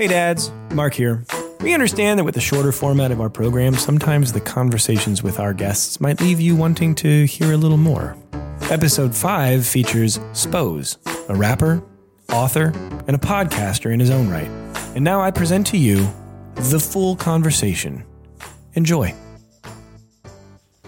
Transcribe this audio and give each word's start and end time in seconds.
Hey 0.00 0.06
dads, 0.06 0.50
Mark 0.72 0.94
here. 0.94 1.26
We 1.60 1.74
understand 1.74 2.18
that 2.18 2.24
with 2.24 2.34
the 2.34 2.40
shorter 2.40 2.72
format 2.72 3.10
of 3.10 3.20
our 3.20 3.28
program, 3.28 3.74
sometimes 3.74 4.32
the 4.32 4.40
conversations 4.40 5.22
with 5.22 5.38
our 5.38 5.52
guests 5.52 6.00
might 6.00 6.22
leave 6.22 6.40
you 6.40 6.56
wanting 6.56 6.94
to 6.94 7.26
hear 7.26 7.52
a 7.52 7.56
little 7.58 7.76
more. 7.76 8.16
Episode 8.70 9.14
5 9.14 9.66
features 9.66 10.18
Spose, 10.32 10.96
a 11.28 11.34
rapper, 11.34 11.82
author, 12.32 12.72
and 13.08 13.10
a 13.10 13.18
podcaster 13.18 13.92
in 13.92 14.00
his 14.00 14.08
own 14.08 14.30
right. 14.30 14.48
And 14.94 15.04
now 15.04 15.20
I 15.20 15.30
present 15.30 15.66
to 15.66 15.76
you 15.76 16.08
the 16.54 16.80
full 16.80 17.14
conversation. 17.14 18.02
Enjoy. 18.72 19.14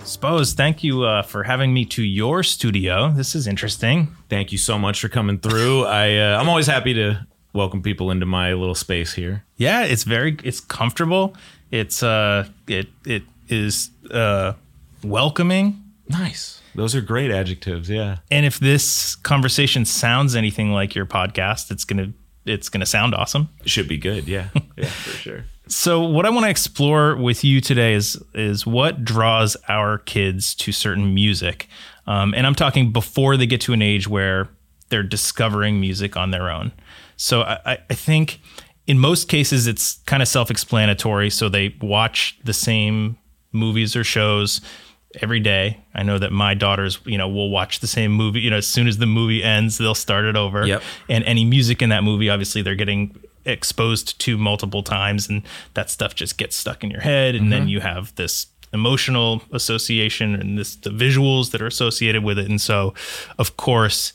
Spose, 0.04 0.54
thank 0.54 0.82
you 0.82 1.02
uh, 1.02 1.20
for 1.20 1.42
having 1.42 1.74
me 1.74 1.84
to 1.84 2.02
your 2.02 2.42
studio. 2.42 3.10
This 3.10 3.34
is 3.34 3.46
interesting. 3.46 4.16
Thank 4.30 4.52
you 4.52 4.58
so 4.58 4.79
much 4.79 5.02
for 5.02 5.10
coming 5.10 5.38
through. 5.38 5.85
I 5.85 6.16
uh, 6.16 6.40
I'm 6.40 6.49
always 6.49 6.66
happy 6.66 6.94
to 6.94 7.26
welcome 7.52 7.82
people 7.82 8.11
into 8.11 8.26
my 8.26 8.52
little 8.52 8.74
space 8.74 9.14
here. 9.14 9.44
Yeah, 9.56 9.84
it's 9.84 10.04
very 10.04 10.36
it's 10.43 10.60
comfortable. 10.60 11.36
It's 11.70 12.02
uh 12.02 12.48
it 12.66 12.88
it 13.06 13.22
is 13.48 13.90
uh 14.10 14.54
welcoming. 15.02 15.82
Nice. 16.08 16.60
Those 16.74 16.94
are 16.94 17.00
great 17.00 17.30
adjectives. 17.30 17.90
Yeah. 17.90 18.18
And 18.30 18.46
if 18.46 18.58
this 18.58 19.14
conversation 19.16 19.84
sounds 19.84 20.34
anything 20.34 20.72
like 20.72 20.94
your 20.94 21.07
podcast, 21.07 21.70
it's 21.70 21.84
gonna 21.84 22.12
it's 22.44 22.68
gonna 22.68 22.86
sound 22.86 23.14
awesome. 23.14 23.48
It 23.62 23.71
should 23.71 23.88
be 23.88 23.98
good. 23.98 24.26
Yeah. 24.26 24.48
yeah, 24.76 24.86
for 24.86 25.16
sure. 25.16 25.44
So 25.68 26.02
what 26.02 26.26
I 26.26 26.30
want 26.30 26.44
to 26.44 26.50
explore 26.50 27.16
with 27.16 27.44
you 27.44 27.60
today 27.60 27.94
is 27.94 28.22
is 28.34 28.66
what 28.66 29.04
draws 29.04 29.57
our 29.68 29.98
kids 29.98 30.54
to 30.57 30.72
certain 30.72 31.14
music, 31.14 31.68
um, 32.06 32.34
and 32.34 32.46
I'm 32.46 32.55
talking 32.55 32.92
before 32.92 33.36
they 33.36 33.46
get 33.46 33.60
to 33.62 33.72
an 33.72 33.80
age 33.80 34.08
where 34.08 34.48
they're 34.88 35.02
discovering 35.02 35.80
music 35.80 36.16
on 36.16 36.30
their 36.30 36.50
own. 36.50 36.72
So 37.22 37.42
I, 37.42 37.78
I 37.88 37.94
think 37.94 38.40
in 38.88 38.98
most 38.98 39.28
cases 39.28 39.68
it's 39.68 40.00
kind 40.06 40.22
of 40.22 40.28
self-explanatory. 40.28 41.30
So 41.30 41.48
they 41.48 41.76
watch 41.80 42.36
the 42.42 42.52
same 42.52 43.16
movies 43.52 43.94
or 43.94 44.02
shows 44.02 44.60
every 45.20 45.38
day. 45.38 45.78
I 45.94 46.02
know 46.02 46.18
that 46.18 46.32
my 46.32 46.54
daughters, 46.54 46.98
you 47.04 47.16
know, 47.16 47.28
will 47.28 47.50
watch 47.50 47.78
the 47.78 47.86
same 47.86 48.12
movie. 48.12 48.40
You 48.40 48.50
know, 48.50 48.56
as 48.56 48.66
soon 48.66 48.88
as 48.88 48.98
the 48.98 49.06
movie 49.06 49.42
ends, 49.42 49.78
they'll 49.78 49.94
start 49.94 50.24
it 50.24 50.36
over. 50.36 50.66
Yep. 50.66 50.82
And 51.08 51.22
any 51.24 51.44
music 51.44 51.80
in 51.80 51.90
that 51.90 52.02
movie, 52.02 52.28
obviously, 52.28 52.60
they're 52.60 52.74
getting 52.74 53.14
exposed 53.44 54.18
to 54.20 54.36
multiple 54.36 54.82
times, 54.82 55.28
and 55.28 55.42
that 55.74 55.90
stuff 55.90 56.14
just 56.14 56.38
gets 56.38 56.56
stuck 56.56 56.82
in 56.82 56.90
your 56.90 57.02
head. 57.02 57.34
And 57.34 57.52
then 57.52 57.62
mm-hmm. 57.62 57.68
you 57.68 57.80
have 57.80 58.14
this 58.16 58.46
emotional 58.72 59.42
association 59.52 60.34
and 60.34 60.58
this 60.58 60.76
the 60.76 60.90
visuals 60.90 61.50
that 61.50 61.60
are 61.60 61.66
associated 61.66 62.24
with 62.24 62.38
it. 62.38 62.48
And 62.48 62.60
so, 62.60 62.94
of 63.38 63.56
course, 63.56 64.12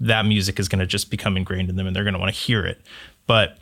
that 0.00 0.26
music 0.26 0.58
is 0.58 0.68
going 0.68 0.78
to 0.80 0.86
just 0.86 1.10
become 1.10 1.36
ingrained 1.36 1.68
in 1.70 1.76
them, 1.76 1.86
and 1.86 1.94
they're 1.94 2.04
going 2.04 2.14
to 2.14 2.20
want 2.20 2.32
to 2.34 2.40
hear 2.40 2.64
it. 2.64 2.80
But 3.26 3.58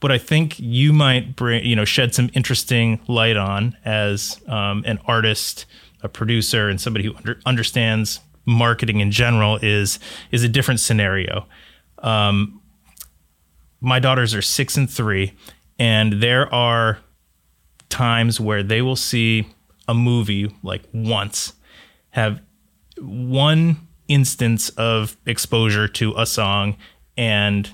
what 0.00 0.10
I 0.10 0.18
think 0.18 0.58
you 0.58 0.92
might 0.92 1.36
bring, 1.36 1.64
you 1.64 1.76
know, 1.76 1.84
shed 1.84 2.14
some 2.14 2.30
interesting 2.34 3.00
light 3.06 3.36
on 3.36 3.76
as 3.84 4.40
um, 4.48 4.82
an 4.86 4.98
artist, 5.06 5.66
a 6.02 6.08
producer, 6.08 6.68
and 6.68 6.80
somebody 6.80 7.04
who 7.04 7.14
under, 7.16 7.40
understands 7.46 8.20
marketing 8.46 9.00
in 9.00 9.10
general 9.10 9.58
is 9.62 9.98
is 10.30 10.42
a 10.42 10.48
different 10.48 10.80
scenario. 10.80 11.46
Um, 11.98 12.60
my 13.80 13.98
daughters 13.98 14.34
are 14.34 14.42
six 14.42 14.76
and 14.76 14.90
three, 14.90 15.34
and 15.78 16.14
there 16.14 16.52
are 16.52 16.98
times 17.90 18.40
where 18.40 18.62
they 18.62 18.82
will 18.82 18.96
see 18.96 19.46
a 19.86 19.94
movie 19.94 20.54
like 20.62 20.82
once, 20.92 21.52
have 22.10 22.40
one 22.98 23.76
instance 24.10 24.68
of 24.70 25.16
exposure 25.24 25.88
to 25.88 26.12
a 26.16 26.26
song, 26.26 26.76
and 27.16 27.70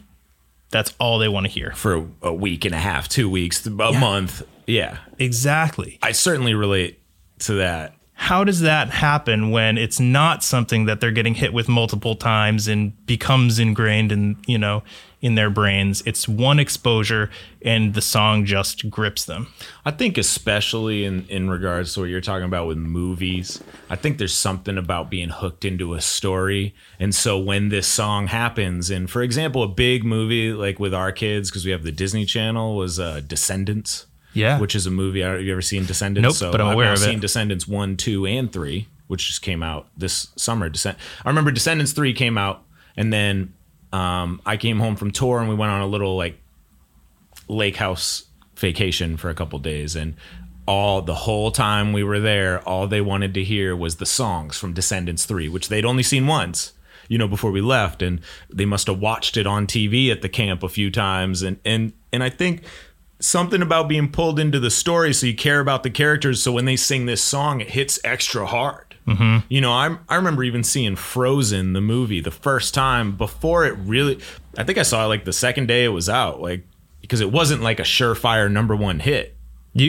that's 0.70 0.94
all 1.00 1.18
they 1.18 1.28
want 1.28 1.46
to 1.46 1.50
hear. 1.50 1.72
For 1.72 2.06
a, 2.22 2.32
week 2.32 2.64
and 2.64 2.74
a 2.74 2.78
half, 2.78 3.08
two 3.08 3.28
weeks, 3.28 3.66
a 3.66 3.70
month. 3.70 4.42
Yeah. 4.66 4.98
Exactly. 5.18 5.98
I 6.02 6.12
certainly 6.12 6.54
relate 6.54 7.00
to 7.40 7.54
that. 7.54 7.94
How 8.12 8.44
does 8.44 8.60
that 8.60 8.90
happen 8.90 9.50
when 9.50 9.76
it's 9.76 10.00
not 10.00 10.42
something 10.42 10.86
that 10.86 11.00
they're 11.00 11.10
getting 11.10 11.34
hit 11.34 11.52
with 11.52 11.68
multiple 11.68 12.16
times 12.16 12.66
and 12.66 13.06
becomes 13.06 13.58
ingrained 13.58 14.10
in, 14.10 14.36
you 14.46 14.58
know, 14.58 14.82
in 15.26 15.34
their 15.34 15.50
brains? 15.50 16.02
It's 16.06 16.28
one 16.28 16.58
exposure 16.58 17.30
and 17.62 17.94
the 17.94 18.00
song 18.00 18.44
just 18.44 18.88
grips 18.90 19.24
them. 19.24 19.48
I 19.84 19.90
think 19.90 20.16
especially 20.18 21.04
in 21.04 21.26
in 21.28 21.50
regards 21.50 21.94
to 21.94 22.00
what 22.00 22.08
you're 22.10 22.20
talking 22.30 22.44
about 22.52 22.66
with 22.66 22.78
movies, 22.78 23.62
I 23.90 23.96
think 23.96 24.18
there's 24.18 24.34
something 24.48 24.78
about 24.78 25.10
being 25.10 25.30
hooked 25.30 25.64
into 25.64 25.94
a 25.94 26.00
story. 26.00 26.74
And 27.00 27.14
so 27.14 27.38
when 27.38 27.68
this 27.70 27.86
song 27.86 28.28
happens, 28.28 28.90
and 28.90 29.10
for 29.10 29.22
example, 29.22 29.62
a 29.62 29.68
big 29.68 30.04
movie 30.04 30.52
like 30.52 30.78
with 30.78 30.94
our 30.94 31.12
kids 31.12 31.50
because 31.50 31.64
we 31.64 31.72
have 31.72 31.82
the 31.82 31.92
Disney 31.92 32.24
Channel 32.24 32.76
was 32.76 32.98
uh, 33.00 33.20
Descendants. 33.26 34.06
Yeah. 34.32 34.58
which 34.58 34.74
is 34.74 34.84
a 34.86 34.90
movie. 34.90 35.22
Have 35.22 35.40
you 35.40 35.50
ever 35.52 35.62
seen 35.62 35.86
Descendants? 35.86 36.42
Nope, 36.42 36.52
but 36.52 36.60
I'm 36.60 36.66
I've 36.68 36.74
aware 36.74 36.86
now 36.88 36.92
of 36.92 36.98
it. 36.98 37.04
seen 37.04 37.20
Descendants 37.20 37.66
one, 37.66 37.96
two, 37.96 38.26
and 38.26 38.52
three, 38.52 38.86
which 39.06 39.28
just 39.28 39.40
came 39.40 39.62
out 39.62 39.88
this 39.96 40.28
summer. 40.36 40.68
Descend- 40.68 40.98
I 41.24 41.28
remember 41.30 41.50
Descendants 41.50 41.92
three 41.92 42.12
came 42.12 42.36
out, 42.36 42.62
and 42.98 43.10
then 43.10 43.54
um, 43.96 44.42
I 44.44 44.58
came 44.58 44.78
home 44.78 44.94
from 44.96 45.10
tour 45.10 45.38
and 45.38 45.48
we 45.48 45.54
went 45.54 45.72
on 45.72 45.80
a 45.80 45.86
little 45.86 46.16
like 46.16 46.38
lake 47.48 47.76
house 47.76 48.26
vacation 48.56 49.16
for 49.16 49.30
a 49.30 49.34
couple 49.34 49.58
days, 49.58 49.96
and 49.96 50.14
all 50.68 51.00
the 51.00 51.14
whole 51.14 51.50
time 51.50 51.92
we 51.94 52.04
were 52.04 52.20
there, 52.20 52.60
all 52.68 52.86
they 52.86 53.00
wanted 53.00 53.32
to 53.34 53.44
hear 53.44 53.74
was 53.74 53.96
the 53.96 54.06
songs 54.06 54.58
from 54.58 54.74
Descendants 54.74 55.24
three, 55.24 55.48
which 55.48 55.68
they'd 55.68 55.86
only 55.86 56.02
seen 56.02 56.26
once. 56.26 56.74
You 57.08 57.18
know, 57.18 57.28
before 57.28 57.52
we 57.52 57.60
left, 57.60 58.02
and 58.02 58.20
they 58.52 58.66
must 58.66 58.88
have 58.88 58.98
watched 58.98 59.36
it 59.36 59.46
on 59.46 59.66
TV 59.66 60.10
at 60.10 60.22
the 60.22 60.28
camp 60.28 60.62
a 60.62 60.68
few 60.68 60.90
times, 60.90 61.40
and 61.40 61.58
and 61.64 61.92
and 62.12 62.22
I 62.22 62.28
think 62.28 62.64
something 63.18 63.62
about 63.62 63.88
being 63.88 64.10
pulled 64.10 64.38
into 64.38 64.60
the 64.60 64.70
story 64.70 65.14
so 65.14 65.26
you 65.26 65.34
care 65.34 65.60
about 65.60 65.84
the 65.84 65.90
characters. 65.90 66.42
So 66.42 66.52
when 66.52 66.66
they 66.66 66.76
sing 66.76 67.06
this 67.06 67.22
song 67.22 67.62
it 67.62 67.70
hits 67.70 67.98
extra 68.04 68.44
hard 68.44 68.85
Mm-hmm. 69.06 69.46
you 69.48 69.60
know 69.60 69.72
i 69.72 69.96
i 70.08 70.16
remember 70.16 70.42
even 70.42 70.64
seeing 70.64 70.96
frozen 70.96 71.74
the 71.74 71.80
movie 71.80 72.20
the 72.20 72.32
first 72.32 72.74
time 72.74 73.16
before 73.16 73.64
it 73.64 73.74
really 73.78 74.18
i 74.58 74.64
think 74.64 74.78
i 74.78 74.82
saw 74.82 75.04
it 75.04 75.08
like 75.08 75.24
the 75.24 75.32
second 75.32 75.68
day 75.68 75.84
it 75.84 75.90
was 75.90 76.08
out 76.08 76.40
like 76.40 76.64
because 77.02 77.20
it 77.20 77.30
wasn't 77.30 77.62
like 77.62 77.78
a 77.78 77.84
surefire 77.84 78.50
number 78.50 78.74
one 78.74 78.98
hit 78.98 79.36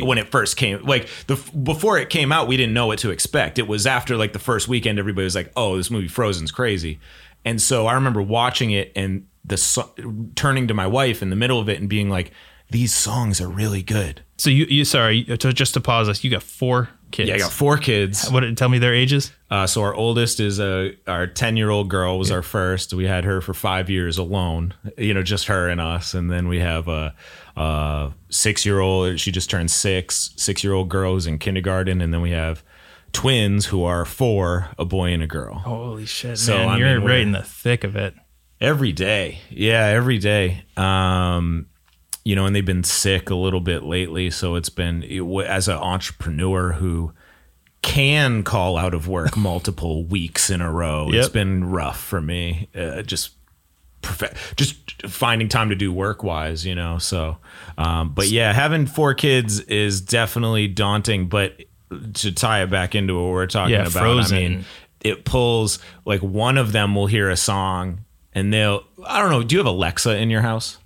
when 0.04 0.18
it 0.18 0.30
first 0.30 0.58
came 0.58 0.84
like 0.84 1.08
the 1.28 1.36
before 1.64 1.98
it 1.98 2.10
came 2.10 2.32
out 2.32 2.48
we 2.48 2.58
didn't 2.58 2.74
know 2.74 2.88
what 2.88 3.00
to 3.00 3.10
expect. 3.10 3.58
It 3.58 3.68
was 3.68 3.88
after 3.88 4.18
like 4.18 4.34
the 4.34 4.40
first 4.40 4.68
weekend 4.68 5.00
everybody 5.00 5.24
was 5.24 5.36
like 5.36 5.52
oh 5.56 5.78
this 5.78 5.90
movie 5.90 6.10
frozen's 6.10 6.52
crazy. 6.52 7.00
And 7.46 7.62
so 7.62 7.88
i 7.88 7.94
remember 7.94 8.22
watching 8.22 8.72
it 8.72 8.92
and 8.96 9.28
the 9.46 10.28
turning 10.36 10.68
to 10.68 10.74
my 10.74 10.88
wife 10.88 11.22
in 11.22 11.30
the 11.30 11.38
middle 11.38 11.60
of 11.60 11.70
it 11.70 11.80
and 11.80 11.88
being 11.88 12.10
like 12.10 12.32
these 12.70 12.94
songs 12.94 13.40
are 13.42 13.48
really 13.48 13.82
good 13.82 14.22
So 14.38 14.50
you, 14.50 14.66
you 14.66 14.86
sorry, 14.86 15.24
to, 15.24 15.54
just 15.54 15.74
to 15.76 15.82
pause 15.82 16.10
us, 16.10 16.24
you 16.24 16.30
got 16.30 16.44
four 16.44 16.90
kids. 17.12 17.30
yeah 17.30 17.36
i 17.36 17.38
got 17.38 17.52
four 17.54 17.78
kids 17.78 18.30
What? 18.30 18.44
Tell 18.58 18.68
me 18.68 18.80
their 18.80 18.94
ages. 18.94 19.32
uh, 19.50 19.66
so 19.68 19.82
our 19.84 19.94
oldest 19.94 20.40
is 20.42 20.60
a 20.60 20.96
our 21.08 21.26
10 21.28 21.56
year 21.58 21.70
old 21.70 21.90
girl 21.90 22.20
was 22.20 22.32
our 22.32 22.42
first 22.42 22.94
we 22.94 23.06
had 23.08 23.24
her 23.24 23.40
for 23.42 23.54
five 23.54 23.90
years 23.90 24.18
alone 24.18 24.74
you 24.98 25.14
know 25.14 25.24
just 25.24 25.48
her 25.48 25.70
and 25.70 25.80
us 25.80 26.14
and 26.14 26.30
then 26.30 26.48
we 26.50 26.60
have 26.60 26.88
a, 26.90 27.16
a 27.56 28.12
six 28.30 28.66
year 28.66 28.80
old 28.80 29.20
she 29.20 29.32
just 29.32 29.50
turned 29.50 29.72
six 29.72 30.32
six 30.36 30.64
year 30.64 30.74
old 30.74 30.90
girl 30.90 31.14
who's 31.14 31.28
in 31.28 31.40
kindergarten 31.40 32.02
and 32.02 32.14
then 32.14 32.20
we 32.22 32.32
have 32.32 32.62
twins 33.14 33.68
who 33.68 33.84
are 33.86 34.04
four 34.04 34.70
a 34.78 34.84
boy 34.84 35.14
and 35.14 35.24
a 35.24 35.28
girl 35.28 35.56
Holy 35.60 36.06
shit, 36.06 36.38
So, 36.38 36.54
man! 36.58 36.68
I 36.70 36.78
You're 36.78 37.00
mean, 37.00 37.08
right 37.08 37.20
in 37.22 37.32
the 37.32 37.42
thick 37.44 37.84
of 37.86 37.96
it. 37.96 38.14
Every 38.60 38.92
day. 38.92 39.40
Yeah, 39.50 39.86
every 39.86 40.18
day. 40.18 40.66
Um, 40.76 41.68
you 42.28 42.36
know, 42.36 42.46
and 42.46 42.54
they've 42.54 42.66
been 42.66 42.84
sick 42.84 43.30
a 43.30 43.36
little 43.36 43.62
bit 43.62 43.84
lately. 43.84 44.30
So 44.30 44.56
it's 44.56 44.68
been, 44.70 45.02
it- 45.04 45.22
as 45.46 45.68
an 45.70 45.78
entrepreneur 45.78 46.74
who 46.74 47.14
can 47.82 48.44
call 48.44 48.76
out 48.78 48.94
of 48.94 49.08
work 49.08 49.38
multiple 49.50 50.04
weeks 50.04 50.50
in 50.50 50.60
a 50.60 50.70
row, 50.72 51.08
It's 51.10 51.30
been 51.30 51.64
rough 51.70 52.00
for 52.00 52.20
me. 52.20 52.68
Uh, 52.76 53.02
just, 53.02 53.32
prof- 54.02 54.54
just 54.58 54.76
finding 55.08 55.48
time 55.48 55.70
to 55.70 55.76
do 55.76 55.94
work 55.94 56.22
wise, 56.22 56.66
you 56.66 56.76
know. 56.76 56.98
So, 56.98 57.38
um, 57.78 58.10
but 58.14 58.28
yeah, 58.28 58.52
having 58.52 58.88
four 58.88 59.14
kids 59.14 59.62
is 59.62 60.02
definitely 60.02 60.68
daunting. 60.68 61.30
But 61.30 61.62
to 62.16 62.32
tie 62.34 62.64
it 62.64 62.70
back 62.70 62.94
into 62.94 63.16
what 63.16 63.32
we're 63.32 63.48
talking 63.48 63.74
Yeah, 63.74 63.82
about, 63.88 63.92
Frozen. 63.94 64.38
I 64.38 64.42
mean, 64.42 64.66
it 65.00 65.24
pulls 65.24 65.80
like 66.04 66.22
one 66.22 66.58
of 66.58 66.74
them 66.74 66.94
will 66.96 67.08
hear 67.08 67.30
a 67.30 67.38
song 67.38 68.00
and 68.34 68.52
they'll 68.52 68.84
I 69.06 69.20
don't 69.22 69.30
know, 69.30 69.44
do 69.44 69.56
you 69.56 69.60
have 69.60 69.68
Alexa 69.68 70.18
in 70.18 70.30
your 70.30 70.42
house? 70.42 70.78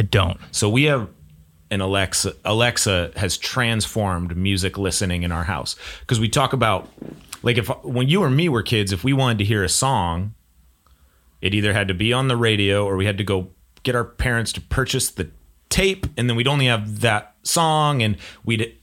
I 0.00 0.02
don't. 0.02 0.40
So 0.50 0.70
we 0.70 0.84
have 0.84 1.10
an 1.70 1.82
Alexa 1.82 2.34
Alexa 2.46 3.12
has 3.16 3.36
transformed 3.36 4.34
music 4.34 4.78
listening 4.78 5.24
in 5.24 5.30
our 5.30 5.44
house. 5.44 5.76
Because 6.00 6.18
we 6.18 6.26
talk 6.26 6.54
about 6.54 6.88
like 7.42 7.58
if 7.58 7.68
when 7.84 8.08
you 8.08 8.22
or 8.22 8.30
me 8.30 8.48
were 8.48 8.62
kids 8.62 8.92
if 8.92 9.04
we 9.04 9.12
wanted 9.12 9.36
to 9.38 9.44
hear 9.44 9.62
a 9.62 9.68
song 9.68 10.34
it 11.42 11.54
either 11.54 11.74
had 11.74 11.88
to 11.88 11.94
be 11.94 12.14
on 12.14 12.28
the 12.28 12.36
radio 12.36 12.84
or 12.84 12.96
we 12.96 13.04
had 13.04 13.18
to 13.18 13.24
go 13.24 13.48
get 13.82 13.94
our 13.94 14.04
parents 14.04 14.52
to 14.52 14.60
purchase 14.60 15.10
the 15.10 15.30
tape 15.68 16.06
and 16.16 16.28
then 16.28 16.36
we'd 16.36 16.48
only 16.48 16.66
have 16.66 17.00
that 17.00 17.34
song 17.42 18.02
and 18.02 18.16
we'd 18.42 18.74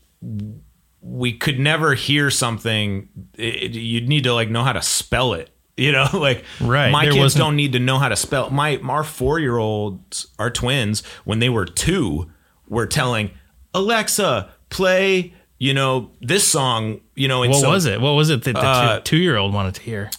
we 1.02 1.34
could 1.34 1.60
never 1.60 1.94
hear 1.94 2.30
something. 2.30 3.10
It, 3.38 3.72
you'd 3.72 4.08
need 4.08 4.24
to 4.26 4.34
like 4.34 4.50
know 4.50 4.64
how 4.64 4.74
to 4.74 4.82
spell 4.84 5.34
it 5.34 5.50
You 5.78 5.92
know, 5.92 6.08
like 6.14 6.44
Right, 6.60 6.92
my 6.92 7.04
there 7.06 7.14
kids 7.14 7.22
wasn't- 7.24 7.42
don't 7.44 7.56
need 7.56 7.74
to 7.74 7.80
know 7.80 8.00
how 8.00 8.10
to 8.10 8.16
spell. 8.16 8.50
My 8.50 8.78
our 8.78 9.04
four 9.04 9.40
year 9.40 9.58
olds, 9.58 10.28
our 10.40 10.50
twins, 10.50 11.04
when 11.24 11.40
they 11.40 11.50
were 11.50 11.66
two, 11.66 12.30
were 12.68 12.88
telling 12.88 13.30
Alexa 13.74 14.50
play. 14.70 15.34
You 15.60 15.74
know 15.74 16.12
this 16.22 16.48
song. 16.48 17.02
You 17.16 17.28
know, 17.28 17.42
and 17.44 17.52
What 17.52 17.62
so, 17.62 17.70
was 17.70 17.86
it? 17.86 18.00
What 18.02 18.12
was 18.12 18.30
it 18.30 18.44
that 18.44 18.54
the 18.54 18.60
Uh, 18.60 19.00
two 19.04 19.18
year 19.18 19.38
old 19.38 19.54
wanted 19.54 19.76
to 19.76 19.82
hear? 19.82 20.10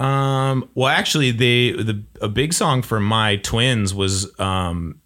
Um. 0.00 0.68
Well, 0.74 0.88
actually, 0.88 1.30
they 1.30 1.72
the 1.72 2.02
a 2.20 2.28
big 2.28 2.52
song 2.52 2.82
for 2.82 2.98
my 3.00 3.36
twins 3.36 3.94
was 3.94 4.28
um. 4.40 4.98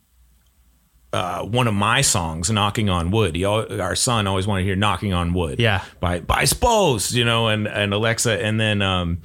Uh, 1.12 1.42
one 1.44 1.66
of 1.68 1.72
my 1.72 2.00
songs, 2.02 2.50
"Knocking 2.50 2.90
on 2.90 3.10
Wood." 3.10 3.36
He, 3.36 3.44
our 3.44 3.94
son 3.94 4.26
always 4.26 4.46
wanted 4.46 4.62
to 4.62 4.66
hear 4.66 4.76
"Knocking 4.76 5.12
on 5.14 5.32
Wood." 5.32 5.58
Yeah. 5.60 5.82
by 6.00 6.20
by 6.20 6.44
Spose, 6.44 7.14
you 7.14 7.24
know, 7.24 7.48
and 7.48 7.66
and 7.66 7.94
Alexa, 7.94 8.44
and 8.44 8.60
then 8.60 8.82
um, 8.82 9.22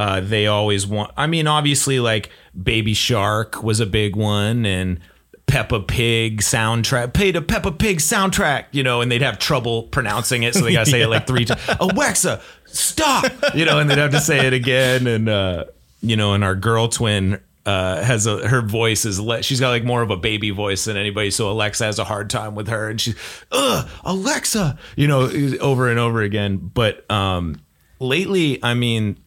uh, 0.00 0.18
they 0.18 0.46
always 0.46 0.86
want. 0.86 1.12
I 1.14 1.26
mean, 1.26 1.46
obviously, 1.46 2.00
like 2.00 2.30
Baby 2.60 2.94
Shark 2.94 3.62
was 3.62 3.80
a 3.80 3.86
big 3.86 4.16
one, 4.16 4.64
and 4.64 4.98
Peppa 5.46 5.80
Pig 5.80 6.40
soundtrack. 6.40 7.12
Play 7.12 7.32
the 7.32 7.42
Peppa 7.42 7.70
Pig 7.70 7.98
soundtrack, 7.98 8.64
you 8.70 8.82
know, 8.82 9.02
and 9.02 9.12
they'd 9.12 9.20
have 9.20 9.38
trouble 9.38 9.82
pronouncing 9.82 10.42
it, 10.42 10.54
so 10.54 10.62
they 10.62 10.72
gotta 10.72 10.90
say 10.90 11.02
it 11.02 11.08
like 11.08 11.26
three 11.26 11.44
times. 11.44 11.60
Alexa, 11.80 12.40
stop, 12.64 13.30
you 13.54 13.66
know, 13.66 13.78
and 13.78 13.90
they'd 13.90 13.98
have 13.98 14.12
to 14.12 14.22
say 14.22 14.46
it 14.46 14.54
again, 14.54 15.06
and 15.06 15.28
uh, 15.28 15.66
you 16.00 16.16
know, 16.16 16.32
and 16.32 16.42
our 16.42 16.54
girl 16.56 16.88
twin. 16.88 17.38
Uh, 17.66 18.02
has 18.02 18.26
a 18.26 18.48
her 18.48 18.62
voice 18.62 19.04
is 19.04 19.20
le- 19.20 19.42
she's 19.42 19.60
got 19.60 19.68
like 19.68 19.84
more 19.84 20.00
of 20.00 20.10
a 20.10 20.16
baby 20.16 20.48
voice 20.48 20.86
than 20.86 20.96
anybody 20.96 21.30
so 21.30 21.50
Alexa 21.50 21.84
has 21.84 21.98
a 21.98 22.04
hard 22.04 22.30
time 22.30 22.54
with 22.54 22.68
her 22.68 22.88
and 22.88 22.98
she's 22.98 23.14
ugh 23.52 23.86
Alexa 24.02 24.78
you 24.96 25.06
know 25.06 25.30
over 25.60 25.90
and 25.90 25.98
over 25.98 26.22
again 26.22 26.56
but 26.56 27.08
um 27.10 27.60
lately 28.00 28.64
I 28.64 28.72
mean 28.72 29.18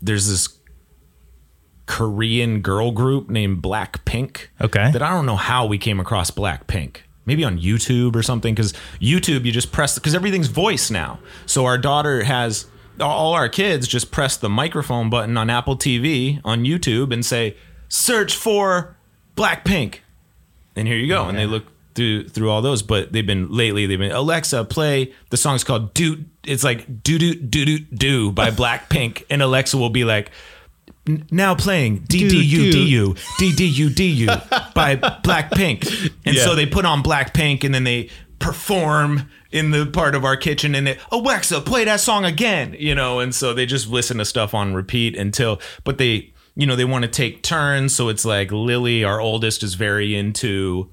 there's 0.00 0.28
this 0.28 0.58
Korean 1.86 2.60
girl 2.60 2.90
group 2.90 3.28
named 3.28 3.62
Blackpink. 3.62 4.48
Okay. 4.60 4.90
That 4.90 5.02
I 5.02 5.10
don't 5.10 5.26
know 5.26 5.36
how 5.36 5.66
we 5.66 5.78
came 5.78 6.00
across 6.00 6.30
Blackpink. 6.30 6.98
Maybe 7.24 7.44
on 7.44 7.58
YouTube 7.58 8.14
or 8.14 8.22
something. 8.22 8.54
Because 8.54 8.72
YouTube, 9.00 9.44
you 9.44 9.52
just 9.52 9.72
press 9.72 9.98
because 9.98 10.14
everything's 10.14 10.48
voice 10.48 10.90
now. 10.90 11.18
So 11.46 11.64
our 11.64 11.78
daughter 11.78 12.24
has 12.24 12.66
all 13.00 13.34
our 13.34 13.48
kids 13.48 13.86
just 13.86 14.10
press 14.10 14.36
the 14.36 14.48
microphone 14.48 15.10
button 15.10 15.36
on 15.36 15.50
Apple 15.50 15.76
TV 15.76 16.40
on 16.44 16.64
YouTube 16.64 17.12
and 17.12 17.24
say 17.24 17.56
search 17.88 18.34
for 18.34 18.96
Blackpink, 19.36 19.98
and 20.74 20.88
here 20.88 20.96
you 20.96 21.08
go. 21.08 21.28
And 21.28 21.36
they 21.36 21.46
look 21.46 21.64
through 21.96 22.28
through 22.28 22.50
all 22.50 22.62
those. 22.62 22.82
But 22.82 23.12
they've 23.12 23.26
been 23.26 23.50
lately. 23.50 23.86
They've 23.86 23.98
been 23.98 24.12
Alexa 24.12 24.64
play 24.66 25.12
the 25.30 25.36
song's 25.36 25.64
called 25.64 25.92
Do. 25.94 26.24
It's 26.44 26.62
like 26.62 27.02
do 27.02 27.18
do 27.18 27.34
do 27.34 27.64
do 27.64 27.78
do 27.80 28.30
by 28.32 28.50
Blackpink, 28.62 29.24
and 29.28 29.42
Alexa 29.42 29.76
will 29.76 29.90
be 29.90 30.04
like 30.04 30.30
now 31.30 31.54
playing 31.54 31.98
D 32.08 32.28
D 32.28 32.42
U 32.42 32.72
D 32.72 32.82
U 32.84 33.14
D 33.38 33.52
D 33.54 33.66
U 33.66 33.90
D 33.90 34.04
U 34.06 34.26
by 34.74 34.96
Blackpink. 34.96 36.12
And 36.24 36.36
Yeah. 36.36 36.44
so 36.44 36.54
they 36.54 36.66
put 36.66 36.84
on 36.84 37.02
Blackpink 37.02 37.64
and 37.64 37.74
then 37.74 37.84
they 37.84 38.10
perform 38.38 39.28
in 39.50 39.70
the 39.70 39.86
part 39.86 40.14
of 40.14 40.24
our 40.24 40.36
kitchen 40.36 40.74
and 40.74 40.86
they 40.86 40.98
Alexa 41.10 41.60
play 41.62 41.84
that 41.84 42.00
song 42.00 42.24
again, 42.24 42.76
you 42.78 42.94
know, 42.94 43.20
and 43.20 43.34
so 43.34 43.54
they 43.54 43.66
just 43.66 43.88
listen 43.88 44.18
to 44.18 44.24
stuff 44.24 44.52
on 44.54 44.74
repeat 44.74 45.16
until 45.16 45.60
but 45.84 45.98
they 45.98 46.32
you 46.58 46.66
know, 46.66 46.74
they 46.74 46.86
want 46.86 47.02
to 47.04 47.10
take 47.10 47.42
turns, 47.42 47.94
so 47.94 48.08
it's 48.08 48.24
like 48.24 48.50
Lily, 48.50 49.04
our 49.04 49.20
oldest, 49.20 49.62
is 49.62 49.74
very 49.74 50.16
into 50.16 50.90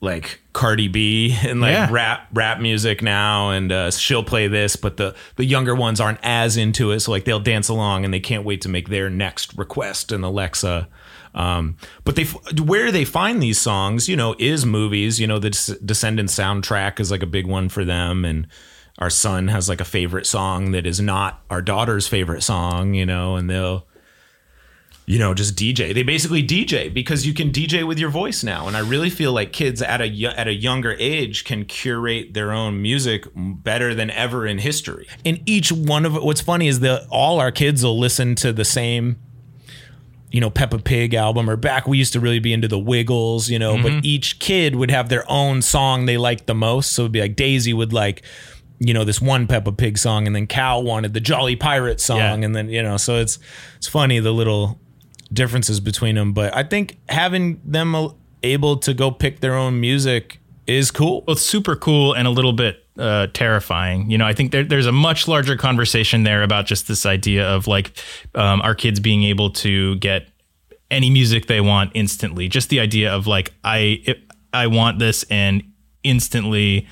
like 0.00 0.40
Cardi 0.52 0.86
B 0.88 1.36
and 1.44 1.60
like 1.60 1.72
Yeah. 1.72 1.88
rap 1.90 2.28
rap 2.32 2.60
music 2.60 3.02
now 3.02 3.50
and 3.50 3.72
uh, 3.72 3.90
she'll 3.90 4.22
play 4.22 4.46
this 4.46 4.76
but 4.76 4.96
the 4.96 5.14
the 5.36 5.44
younger 5.44 5.74
ones 5.74 6.00
aren't 6.00 6.20
as 6.22 6.56
into 6.56 6.92
it 6.92 7.00
so 7.00 7.10
like 7.10 7.24
they'll 7.24 7.40
dance 7.40 7.68
along 7.68 8.04
and 8.04 8.14
they 8.14 8.20
can't 8.20 8.44
wait 8.44 8.60
to 8.62 8.68
make 8.68 8.88
their 8.88 9.10
next 9.10 9.56
request 9.58 10.12
in 10.12 10.22
Alexa 10.22 10.88
um, 11.34 11.76
but 12.04 12.14
they 12.16 12.24
where 12.62 12.90
they 12.92 13.04
find 13.04 13.42
these 13.42 13.60
songs 13.60 14.08
you 14.08 14.14
know 14.16 14.36
is 14.38 14.64
movies 14.64 15.18
you 15.18 15.26
know 15.26 15.38
the 15.40 15.50
Des- 15.50 15.78
Descendants 15.84 16.34
soundtrack 16.38 17.00
is 17.00 17.10
like 17.10 17.22
a 17.24 17.26
big 17.26 17.46
one 17.46 17.68
for 17.68 17.84
them 17.84 18.24
and 18.24 18.46
our 19.00 19.10
son 19.10 19.48
has 19.48 19.68
like 19.68 19.80
a 19.80 19.84
favorite 19.84 20.26
song 20.26 20.70
that 20.72 20.86
is 20.86 21.00
not 21.00 21.42
our 21.50 21.60
daughter's 21.60 22.06
favorite 22.06 22.42
song 22.42 22.94
you 22.94 23.04
know 23.04 23.34
and 23.34 23.50
they'll 23.50 23.84
you 25.08 25.18
know, 25.18 25.32
just 25.32 25.56
DJ. 25.56 25.94
They 25.94 26.02
basically 26.02 26.46
DJ 26.46 26.92
because 26.92 27.26
you 27.26 27.32
can 27.32 27.50
DJ 27.50 27.86
with 27.86 27.98
your 27.98 28.10
voice 28.10 28.44
now, 28.44 28.68
and 28.68 28.76
I 28.76 28.80
really 28.80 29.08
feel 29.08 29.32
like 29.32 29.54
kids 29.54 29.80
at 29.80 30.02
a 30.02 30.24
at 30.36 30.46
a 30.46 30.52
younger 30.52 30.94
age 30.98 31.44
can 31.44 31.64
curate 31.64 32.34
their 32.34 32.52
own 32.52 32.82
music 32.82 33.24
better 33.34 33.94
than 33.94 34.10
ever 34.10 34.46
in 34.46 34.58
history. 34.58 35.08
And 35.24 35.40
each 35.46 35.72
one 35.72 36.04
of 36.04 36.14
what's 36.22 36.42
funny 36.42 36.68
is 36.68 36.80
that 36.80 37.06
all 37.10 37.40
our 37.40 37.50
kids 37.50 37.82
will 37.82 37.98
listen 37.98 38.34
to 38.36 38.52
the 38.52 38.66
same 38.66 39.16
you 40.30 40.42
know 40.42 40.50
Peppa 40.50 40.78
Pig 40.78 41.14
album 41.14 41.48
or 41.48 41.56
back 41.56 41.88
we 41.88 41.96
used 41.96 42.12
to 42.12 42.20
really 42.20 42.38
be 42.38 42.52
into 42.52 42.68
the 42.68 42.78
Wiggles, 42.78 43.48
you 43.48 43.58
know, 43.58 43.76
but 43.76 43.92
mm-hmm. 43.92 44.00
each 44.04 44.38
kid 44.38 44.76
would 44.76 44.90
have 44.90 45.08
their 45.08 45.24
own 45.30 45.62
song 45.62 46.04
they 46.04 46.18
liked 46.18 46.46
the 46.46 46.54
most. 46.54 46.92
So 46.92 47.04
it'd 47.04 47.12
be 47.12 47.22
like 47.22 47.34
Daisy 47.34 47.72
would 47.72 47.94
like 47.94 48.22
you 48.78 48.92
know 48.92 49.04
this 49.04 49.22
one 49.22 49.46
Peppa 49.46 49.72
Pig 49.72 49.96
song 49.96 50.26
and 50.26 50.36
then 50.36 50.46
Cal 50.46 50.82
wanted 50.82 51.14
the 51.14 51.20
Jolly 51.20 51.56
Pirate 51.56 51.98
song 51.98 52.18
Yeah. 52.18 52.34
and 52.34 52.54
then 52.54 52.68
you 52.68 52.82
know 52.82 52.98
so 52.98 53.16
it's 53.16 53.38
it's 53.78 53.88
funny 53.88 54.20
the 54.20 54.32
little 54.32 54.78
differences 55.32 55.80
between 55.80 56.14
them, 56.14 56.32
but 56.32 56.54
I 56.56 56.62
think 56.62 56.98
having 57.08 57.60
them 57.64 58.14
able 58.42 58.76
to 58.78 58.94
go 58.94 59.10
pick 59.10 59.40
their 59.40 59.54
own 59.54 59.80
music 59.80 60.40
is 60.66 60.90
cool. 60.90 61.22
Well, 61.26 61.34
it's 61.34 61.42
super 61.42 61.76
cool 61.76 62.12
and 62.14 62.26
a 62.28 62.30
little 62.30 62.52
bit 62.52 62.84
uh, 62.98 63.28
terrifying. 63.32 64.10
You 64.10 64.18
know, 64.18 64.26
I 64.26 64.32
think 64.32 64.52
there, 64.52 64.64
there's 64.64 64.86
a 64.86 64.92
much 64.92 65.26
larger 65.26 65.56
conversation 65.56 66.24
there 66.24 66.42
about 66.42 66.66
just 66.66 66.88
this 66.88 67.06
idea 67.06 67.46
of 67.46 67.66
like 67.66 67.92
um, 68.34 68.60
our 68.62 68.74
kids 68.74 69.00
being 69.00 69.24
able 69.24 69.50
to 69.50 69.96
get 69.96 70.28
any 70.90 71.10
music 71.10 71.46
they 71.46 71.60
want 71.60 71.92
instantly. 71.94 72.48
Just 72.48 72.68
the 72.68 72.80
idea 72.80 73.12
of 73.12 73.26
like 73.26 73.52
I 73.64 74.02
it, 74.04 74.18
I 74.52 74.66
want 74.66 74.98
this 74.98 75.24
and 75.24 75.62
instantly 76.02 76.86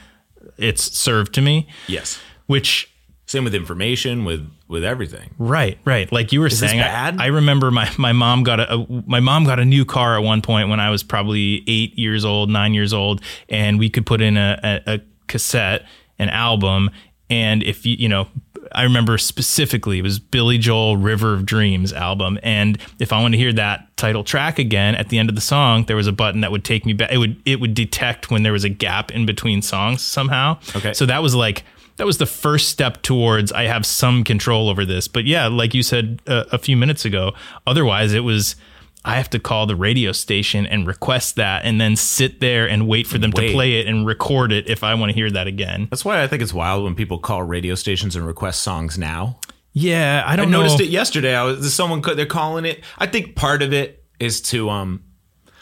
it's 0.58 0.82
served 0.96 1.34
to 1.34 1.42
me. 1.42 1.68
Yes. 1.86 2.20
Which 2.46 2.92
Same 3.26 3.44
with 3.44 3.54
information, 3.54 4.24
with 4.24 4.48
with 4.68 4.84
everything. 4.84 5.34
Right, 5.38 5.78
right. 5.84 6.10
Like 6.12 6.32
you 6.32 6.40
were 6.40 6.48
this 6.48 6.58
saying, 6.60 6.80
I- 6.80 7.14
I, 7.18 7.26
remember 7.26 7.70
my, 7.70 7.90
my 7.98 8.12
mom 8.12 8.42
got 8.44 8.60
a, 8.60 8.74
a 8.74 8.86
my 9.06 9.20
mom 9.20 9.44
got 9.44 9.58
a 9.60 9.64
new 9.64 9.84
car 9.84 10.16
at 10.16 10.22
one 10.22 10.42
point 10.42 10.68
when 10.68 10.80
I 10.80 10.90
was 10.90 11.02
probably 11.02 11.62
eight 11.66 11.98
years 11.98 12.24
old, 12.24 12.50
nine 12.50 12.72
years 12.74 12.92
old, 12.92 13.20
and 13.48 13.78
we 13.78 13.90
could 13.90 14.06
put 14.06 14.20
in 14.20 14.36
a, 14.36 14.58
a, 14.86 14.94
a 14.94 15.00
cassette, 15.26 15.86
an 16.18 16.28
album, 16.28 16.90
and 17.28 17.62
if 17.62 17.84
you 17.84 17.96
you 17.96 18.08
know. 18.08 18.28
I 18.72 18.82
remember 18.82 19.16
specifically 19.16 20.00
it 20.00 20.02
was 20.02 20.18
Billy 20.18 20.58
Joel 20.58 20.96
River 20.96 21.32
of 21.34 21.46
Dreams 21.46 21.92
album 21.92 22.36
and 22.42 22.78
if 22.98 23.12
I 23.12 23.22
want 23.22 23.32
to 23.32 23.38
hear 23.38 23.52
that 23.52 23.96
title 23.96 24.24
track 24.24 24.58
again 24.58 24.96
at 24.96 25.08
the 25.08 25.18
end 25.20 25.28
of 25.28 25.36
the 25.36 25.40
song 25.40 25.84
there 25.84 25.94
was 25.94 26.08
a 26.08 26.12
button 26.12 26.40
that 26.40 26.50
would 26.50 26.64
take 26.64 26.84
me 26.84 26.92
back 26.92 27.12
it 27.12 27.18
would 27.18 27.40
it 27.46 27.60
would 27.60 27.74
detect 27.74 28.28
when 28.28 28.42
there 28.42 28.52
was 28.52 28.64
a 28.64 28.68
gap 28.68 29.12
in 29.12 29.24
between 29.24 29.62
songs 29.62 30.02
somehow 30.02 30.58
Okay. 30.74 30.92
so 30.94 31.06
that 31.06 31.22
was 31.22 31.32
like 31.32 31.62
that 31.96 32.06
was 32.06 32.18
the 32.18 32.26
first 32.26 32.68
step 32.68 33.02
towards 33.02 33.52
I 33.52 33.64
have 33.64 33.86
some 33.86 34.24
control 34.24 34.68
over 34.68 34.84
this. 34.84 35.08
But 35.08 35.24
yeah, 35.24 35.46
like 35.46 35.74
you 35.74 35.82
said 35.82 36.20
uh, 36.26 36.44
a 36.52 36.58
few 36.58 36.76
minutes 36.76 37.04
ago, 37.04 37.32
otherwise 37.66 38.12
it 38.12 38.20
was 38.20 38.56
I 39.04 39.14
have 39.14 39.30
to 39.30 39.38
call 39.38 39.66
the 39.66 39.76
radio 39.76 40.10
station 40.12 40.66
and 40.66 40.86
request 40.86 41.36
that 41.36 41.64
and 41.64 41.80
then 41.80 41.94
sit 41.94 42.40
there 42.40 42.68
and 42.68 42.88
wait 42.88 43.06
for 43.06 43.18
them 43.18 43.30
Wait. 43.34 43.48
to 43.48 43.52
play 43.52 43.74
it 43.74 43.86
and 43.86 44.04
record 44.04 44.50
it 44.50 44.68
if 44.68 44.82
I 44.82 44.94
want 44.94 45.10
to 45.10 45.14
hear 45.14 45.30
that 45.30 45.46
again. 45.46 45.86
That's 45.90 46.04
why 46.04 46.22
I 46.22 46.26
think 46.26 46.42
it's 46.42 46.52
wild 46.52 46.82
when 46.82 46.96
people 46.96 47.18
call 47.18 47.44
radio 47.44 47.76
stations 47.76 48.16
and 48.16 48.26
request 48.26 48.62
songs 48.62 48.98
now. 48.98 49.38
Yeah, 49.72 50.24
I 50.26 50.36
don't 50.36 50.48
I 50.48 50.50
noticed 50.50 50.80
it 50.80 50.88
yesterday. 50.88 51.36
I 51.36 51.44
was 51.44 51.72
someone 51.72 52.00
they're 52.00 52.26
calling 52.26 52.64
it. 52.64 52.82
I 52.98 53.06
think 53.06 53.36
part 53.36 53.62
of 53.62 53.72
it 53.72 54.02
is 54.18 54.40
to 54.42 54.70
um, 54.70 55.04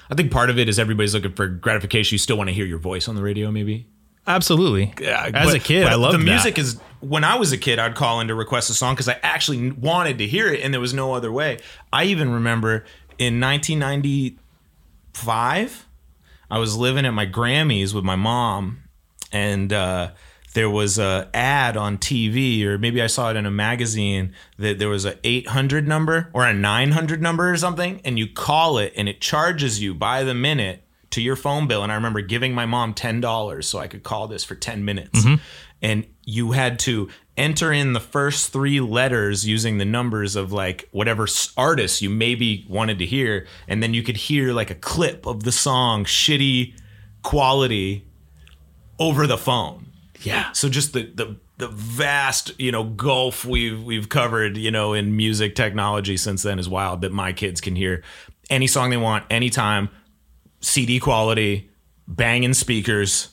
I 0.08 0.14
think 0.14 0.30
part 0.30 0.50
of 0.50 0.58
it 0.58 0.68
is 0.68 0.78
everybody's 0.78 1.14
looking 1.14 1.32
for 1.32 1.46
gratification. 1.48 2.14
You 2.14 2.18
still 2.18 2.38
want 2.38 2.48
to 2.48 2.54
hear 2.54 2.64
your 2.64 2.78
voice 2.78 3.08
on 3.08 3.14
the 3.14 3.22
radio, 3.22 3.50
maybe. 3.50 3.88
Absolutely. 4.26 4.92
Yeah, 5.00 5.30
As 5.34 5.48
but- 5.48 5.56
a 5.56 5.60
kid, 5.60 5.86
I 5.86 5.96
loved 5.96 6.14
the 6.14 6.18
music. 6.18 6.58
Is 6.58 6.80
when 7.00 7.24
I 7.24 7.36
was 7.36 7.52
a 7.52 7.58
kid, 7.58 7.78
I'd 7.78 7.94
call 7.94 8.20
in 8.20 8.28
to 8.28 8.34
request 8.34 8.70
a 8.70 8.74
song 8.74 8.94
because 8.94 9.08
I 9.08 9.18
actually 9.22 9.70
wanted 9.70 10.16
to 10.18 10.26
hear 10.26 10.48
it, 10.52 10.62
and 10.62 10.72
there 10.72 10.80
was 10.80 10.94
no 10.94 11.12
other 11.14 11.30
way. 11.30 11.58
I 11.92 12.04
even 12.04 12.32
remember 12.32 12.84
in 13.18 13.38
1995, 13.40 15.86
I 16.50 16.58
was 16.58 16.76
living 16.76 17.04
at 17.04 17.12
my 17.12 17.26
Grammys 17.26 17.92
with 17.94 18.04
my 18.04 18.16
mom, 18.16 18.84
and 19.32 19.70
uh, 19.72 20.12
there 20.54 20.70
was 20.70 20.98
a 20.98 21.28
ad 21.34 21.76
on 21.76 21.98
TV, 21.98 22.64
or 22.64 22.78
maybe 22.78 23.02
I 23.02 23.08
saw 23.08 23.30
it 23.30 23.36
in 23.36 23.44
a 23.44 23.50
magazine 23.50 24.32
that 24.58 24.78
there 24.78 24.88
was 24.88 25.04
a 25.04 25.18
800 25.24 25.86
number 25.86 26.30
or 26.32 26.46
a 26.46 26.54
900 26.54 27.20
number 27.20 27.50
or 27.50 27.56
something, 27.56 28.00
and 28.04 28.18
you 28.18 28.28
call 28.28 28.78
it, 28.78 28.92
and 28.96 29.08
it 29.08 29.20
charges 29.20 29.82
you 29.82 29.94
by 29.94 30.24
the 30.24 30.34
minute 30.34 30.83
to 31.14 31.22
your 31.22 31.36
phone 31.36 31.66
bill. 31.66 31.82
And 31.82 31.90
I 31.90 31.94
remember 31.94 32.20
giving 32.20 32.54
my 32.54 32.66
mom 32.66 32.94
ten 32.94 33.20
dollars 33.20 33.68
so 33.68 33.78
I 33.78 33.88
could 33.88 34.02
call 34.02 34.28
this 34.28 34.44
for 34.44 34.54
ten 34.54 34.84
minutes, 34.84 35.24
mm-hmm. 35.24 35.42
and 35.80 36.06
you 36.24 36.52
had 36.52 36.78
to 36.80 37.08
enter 37.36 37.72
in 37.72 37.92
the 37.92 38.00
first 38.00 38.52
three 38.52 38.80
letters 38.80 39.46
using 39.46 39.78
the 39.78 39.84
numbers 39.84 40.36
of 40.36 40.52
like 40.52 40.88
whatever 40.92 41.26
artist 41.56 42.02
you 42.02 42.10
maybe 42.10 42.64
wanted 42.68 42.98
to 42.98 43.06
hear, 43.06 43.46
and 43.68 43.82
then 43.82 43.94
you 43.94 44.02
could 44.02 44.16
hear 44.16 44.52
like 44.52 44.70
a 44.70 44.74
clip 44.74 45.26
of 45.26 45.44
the 45.44 45.52
song, 45.52 46.04
shitty 46.04 46.74
quality 47.22 48.06
over 48.98 49.26
the 49.26 49.38
phone. 49.38 49.86
yeah. 50.20 50.52
So 50.52 50.68
just 50.68 50.92
the 50.92 51.04
the 51.14 51.36
the 51.56 51.68
vast 51.68 52.58
you 52.58 52.72
know 52.72 52.84
gulf 52.84 53.44
we've 53.44 53.82
we've 53.82 54.08
covered 54.08 54.56
you 54.56 54.70
know 54.70 54.92
in 54.92 55.16
music 55.16 55.54
technology 55.54 56.16
since 56.16 56.42
then 56.42 56.58
is 56.58 56.68
wild 56.68 57.02
that 57.02 57.12
my 57.12 57.32
kids 57.32 57.60
can 57.60 57.76
hear 57.76 58.02
any 58.50 58.66
song 58.66 58.90
they 58.90 58.96
want 58.96 59.24
anytime 59.30 59.88
cd 60.64 60.98
quality 60.98 61.70
banging 62.08 62.54
speakers 62.54 63.28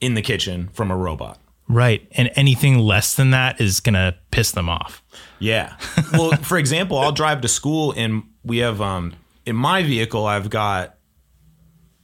in 0.00 0.14
the 0.14 0.22
kitchen 0.22 0.68
from 0.72 0.90
a 0.90 0.96
robot 0.96 1.38
Right. 1.68 2.06
And 2.12 2.30
anything 2.36 2.78
less 2.78 3.16
than 3.16 3.32
that 3.32 3.60
is 3.60 3.80
going 3.80 3.94
to 3.94 4.14
piss 4.30 4.52
them 4.52 4.68
off. 4.68 5.02
yeah 5.40 5.76
well 6.12 6.30
for 6.42 6.58
example 6.58 6.96
i'll 6.98 7.10
drive 7.12 7.40
to 7.40 7.48
school 7.48 7.92
and 7.96 8.22
we 8.44 8.58
have 8.58 8.80
um 8.80 9.14
in 9.44 9.56
my 9.56 9.82
vehicle 9.82 10.24
i've 10.26 10.48
got 10.48 10.96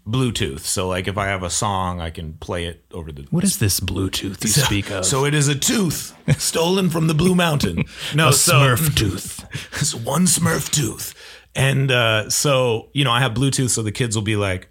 bluetooth 0.05 0.61
so 0.61 0.89
like 0.89 1.07
if 1.07 1.17
i 1.17 1.27
have 1.27 1.45
a 1.45 1.51
song 1.51 2.01
i 2.01 2.11
can 2.11 2.33
play 2.35 2.65
it 2.65 2.85
over 2.93 3.13
the 3.13 3.23
What 3.31 3.45
is 3.45 3.59
this 3.59 3.79
Bluetooth 3.79 4.43
you 4.43 4.49
speak 4.51 4.91
of? 4.91 5.05
So 5.07 5.25
it 5.25 5.33
is 5.35 5.47
a 5.47 5.55
tooth 5.55 6.13
stolen 6.39 6.91
from 6.91 7.07
the 7.07 7.15
Blue 7.15 7.35
Mountain. 7.37 7.85
No, 8.15 8.29
a 8.29 8.33
so, 8.33 8.55
Smurf 8.55 8.97
tooth. 8.97 9.45
It's 9.81 9.95
one 9.95 10.27
Smurf 10.27 10.71
tooth. 10.71 11.15
And 11.55 11.91
uh, 11.91 12.31
so, 12.31 12.89
you 12.93 13.05
know, 13.05 13.11
I 13.13 13.21
have 13.21 13.33
Bluetooth, 13.35 13.71
so 13.71 13.83
the 13.83 13.93
kids 13.93 14.17
will 14.17 14.23
be 14.23 14.37
like, 14.37 14.69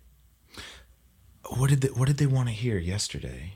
"What 1.50 1.70
did 1.70 1.82
they, 1.82 1.90
what 1.90 2.08
did 2.08 2.18
they 2.18 2.26
want 2.26 2.48
to 2.50 2.54
hear 2.54 2.78
yesterday?" 2.78 3.54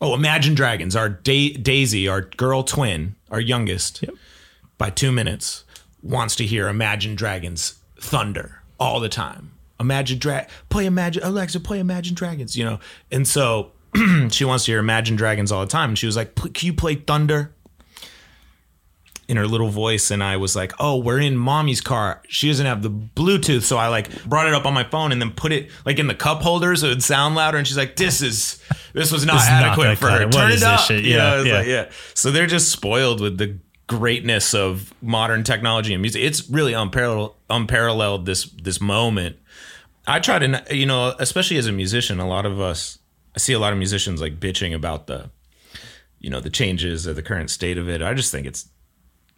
Oh, 0.00 0.14
Imagine 0.14 0.54
Dragons. 0.54 0.96
Our 0.96 1.08
da- 1.08 1.54
Daisy, 1.54 2.08
our 2.08 2.22
girl 2.22 2.64
twin, 2.64 3.14
our 3.30 3.40
youngest, 3.40 4.04
by 4.76 4.90
two 4.90 5.12
minutes, 5.12 5.64
wants 6.02 6.34
to 6.36 6.44
hear 6.44 6.68
Imagine 6.68 7.14
Dragons 7.14 7.78
thunder 7.98 8.62
all 8.80 8.98
the 9.00 9.08
time. 9.08 9.52
Imagine 9.78 10.18
Drag, 10.18 10.48
play 10.68 10.86
Imagine 10.86 11.22
Alexa, 11.22 11.60
play 11.60 11.78
Imagine 11.78 12.14
Dragons. 12.14 12.56
You 12.56 12.64
know, 12.64 12.80
and 13.10 13.26
so 13.26 13.72
she 14.30 14.44
wants 14.44 14.64
to 14.66 14.72
hear 14.72 14.78
Imagine 14.78 15.16
Dragons 15.16 15.50
all 15.52 15.60
the 15.60 15.66
time. 15.70 15.90
And 15.90 15.98
she 15.98 16.06
was 16.06 16.16
like, 16.16 16.34
"Can 16.34 16.66
you 16.66 16.74
play 16.74 16.96
Thunder?" 16.96 17.52
In 19.32 19.38
her 19.38 19.46
little 19.46 19.70
voice 19.70 20.10
and 20.10 20.22
I 20.22 20.36
was 20.36 20.54
like, 20.54 20.72
"Oh, 20.78 20.98
we're 20.98 21.18
in 21.18 21.36
mommy's 21.36 21.80
car. 21.80 22.20
She 22.28 22.48
doesn't 22.48 22.66
have 22.66 22.82
the 22.82 22.90
Bluetooth." 22.90 23.62
So 23.62 23.78
I 23.78 23.88
like 23.88 24.24
brought 24.26 24.46
it 24.46 24.52
up 24.52 24.66
on 24.66 24.74
my 24.74 24.84
phone 24.84 25.10
and 25.10 25.20
then 25.20 25.30
put 25.32 25.52
it 25.52 25.70
like 25.86 25.98
in 25.98 26.06
the 26.06 26.14
cup 26.14 26.42
holder 26.42 26.76
so 26.76 26.86
it 26.86 26.90
would 26.90 27.02
sound 27.02 27.34
louder 27.34 27.56
and 27.56 27.66
she's 27.66 27.78
like, 27.78 27.96
"This 27.96 28.20
is 28.20 28.62
this 28.92 29.10
was 29.10 29.24
not 29.24 29.34
This 29.36 29.44
is 29.44 29.48
not 29.50 29.62
adequate 29.64 29.96
for 29.96 30.10
her. 30.10 30.26
What 30.26 30.32
Turn 30.32 30.52
it 30.52 30.62
up." 30.62 30.80
shit? 30.80 31.04
You 31.04 31.16
know, 31.16 31.42
Yeah, 31.42 31.50
yeah. 31.50 31.58
like, 31.58 31.66
yeah. 31.66 31.90
So 32.14 32.30
they're 32.30 32.46
just 32.46 32.70
spoiled 32.70 33.20
with 33.22 33.38
the 33.38 33.58
greatness 33.86 34.54
of 34.54 34.92
modern 35.02 35.44
technology 35.44 35.94
and 35.94 36.02
music. 36.02 36.22
It's 36.22 36.48
really 36.50 36.74
unparalleled 36.74 37.34
unparalleled 37.48 38.26
this 38.26 38.44
this 38.62 38.80
moment. 38.80 39.36
I 40.06 40.20
try 40.20 40.38
to 40.40 40.62
you 40.70 40.84
know, 40.84 41.14
especially 41.18 41.56
as 41.56 41.66
a 41.66 41.72
musician, 41.72 42.20
a 42.20 42.28
lot 42.28 42.44
of 42.44 42.60
us 42.60 42.98
I 43.34 43.38
see 43.38 43.54
a 43.54 43.58
lot 43.58 43.72
of 43.72 43.78
musicians 43.78 44.20
like 44.20 44.38
bitching 44.38 44.74
about 44.74 45.06
the 45.06 45.30
you 46.20 46.30
know, 46.30 46.38
the 46.38 46.50
changes 46.50 47.08
or 47.08 47.12
the 47.14 47.22
current 47.22 47.50
state 47.50 47.76
of 47.76 47.88
it. 47.88 48.00
I 48.00 48.14
just 48.14 48.30
think 48.30 48.46
it's 48.46 48.68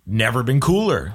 never 0.06 0.42
been 0.42 0.60
cooler. 0.60 1.14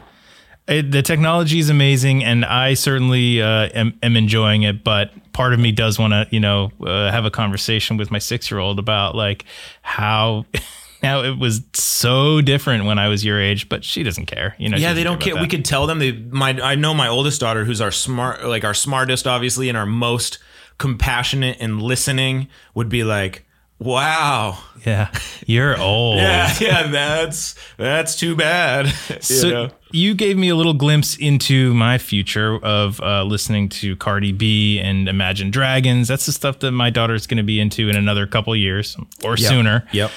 It, 0.68 0.92
the 0.92 1.02
technology 1.02 1.58
is 1.58 1.70
amazing, 1.70 2.24
and 2.24 2.46
I 2.46 2.76
certainly 2.76 3.42
uh, 3.42 3.70
am, 3.74 3.98
am 4.04 4.16
enjoying 4.16 4.62
it. 4.64 4.84
But 4.84 5.12
part 5.34 5.54
of 5.54 5.60
me 5.60 5.72
does 5.72 5.98
want 5.98 6.14
to, 6.14 6.28
you 6.30 6.40
know, 6.40 6.72
uh, 6.86 7.10
have 7.12 7.26
a 7.26 7.32
conversation 7.32 7.98
with 7.98 8.12
my 8.12 8.20
six 8.20 8.52
year 8.52 8.60
old 8.60 8.80
about 8.80 9.16
like 9.16 9.46
how. 9.82 10.46
Now 11.02 11.24
it 11.24 11.40
was 11.40 11.62
so 11.72 12.42
different 12.42 12.84
when 12.84 13.00
I 13.00 13.08
was 13.08 13.24
your 13.24 13.40
age, 13.40 13.70
but 13.70 13.86
she 13.86 14.04
doesn't 14.04 14.26
care. 14.26 14.54
You 14.60 14.68
know, 14.68 14.76
Yeah, 14.76 14.92
they 14.92 15.06
don't 15.06 15.14
about 15.14 15.24
care. 15.24 15.42
We 15.42 15.48
could 15.48 15.64
tell 15.64 15.88
them. 15.88 16.00
They 16.00 16.12
my 16.12 16.50
I 16.62 16.76
know 16.76 16.94
my 16.94 17.08
oldest 17.08 17.40
daughter, 17.40 17.64
who's 17.64 17.80
our 17.80 17.90
smart, 17.90 18.44
like 18.44 18.66
our 18.66 18.74
smartest, 18.74 19.26
obviously, 19.26 19.70
and 19.70 19.78
our 19.78 19.86
most 19.86 20.40
compassionate 20.78 21.56
and 21.62 21.82
listening, 21.82 22.50
would 22.74 22.90
be 22.90 23.06
like, 23.06 23.46
"Wow, 23.80 24.58
Yeah, 24.86 25.12
you're 25.46 25.80
old. 25.80 26.18
yeah, 26.20 26.54
yeah, 26.60 26.88
that's 26.88 27.56
that's 27.78 28.16
too 28.16 28.36
bad." 28.36 28.86
you 29.10 29.22
So 29.22 29.50
know? 29.50 29.70
you 29.92 30.14
gave 30.14 30.38
me 30.38 30.50
a 30.50 30.56
little 30.56 30.74
glimpse 30.74 31.16
into 31.16 31.74
my 31.74 31.98
future 31.98 32.58
of 32.64 33.00
uh, 33.02 33.24
listening 33.24 33.70
to 33.70 33.96
Cardi 33.96 34.32
B 34.32 34.80
and 34.80 35.08
Imagine 35.10 35.50
Dragons. 35.52 36.08
That's 36.08 36.26
the 36.26 36.32
stuff 36.32 36.60
that 36.60 36.72
my 36.72 36.90
daughter's 36.90 37.26
going 37.26 37.38
to 37.38 37.44
be 37.44 37.60
into 37.60 37.90
in 37.90 37.96
another 37.96 38.28
couple 38.28 38.56
years 38.56 38.98
or 39.24 39.38
sooner. 39.38 39.86
Yep. 39.92 40.12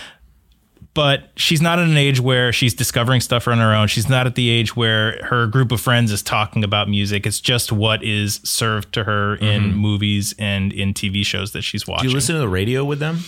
But 0.95 1.31
she's 1.37 1.63
not 1.63 1.79
at 1.79 1.89
an 1.89 1.97
age 1.97 2.21
where 2.21 2.53
she's 2.53 2.75
discovering 2.75 3.23
stuff 3.23 3.49
on 3.49 3.57
her 3.57 3.73
own. 3.75 3.89
She's 3.89 4.11
not 4.11 4.27
at 4.27 4.35
the 4.35 4.51
age 4.51 4.77
where 4.77 5.25
her 5.25 5.47
group 5.47 5.73
of 5.73 5.81
friends 5.81 6.13
is 6.13 6.23
talking 6.23 6.65
about 6.65 6.87
music. 6.87 7.27
It's 7.27 7.41
just 7.41 7.73
what 7.73 8.05
is 8.05 8.41
served 8.45 8.93
to 8.93 9.05
her 9.05 9.37
in 9.37 9.75
movies 9.75 10.35
and 10.39 10.71
in 10.71 10.93
TV 10.93 11.25
shows 11.25 11.53
that 11.53 11.63
she's 11.63 11.87
watching. 11.87 12.01
Mm-hmm. 12.01 12.09
Do 12.09 12.11
you 12.11 12.15
listen 12.15 12.35
to 12.35 12.41
the 12.41 12.49
radio 12.49 12.85
with 12.85 12.99
them? 12.99 13.21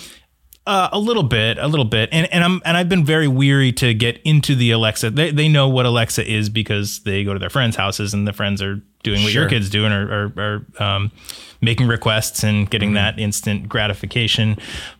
Uh, 0.66 0.88
a 0.92 0.98
little 0.98 1.22
bit, 1.22 1.58
a 1.58 1.68
little 1.68 1.84
bit, 1.84 2.08
and 2.10 2.26
and 2.32 2.42
I'm 2.42 2.62
and 2.64 2.74
I've 2.74 2.88
been 2.88 3.04
very 3.04 3.28
weary 3.28 3.70
to 3.72 3.92
get 3.92 4.18
into 4.24 4.54
the 4.54 4.70
Alexa. 4.70 5.10
They 5.10 5.30
they 5.30 5.46
know 5.46 5.68
what 5.68 5.84
Alexa 5.84 6.26
is 6.26 6.48
because 6.48 7.00
they 7.00 7.22
go 7.22 7.34
to 7.34 7.38
their 7.38 7.50
friends' 7.50 7.76
houses 7.76 8.14
and 8.14 8.26
the 8.26 8.32
friends 8.32 8.62
are 8.62 8.80
doing 9.02 9.22
what 9.22 9.34
your 9.34 9.46
kids 9.46 9.68
do 9.68 9.84
and 9.84 9.92
are 9.92 10.32
are, 10.38 10.64
are 10.78 10.82
um, 10.96 11.12
making 11.60 11.86
requests 11.86 12.42
and 12.42 12.70
getting 12.70 12.88
Mm-hmm. 12.90 12.94
that 12.94 13.18
instant 13.18 13.68
gratification. 13.68 14.56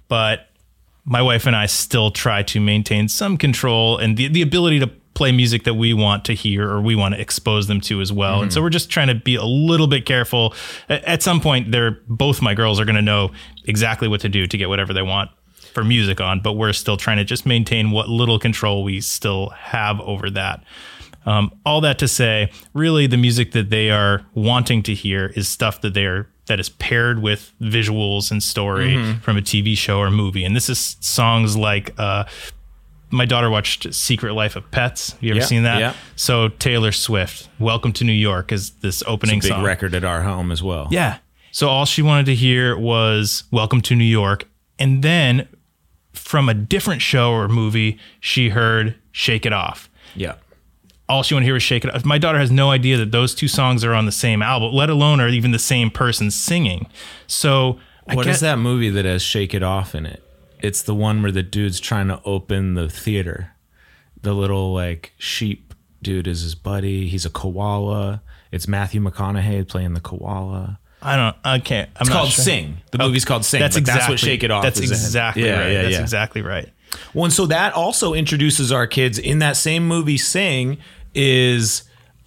But 0.08 0.50
my 1.06 1.22
wife 1.22 1.46
and 1.46 1.56
I 1.56 1.64
still 1.64 2.10
try 2.10 2.42
to 2.42 2.60
maintain 2.60 3.08
some 3.08 3.38
control 3.38 3.96
and 3.96 4.18
the 4.18 4.28
the 4.28 4.42
ability 4.42 4.80
to 4.80 4.88
play 5.14 5.32
music 5.32 5.64
that 5.64 5.74
we 5.74 5.94
want 5.94 6.26
to 6.26 6.34
hear 6.34 6.68
or 6.68 6.82
we 6.82 6.94
want 6.94 7.14
to 7.14 7.20
expose 7.22 7.68
them 7.68 7.80
to 7.80 8.02
as 8.02 8.12
well. 8.12 8.42
And 8.42 8.52
so 8.52 8.58
Mm-hmm. 8.58 8.64
we're 8.64 8.70
just 8.70 8.90
trying 8.90 9.08
to 9.08 9.14
be 9.14 9.36
a 9.36 9.44
little 9.44 9.86
bit 9.86 10.04
careful. 10.04 10.52
At 10.90 11.22
some 11.22 11.40
point, 11.40 11.72
they're 11.72 12.00
both 12.06 12.42
my 12.42 12.52
girls 12.52 12.78
are 12.80 12.84
going 12.84 12.96
to 12.96 13.02
know 13.02 13.30
exactly 13.64 14.08
what 14.08 14.20
to 14.20 14.28
do 14.28 14.46
to 14.46 14.58
get 14.58 14.68
whatever 14.68 14.92
they 14.92 15.00
want 15.02 15.30
for 15.74 15.84
music 15.84 16.20
on, 16.20 16.40
but 16.40 16.52
we're 16.54 16.72
still 16.72 16.96
trying 16.96 17.16
to 17.18 17.24
just 17.24 17.44
maintain 17.44 17.90
what 17.90 18.08
little 18.08 18.38
control 18.38 18.84
we 18.84 19.00
still 19.00 19.48
have 19.50 20.00
over 20.00 20.30
that. 20.30 20.62
Um, 21.26 21.52
all 21.64 21.80
that 21.82 21.98
to 22.00 22.08
say, 22.08 22.50
really, 22.74 23.06
the 23.06 23.16
music 23.16 23.52
that 23.52 23.70
they 23.70 23.90
are 23.90 24.24
wanting 24.34 24.82
to 24.84 24.94
hear 24.94 25.32
is 25.34 25.48
stuff 25.48 25.80
that 25.80 25.94
they 25.94 26.04
are 26.06 26.28
that 26.46 26.60
is 26.60 26.68
paired 26.68 27.22
with 27.22 27.52
visuals 27.60 28.30
and 28.30 28.42
story 28.42 29.14
from 29.22 29.38
a 29.38 29.40
TV 29.40 29.74
show 29.76 29.98
or 29.98 30.10
movie, 30.10 30.44
and 30.44 30.54
this 30.54 30.68
is 30.68 30.96
songs 31.00 31.56
like. 31.56 31.92
Uh, 31.98 32.24
my 33.10 33.24
daughter 33.26 33.48
watched 33.48 33.94
Secret 33.94 34.32
Life 34.34 34.56
of 34.56 34.68
Pets. 34.72 35.12
Have 35.12 35.22
you 35.22 35.30
ever 35.30 35.38
Yeah, 35.40 35.46
seen 35.46 35.62
that? 35.62 35.78
yeah. 35.78 35.94
So 36.16 36.48
Taylor 36.48 36.90
Swift, 36.90 37.48
"Welcome 37.60 37.92
to 37.92 38.04
New 38.04 38.12
York" 38.12 38.50
is 38.50 38.70
this 38.82 39.04
opening 39.06 39.38
Big 39.38 39.50
song. 39.50 39.62
record 39.62 39.94
at 39.94 40.02
our 40.04 40.22
home 40.22 40.50
as 40.50 40.62
well. 40.64 40.88
Yeah. 40.90 41.18
So 41.52 41.68
all 41.68 41.84
she 41.86 42.02
wanted 42.02 42.26
to 42.26 42.34
hear 42.34 42.76
was 42.76 43.44
Welcome 43.52 43.80
to 43.82 43.94
New 43.94 44.02
York. 44.04 44.46
And 44.80 45.02
then 45.04 45.46
from 46.14 46.48
a 46.48 46.54
different 46.54 47.02
show 47.02 47.32
or 47.32 47.48
movie, 47.48 47.98
she 48.20 48.48
heard 48.48 48.96
Shake 49.12 49.44
It 49.44 49.52
Off. 49.52 49.90
Yeah. 50.14 50.36
All 51.08 51.22
she 51.22 51.34
wanted 51.34 51.44
to 51.44 51.46
hear 51.46 51.54
was 51.54 51.62
Shake 51.62 51.84
It 51.84 51.94
Off. 51.94 52.04
My 52.04 52.18
daughter 52.18 52.38
has 52.38 52.50
no 52.50 52.70
idea 52.70 52.96
that 52.96 53.12
those 53.12 53.34
two 53.34 53.48
songs 53.48 53.84
are 53.84 53.92
on 53.92 54.06
the 54.06 54.12
same 54.12 54.40
album, 54.42 54.72
let 54.72 54.88
alone 54.88 55.20
are 55.20 55.28
even 55.28 55.50
the 55.50 55.58
same 55.58 55.90
person 55.90 56.30
singing. 56.30 56.86
So 57.26 57.78
What 58.04 58.24
get, 58.24 58.34
is 58.34 58.40
that 58.40 58.58
movie 58.58 58.90
that 58.90 59.04
has 59.04 59.22
Shake 59.22 59.52
It 59.54 59.62
Off 59.62 59.94
in 59.94 60.06
it? 60.06 60.22
It's 60.60 60.82
the 60.82 60.94
one 60.94 61.22
where 61.22 61.32
the 61.32 61.42
dude's 61.42 61.78
trying 61.78 62.08
to 62.08 62.22
open 62.24 62.74
the 62.74 62.88
theater. 62.88 63.50
The 64.22 64.32
little 64.32 64.72
like 64.72 65.12
sheep 65.18 65.74
dude 66.00 66.26
is 66.26 66.40
his 66.40 66.54
buddy. 66.54 67.06
He's 67.08 67.26
a 67.26 67.30
koala. 67.30 68.22
It's 68.50 68.66
Matthew 68.66 69.02
McConaughey 69.02 69.68
playing 69.68 69.92
the 69.94 70.00
koala. 70.00 70.78
I 71.04 71.16
don't, 71.16 71.36
I 71.44 71.58
can't. 71.58 71.90
I'm 71.96 72.02
It's 72.02 72.10
called 72.10 72.30
sure. 72.30 72.44
Sing. 72.44 72.78
The 72.90 72.98
movie's 72.98 73.24
called 73.24 73.44
Sing. 73.44 73.60
That's 73.60 73.76
exactly 73.76 74.00
that's 74.00 74.08
what 74.10 74.18
Shake 74.18 74.42
It 74.42 74.50
Off 74.50 74.62
That's 74.62 74.80
exactly 74.80 75.44
Yeah, 75.44 75.60
right. 75.60 75.72
yeah, 75.72 75.82
that's 75.82 75.94
yeah. 75.94 76.00
exactly 76.00 76.42
right. 76.42 76.68
Well, 77.12 77.24
and 77.24 77.32
so 77.32 77.46
that 77.46 77.72
also 77.74 78.14
introduces 78.14 78.72
our 78.72 78.86
kids 78.86 79.18
in 79.18 79.40
that 79.40 79.56
same 79.56 79.86
movie. 79.86 80.16
Sing 80.18 80.78
is 81.14 81.82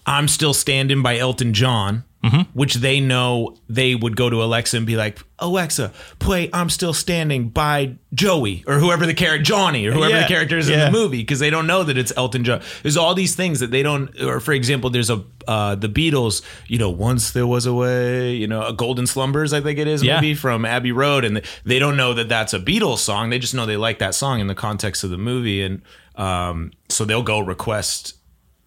"I'm 0.06 0.28
Still 0.28 0.54
Standing" 0.54 1.02
by 1.02 1.18
Elton 1.18 1.54
John, 1.54 2.04
Mm-hmm. 2.28 2.42
which 2.60 2.76
they 2.76 3.00
know 3.00 3.56
they 3.70 3.96
would 3.96 4.16
go 4.16 4.30
to 4.30 4.44
Alexa 4.44 4.76
and 4.78 4.86
be 4.86 4.96
like, 4.96 5.20
"Alexa, 5.40 5.92
play 6.20 6.50
"I'm 6.52 6.70
Still 6.70 6.94
Standing" 6.94 7.50
by 7.50 7.96
Joey 8.14 8.64
or 8.68 8.80
whoever 8.80 9.06
the 9.06 9.14
character 9.14 9.44
Johnny 9.44 9.86
or 9.86 9.92
whoever 9.92 10.14
Yeah, 10.14 10.22
the 10.24 10.28
character 10.28 10.58
is 10.58 10.70
in 10.70 10.80
the 10.80 10.92
movie 10.92 11.18
because 11.22 11.40
they 11.40 11.50
don't 11.50 11.68
know 11.68 11.84
that 11.84 11.98
it's 11.98 12.12
Elton 12.18 12.44
John. 12.44 12.62
There's 12.84 12.98
all 12.98 13.14
these 13.16 13.36
things 13.36 13.60
that 13.62 13.72
they 13.72 13.84
don't. 13.84 14.10
Or 14.22 14.40
for 14.40 14.52
example, 14.54 14.90
there's 14.90 15.10
a 15.10 15.24
uh, 15.48 15.76
the 15.76 15.90
Beatles. 15.90 16.42
You 16.68 16.78
know, 16.80 16.90
once 16.90 17.32
there 17.32 17.48
was 17.48 17.66
a 17.66 17.74
way. 17.74 18.34
You 18.36 18.48
know, 18.48 18.66
a 18.66 18.74
Golden 18.74 19.06
Slumbers, 19.08 19.54
I 19.54 19.62
think 19.62 19.80
it 19.80 19.88
is 19.88 20.04
Yeah. 20.04 20.16
maybe 20.20 20.34
from 20.36 20.66
Abbey 20.66 20.92
Road, 20.92 21.24
and 21.24 21.42
they 21.64 21.80
don't 21.80 21.96
know 21.98 22.14
that 22.14 22.28
that's 22.30 22.54
a 22.54 22.60
Beatles 22.60 22.98
song. 23.00 23.30
They 23.30 23.40
just 23.40 23.54
know 23.54 23.66
they 23.66 23.78
like 23.78 24.00
that 24.00 24.16
song 24.16 24.40
in 24.40 24.48
the 24.48 24.56
context 24.56 25.04
of 25.04 25.10
the 25.12 25.18
movie, 25.18 25.62
and 25.64 25.82
um, 26.16 26.72
so 26.90 27.06
they'll 27.06 27.24
go 27.24 27.40
request 27.40 28.16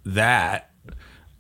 that. 0.05 0.70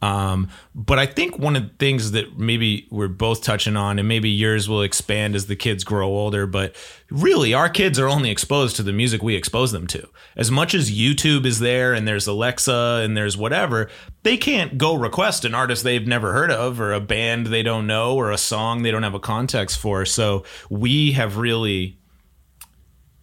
Um, 0.02 0.48
but 0.74 0.98
I 0.98 1.06
think 1.06 1.38
one 1.38 1.56
of 1.56 1.62
the 1.62 1.74
things 1.78 2.12
that 2.12 2.38
maybe 2.38 2.86
we're 2.90 3.08
both 3.08 3.42
touching 3.42 3.76
on, 3.76 3.98
and 3.98 4.08
maybe 4.08 4.30
yours 4.30 4.68
will 4.68 4.82
expand 4.82 5.34
as 5.34 5.46
the 5.46 5.56
kids 5.56 5.84
grow 5.84 6.08
older, 6.08 6.46
but 6.46 6.74
really 7.10 7.52
our 7.52 7.68
kids 7.68 7.98
are 7.98 8.08
only 8.08 8.30
exposed 8.30 8.76
to 8.76 8.82
the 8.82 8.92
music 8.92 9.22
we 9.22 9.34
expose 9.34 9.72
them 9.72 9.86
to. 9.88 10.08
As 10.36 10.50
much 10.50 10.74
as 10.74 10.90
YouTube 10.90 11.44
is 11.44 11.60
there 11.60 11.92
and 11.92 12.08
there's 12.08 12.26
Alexa 12.26 13.02
and 13.04 13.16
there's 13.16 13.36
whatever, 13.36 13.90
they 14.22 14.36
can't 14.36 14.78
go 14.78 14.94
request 14.94 15.44
an 15.44 15.54
artist 15.54 15.84
they've 15.84 16.06
never 16.06 16.32
heard 16.32 16.50
of 16.50 16.80
or 16.80 16.92
a 16.92 17.00
band 17.00 17.48
they 17.48 17.62
don't 17.62 17.86
know 17.86 18.14
or 18.16 18.30
a 18.30 18.38
song 18.38 18.82
they 18.82 18.90
don't 18.90 19.02
have 19.02 19.14
a 19.14 19.20
context 19.20 19.78
for. 19.78 20.06
So 20.06 20.44
we 20.70 21.12
have 21.12 21.36
really 21.36 21.98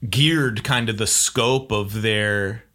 geared 0.08 0.64
kind 0.64 0.90
of 0.90 0.98
the 0.98 1.08
scope 1.08 1.72
of 1.72 2.04
their 2.04 2.67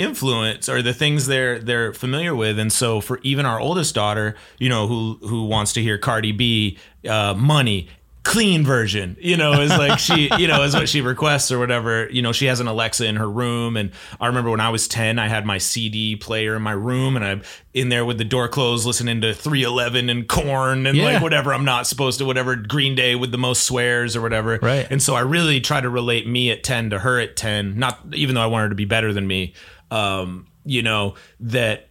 influence 0.00 0.68
or 0.68 0.82
the 0.82 0.94
things 0.94 1.26
they're 1.26 1.58
they're 1.58 1.92
familiar 1.92 2.34
with. 2.34 2.58
And 2.58 2.72
so 2.72 3.00
for 3.00 3.20
even 3.22 3.46
our 3.46 3.60
oldest 3.60 3.94
daughter 3.94 4.34
you 4.58 4.68
know 4.68 4.86
who 4.86 5.18
who 5.22 5.44
wants 5.44 5.72
to 5.74 5.82
hear 5.82 5.98
Cardi 5.98 6.32
B 6.32 6.78
uh, 7.08 7.34
money 7.34 7.88
clean 8.22 8.62
version 8.62 9.16
you 9.18 9.34
know 9.34 9.52
is 9.62 9.70
like 9.70 9.98
she 9.98 10.28
you 10.38 10.46
know 10.46 10.62
is 10.62 10.74
what 10.74 10.86
she 10.90 11.00
requests 11.00 11.50
or 11.50 11.58
whatever. 11.58 12.06
You 12.10 12.20
know 12.20 12.32
she 12.32 12.46
has 12.46 12.60
an 12.60 12.66
alexa 12.68 13.06
in 13.06 13.16
her 13.16 13.28
room. 13.28 13.78
And 13.78 13.92
i 14.20 14.26
remember 14.26 14.50
when 14.50 14.60
i 14.60 14.68
was 14.68 14.86
10 14.88 15.18
i 15.18 15.26
had 15.26 15.46
my 15.46 15.56
cd 15.56 16.16
player 16.16 16.54
in 16.54 16.60
my 16.62 16.72
room 16.72 17.16
and 17.16 17.24
i'm 17.24 17.42
in 17.72 17.88
there 17.88 18.04
with 18.04 18.18
the 18.18 18.24
door 18.26 18.46
closed 18.46 18.84
listening 18.86 19.22
to 19.22 19.32
311 19.32 20.10
and 20.10 20.28
Korn 20.28 20.86
and 20.86 20.98
Yeah. 20.98 21.04
like 21.04 21.22
whatever. 21.22 21.54
I'm 21.54 21.64
not 21.64 21.86
supposed 21.86 22.18
to 22.18 22.26
whatever 22.26 22.56
green 22.56 22.94
day 22.94 23.14
with 23.14 23.32
the 23.32 23.38
most 23.38 23.64
swears 23.64 24.14
or 24.16 24.20
whatever. 24.20 24.58
Right. 24.60 24.86
and 24.90 25.02
so 25.02 25.14
i 25.14 25.20
really 25.20 25.58
try 25.62 25.80
to 25.80 25.88
relate 25.88 26.26
me 26.26 26.50
at 26.50 26.62
10 26.62 26.90
to 26.90 26.98
her 26.98 27.18
at 27.18 27.36
10 27.36 27.78
not 27.78 28.00
even 28.12 28.34
though 28.34 28.42
i 28.42 28.46
want 28.46 28.64
her 28.64 28.68
to 28.68 28.74
be 28.74 28.84
better 28.84 29.14
than 29.14 29.26
me 29.26 29.54
um 29.90 30.46
you 30.64 30.82
know 30.82 31.14
that 31.40 31.88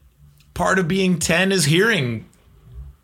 part 0.53 0.79
of 0.79 0.87
being 0.87 1.17
10 1.19 1.51
is 1.51 1.65
hearing 1.65 2.25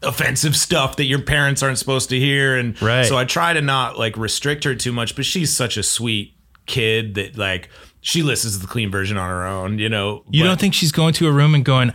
offensive 0.03 0.55
stuff 0.55 0.97
that 0.97 1.05
your 1.05 1.21
parents 1.21 1.63
aren't 1.63 1.77
supposed 1.79 2.09
to 2.09 2.19
hear 2.19 2.57
and 2.57 2.79
Right. 2.81 3.05
so 3.05 3.17
i 3.17 3.25
try 3.25 3.53
to 3.53 3.61
not 3.61 3.97
like 3.97 4.17
restrict 4.17 4.63
her 4.63 4.75
too 4.75 4.91
much 4.91 5.15
but 5.15 5.25
she's 5.25 5.55
such 5.55 5.77
a 5.77 5.83
sweet 5.83 6.33
kid 6.65 7.15
that 7.15 7.37
like 7.37 7.69
she 8.01 8.21
listens 8.21 8.55
to 8.55 8.59
the 8.61 8.67
clean 8.67 8.91
version 8.91 9.17
on 9.17 9.29
her 9.29 9.45
own 9.45 9.79
you 9.79 9.89
know 9.89 10.23
You 10.29 10.43
but- 10.43 10.47
don't 10.49 10.59
think 10.59 10.73
she's 10.75 10.91
going 10.91 11.13
to 11.15 11.27
a 11.27 11.31
room 11.31 11.55
and 11.55 11.63
going, 11.65 11.91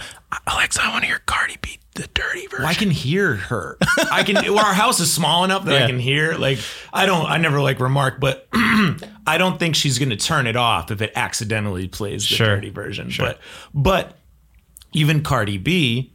Alexa, 0.46 0.80
I 0.82 0.90
want 0.90 1.02
to 1.02 1.06
hear 1.08 1.20
Cardi 1.26 1.56
B, 1.62 1.78
the 2.00 2.08
dirty 2.14 2.46
version. 2.46 2.58
Well, 2.60 2.68
I 2.68 2.74
can 2.74 2.90
hear 2.90 3.34
her. 3.36 3.76
I 4.10 4.22
can. 4.22 4.36
Well, 4.36 4.58
our 4.64 4.72
house 4.74 5.00
is 5.00 5.12
small 5.12 5.44
enough 5.44 5.64
that 5.64 5.72
Yeah. 5.78 5.84
I 5.84 5.86
can 5.86 5.98
hear. 5.98 6.34
Like 6.34 6.58
I 6.92 7.06
don't. 7.06 7.26
I 7.26 7.36
never 7.38 7.60
like 7.60 7.80
remark, 7.80 8.20
but 8.20 8.48
I 8.52 9.36
don't 9.38 9.58
think 9.58 9.74
she's 9.74 9.98
going 9.98 10.10
to 10.10 10.16
turn 10.16 10.46
it 10.46 10.56
off 10.56 10.90
if 10.90 11.00
it 11.02 11.12
accidentally 11.14 11.88
plays 11.88 12.28
the 12.28 12.34
Sure. 12.36 12.46
dirty 12.56 12.70
version. 12.70 13.10
Sure. 13.10 13.26
But 13.26 13.38
but 13.74 14.18
even 14.92 15.22
Cardi 15.22 15.58
B 15.58 16.12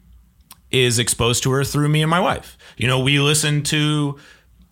is 0.72 1.00
exposed 1.00 1.44
to 1.44 1.52
her 1.52 1.64
through 1.64 1.88
me 1.90 2.02
and 2.02 2.10
my 2.10 2.20
wife. 2.20 2.58
You 2.78 2.88
know, 2.88 3.00
we 3.00 3.20
listen 3.20 3.64
to. 3.64 4.18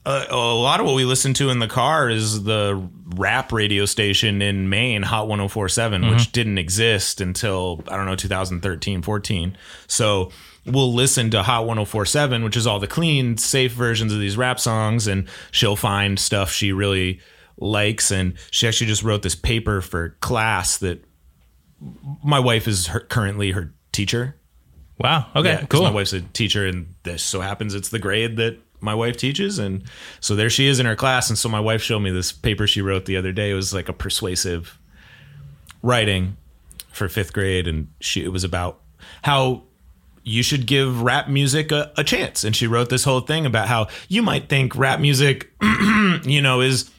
Uh, 0.06 0.26
a 0.30 0.36
lot 0.36 0.82
of 0.82 0.86
what 0.86 0.96
we 0.96 1.06
listen 1.06 1.34
to 1.34 1.50
in 1.50 1.60
the 1.60 1.68
car 1.68 2.10
is 2.10 2.44
the 2.44 2.90
rap 3.16 3.54
radio 3.54 3.86
station 3.86 4.42
in 4.42 4.68
Maine, 4.68 5.02
Hot 5.02 5.30
1047, 5.30 6.10
which 6.10 6.34
didn't 6.34 6.58
exist 6.58 7.22
until, 7.22 7.82
I 7.88 7.96
don't 7.96 8.06
know, 8.06 8.18
2013, 8.18 9.02
14. 9.02 9.58
So 9.88 10.30
we'll 10.66 10.94
listen 10.94 11.30
to 11.32 11.44
Hot 11.44 11.66
1047, 11.66 12.44
which 12.44 12.58
is 12.58 12.66
all 12.66 12.80
the 12.80 12.88
clean, 12.88 13.38
safe 13.38 13.74
versions 13.74 14.14
of 14.14 14.20
these 14.20 14.38
rap 14.38 14.60
songs, 14.60 15.08
and 15.08 15.28
she'll 15.52 15.76
find 15.76 16.20
stuff 16.20 16.52
she 16.52 16.72
really 16.72 17.20
likes. 17.58 18.12
And 18.12 18.36
she 18.52 18.68
actually 18.68 18.88
just 18.88 19.04
wrote 19.04 19.22
this 19.22 19.36
paper 19.36 19.82
for 19.82 20.18
class 20.22 20.78
that 20.78 21.04
my 22.24 22.40
wife 22.40 22.68
is 22.68 22.88
her, 22.88 23.02
currently 23.02 23.52
her 23.52 23.74
teacher. 23.92 24.36
wow. 24.98 25.28
Okay. 25.36 25.50
Yeah, 25.50 25.66
cool. 25.66 25.84
My 25.84 25.92
wife's 25.92 26.14
a 26.14 26.22
teacher, 26.22 26.66
and 26.66 26.94
this 27.04 27.24
so 27.24 27.42
happens 27.42 27.76
it's 27.76 27.90
the 27.90 28.00
grade 28.00 28.38
that 28.38 28.58
my 28.80 28.94
wife 28.96 29.18
teaches, 29.18 29.60
and 29.60 29.84
so 30.20 30.36
there 30.36 30.50
she 30.50 30.68
is 30.68 30.80
in 30.80 30.86
her 30.86 30.96
class. 30.96 31.30
And 31.30 31.38
so 31.38 31.50
my 31.50 31.60
wife 31.60 31.82
showed 31.82 32.00
me 32.00 32.12
this 32.12 32.32
paper 32.32 32.68
she 32.68 32.82
wrote 32.82 33.06
the 33.06 33.18
other 33.18 33.32
day. 33.32 33.52
It 33.52 33.56
was 33.56 33.74
like 33.74 33.90
a 33.90 33.94
persuasive 33.94 34.78
writing 35.82 36.38
for 36.90 37.10
fifth 37.10 37.34
grade, 37.34 37.68
and 37.68 37.90
she 38.00 38.24
it 38.24 38.32
was 38.32 38.44
about 38.44 38.82
how 39.24 39.64
you 40.24 40.42
should 40.44 40.66
give 40.66 41.02
rap 41.02 41.28
music 41.28 41.72
a, 41.72 41.92
a 41.98 42.04
chance. 42.04 42.44
And 42.44 42.56
she 42.56 42.68
wrote 42.68 42.90
this 42.90 43.04
whole 43.04 43.22
thing 43.22 43.46
about 43.46 43.68
how 43.68 43.88
you 44.08 44.22
might 44.22 44.50
think 44.50 44.76
rap 44.76 45.00
music, 45.00 45.52
you 46.24 46.42
know, 46.42 46.62
is 46.62 46.90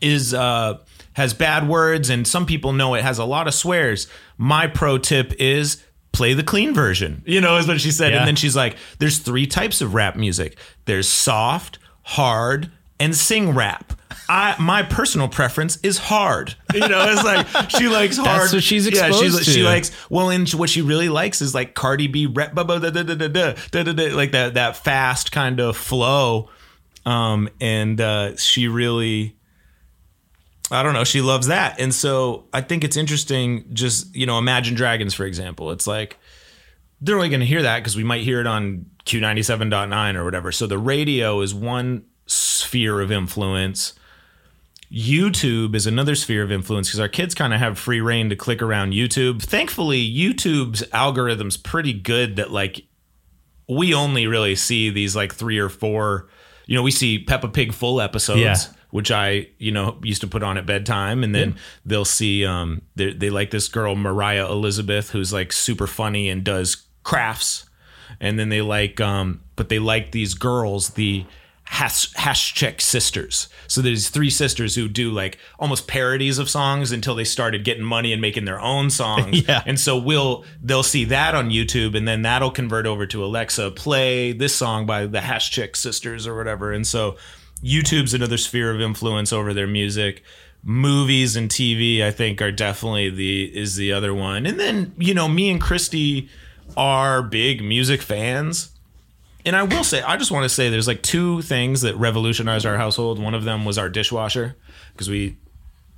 is 0.00 0.34
uh 0.34 0.78
has 1.14 1.32
bad 1.32 1.68
words 1.68 2.10
and 2.10 2.26
some 2.26 2.44
people 2.44 2.72
know 2.72 2.94
it 2.94 3.02
has 3.02 3.18
a 3.18 3.24
lot 3.24 3.46
of 3.46 3.54
swears. 3.54 4.08
My 4.36 4.66
pro 4.66 4.98
tip 4.98 5.32
is 5.38 5.82
play 6.12 6.34
the 6.34 6.42
clean 6.42 6.74
version. 6.74 7.22
You 7.26 7.40
know, 7.40 7.56
is 7.56 7.68
what 7.68 7.80
she 7.80 7.90
said. 7.90 8.12
Yeah. 8.12 8.20
And 8.20 8.28
then 8.28 8.36
she's 8.36 8.56
like, 8.56 8.76
there's 8.98 9.18
three 9.18 9.46
types 9.46 9.80
of 9.80 9.94
rap 9.94 10.16
music. 10.16 10.56
There's 10.86 11.08
soft, 11.08 11.78
hard, 12.02 12.70
and 13.00 13.14
sing 13.14 13.54
rap. 13.54 13.92
I 14.28 14.56
my 14.58 14.82
personal 14.82 15.28
preference 15.28 15.76
is 15.82 15.98
hard. 15.98 16.54
You 16.72 16.88
know, 16.88 17.06
it's 17.08 17.24
like 17.24 17.70
she 17.70 17.88
likes 17.88 18.16
hard. 18.16 18.42
That's 18.42 18.52
what 18.52 18.62
she's 18.62 18.86
Yeah, 18.86 19.10
she's, 19.10 19.34
exposed 19.34 19.44
she 19.44 19.62
likes 19.62 19.90
well, 20.10 20.30
and 20.30 20.48
what 20.50 20.70
she 20.70 20.82
really 20.82 21.08
likes 21.08 21.42
is 21.42 21.54
like 21.54 21.74
Cardi 21.74 22.06
B 22.06 22.26
rap, 22.26 22.54
da, 22.54 22.62
da, 22.62 22.78
da, 22.78 22.90
da, 22.90 23.14
da, 23.14 23.28
da, 23.28 23.82
da, 23.82 23.92
da, 23.92 24.14
like 24.14 24.32
that 24.32 24.54
that 24.54 24.76
fast 24.76 25.32
kind 25.32 25.60
of 25.60 25.76
flow. 25.76 26.48
Um, 27.06 27.50
and 27.60 28.00
uh, 28.00 28.36
she 28.36 28.66
really, 28.66 29.36
I 30.70 30.82
don't 30.82 30.94
know, 30.94 31.04
she 31.04 31.20
loves 31.20 31.48
that. 31.48 31.78
And 31.78 31.92
so 31.92 32.46
I 32.50 32.62
think 32.62 32.82
it's 32.82 32.96
interesting. 32.96 33.66
Just 33.74 34.14
you 34.14 34.24
know, 34.24 34.38
Imagine 34.38 34.74
Dragons, 34.74 35.12
for 35.12 35.26
example. 35.26 35.70
It's 35.70 35.86
like 35.86 36.18
they're 37.00 37.16
only 37.16 37.28
going 37.28 37.40
to 37.40 37.46
hear 37.46 37.62
that 37.62 37.80
because 37.80 37.96
we 37.96 38.04
might 38.04 38.22
hear 38.22 38.40
it 38.40 38.46
on 38.46 38.86
Q97.9 39.04 40.14
or 40.14 40.24
whatever. 40.24 40.50
So 40.50 40.66
the 40.66 40.78
radio 40.78 41.42
is 41.42 41.54
one 41.54 42.06
sphere 42.74 43.00
of 43.00 43.12
influence. 43.12 43.92
YouTube 44.90 45.76
is 45.76 45.86
another 45.86 46.16
sphere 46.16 46.42
of 46.42 46.50
influence 46.50 46.88
because 46.88 46.98
our 46.98 47.08
kids 47.08 47.32
kind 47.32 47.54
of 47.54 47.60
have 47.60 47.78
free 47.78 48.00
reign 48.00 48.30
to 48.30 48.34
click 48.34 48.60
around 48.60 48.92
YouTube. 48.92 49.40
Thankfully, 49.40 50.04
YouTube's 50.04 50.82
algorithm's 50.92 51.56
pretty 51.56 51.92
good 51.92 52.34
that 52.34 52.50
like 52.50 52.82
we 53.68 53.94
only 53.94 54.26
really 54.26 54.56
see 54.56 54.90
these 54.90 55.14
like 55.14 55.32
three 55.32 55.56
or 55.56 55.68
four, 55.68 56.28
you 56.66 56.74
know, 56.74 56.82
we 56.82 56.90
see 56.90 57.20
Peppa 57.20 57.46
Pig 57.46 57.72
full 57.72 58.00
episodes. 58.00 58.40
Yeah. 58.40 58.56
Which 58.90 59.10
I, 59.10 59.48
you 59.58 59.72
know, 59.72 59.98
used 60.04 60.20
to 60.20 60.28
put 60.28 60.44
on 60.44 60.56
at 60.56 60.66
bedtime, 60.66 61.24
and 61.24 61.34
then 61.34 61.56
they'll 61.84 62.04
see 62.04 62.44
um 62.44 62.82
they 62.94 63.12
they 63.12 63.28
like 63.28 63.50
this 63.50 63.66
girl 63.66 63.96
Moriah 63.96 64.48
Elizabeth 64.48 65.10
who's 65.10 65.32
like 65.32 65.52
super 65.52 65.88
funny 65.88 66.28
and 66.28 66.44
does 66.44 66.86
crafts, 67.02 67.68
and 68.20 68.38
then 68.38 68.50
they 68.50 68.62
like 68.62 69.00
um 69.00 69.42
but 69.56 69.68
they 69.68 69.80
like 69.80 70.12
these 70.12 70.34
girls 70.34 70.90
the 70.90 71.24
hash 71.64 72.12
hash 72.14 72.54
check 72.54 72.80
sisters. 72.80 73.48
So 73.66 73.80
there's 73.80 74.08
three 74.10 74.30
sisters 74.30 74.74
who 74.74 74.86
do 74.88 75.10
like 75.10 75.38
almost 75.58 75.88
parodies 75.88 76.38
of 76.38 76.50
songs 76.50 76.92
until 76.92 77.14
they 77.14 77.24
started 77.24 77.64
getting 77.64 77.82
money 77.84 78.12
and 78.12 78.20
making 78.20 78.44
their 78.44 78.60
own 78.60 78.90
songs. 78.90 79.42
Yeah. 79.48 79.62
and 79.66 79.78
so 79.80 79.98
we'll 79.98 80.44
they'll 80.62 80.82
see 80.82 81.04
that 81.06 81.34
on 81.34 81.50
youtube 81.50 81.94
and 81.96 82.06
then 82.06 82.22
that'll 82.22 82.50
convert 82.50 82.86
over 82.86 83.06
to 83.06 83.24
alexa 83.24 83.70
play 83.72 84.32
this 84.32 84.54
song 84.54 84.86
by 84.86 85.06
the 85.06 85.20
hash 85.20 85.50
check 85.50 85.76
sisters 85.76 86.26
or 86.26 86.36
whatever. 86.36 86.72
And 86.72 86.86
so 86.86 87.16
youtube's 87.62 88.14
another 88.14 88.38
sphere 88.38 88.70
of 88.70 88.80
influence 88.80 89.32
over 89.32 89.52
their 89.52 89.66
music. 89.66 90.22
Movies 90.62 91.36
and 91.36 91.50
tv 91.50 92.02
i 92.02 92.10
think 92.10 92.40
are 92.40 92.52
definitely 92.52 93.10
the 93.10 93.44
is 93.56 93.76
the 93.76 93.92
other 93.92 94.14
one. 94.14 94.46
And 94.46 94.58
then 94.60 94.94
you 94.98 95.12
know 95.14 95.28
me 95.28 95.50
and 95.50 95.60
christy 95.60 96.28
are 96.76 97.22
big 97.22 97.62
music 97.62 98.00
fans 98.00 98.70
and 99.44 99.54
I 99.56 99.62
will 99.64 99.84
say, 99.84 100.02
I 100.02 100.16
just 100.16 100.30
want 100.30 100.44
to 100.44 100.48
say 100.48 100.70
there's 100.70 100.88
like 100.88 101.02
two 101.02 101.42
things 101.42 101.82
that 101.82 101.96
revolutionized 101.96 102.66
our 102.66 102.76
household. 102.76 103.18
One 103.18 103.34
of 103.34 103.44
them 103.44 103.64
was 103.64 103.78
our 103.78 103.88
dishwasher 103.88 104.56
because 104.92 105.08
we 105.10 105.36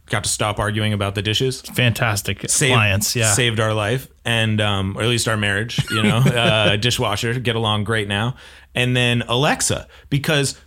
got 0.09 0.24
to 0.24 0.30
stop 0.30 0.59
arguing 0.59 0.92
about 0.92 1.14
the 1.14 1.22
dishes. 1.22 1.61
Fantastic 1.62 2.48
Saved- 2.48 2.72
alliance. 2.72 3.16
Yeah. 3.16 3.32
Saved 3.32 3.59
our 3.61 3.74
life 3.74 4.09
and, 4.24 4.61
um, 4.61 4.96
or 4.96 5.02
at 5.02 5.09
least 5.09 5.26
our 5.28 5.37
marriage, 5.37 5.78
you 5.90 6.02
know, 6.02 6.18
uh, 6.26 6.76
dishwasher, 6.76 7.38
get 7.40 7.56
along 7.56 7.85
great 7.85 8.06
now. 8.09 8.37
And 8.74 8.96
then 8.96 9.22
Alexa, 9.22 9.88
because 10.11 10.61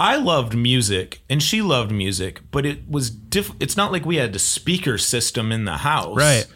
I 0.00 0.16
loved 0.16 0.56
music 0.56 1.22
and 1.30 1.40
she 1.42 1.62
loved 1.62 1.92
music, 1.92 2.40
but 2.50 2.66
it 2.66 2.88
was 2.90 3.10
diff- 3.10 3.52
it's 3.60 3.76
not 3.76 3.92
like 3.92 4.04
we 4.04 4.16
had 4.16 4.34
a 4.34 4.38
speaker 4.40 4.98
system 4.98 5.52
in 5.52 5.64
the 5.64 5.76
house 5.78 6.16
Right. 6.16 6.46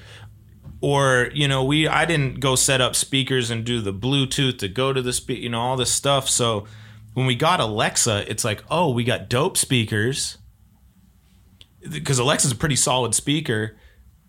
Or 0.80 1.30
you 1.32 1.48
know 1.48 1.64
we 1.64 1.88
i 1.88 2.04
didn't 2.04 2.40
go 2.40 2.54
set 2.54 2.80
up 2.80 2.94
speakers 2.94 3.50
and 3.50 3.64
do 3.64 3.80
the 3.80 3.92
bluetooth 3.92 4.58
to 4.58 4.68
go 4.68 4.92
to 4.92 5.00
the 5.02 5.12
speak 5.12 5.40
you 5.40 5.48
know 5.48 5.60
all 5.60 5.76
this 5.76 5.92
stuff. 5.92 6.28
So 6.28 6.66
when 7.14 7.26
we 7.26 7.34
got 7.34 7.60
alexa 7.60 8.30
it's 8.30 8.44
like 8.44 8.62
oh 8.70 8.90
we 8.90 9.04
got 9.04 9.28
dope 9.28 9.56
speakers. 9.56 10.38
Because 11.88 12.18
alexa's 12.18 12.52
a 12.52 12.56
pretty 12.56 12.76
solid 12.76 13.14
speaker 13.14 13.76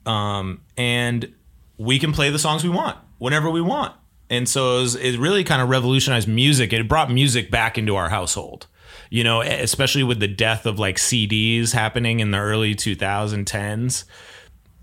um, 0.06 0.62
and 0.78 1.34
we 1.78 2.00
can 2.00 2.14
play 2.14 2.30
the 2.30 2.40
songs 2.40 2.64
we 2.64 2.70
want 2.70 2.98
whenever 3.18 3.50
we 3.50 3.62
want. 3.62 3.94
And 4.30 4.48
so 4.48 4.78
it, 4.78 4.82
was, 4.82 4.96
it 4.96 5.20
really 5.20 5.44
kind 5.44 5.62
of 5.62 5.70
revolutionized 5.70 6.28
music. 6.28 6.72
It 6.72 6.88
brought 6.88 7.12
music 7.12 7.50
back 7.52 7.78
into 7.78 7.96
our 7.96 8.10
household 8.10 8.68
you 9.10 9.24
know 9.24 9.42
especially 9.42 10.04
with 10.04 10.20
the 10.20 10.28
death 10.28 10.66
of 10.66 10.80
like 10.80 10.98
cds 10.98 11.74
happening 11.74 12.20
in 12.20 12.32
the 12.32 12.38
early 12.38 12.76
2010s 12.76 14.04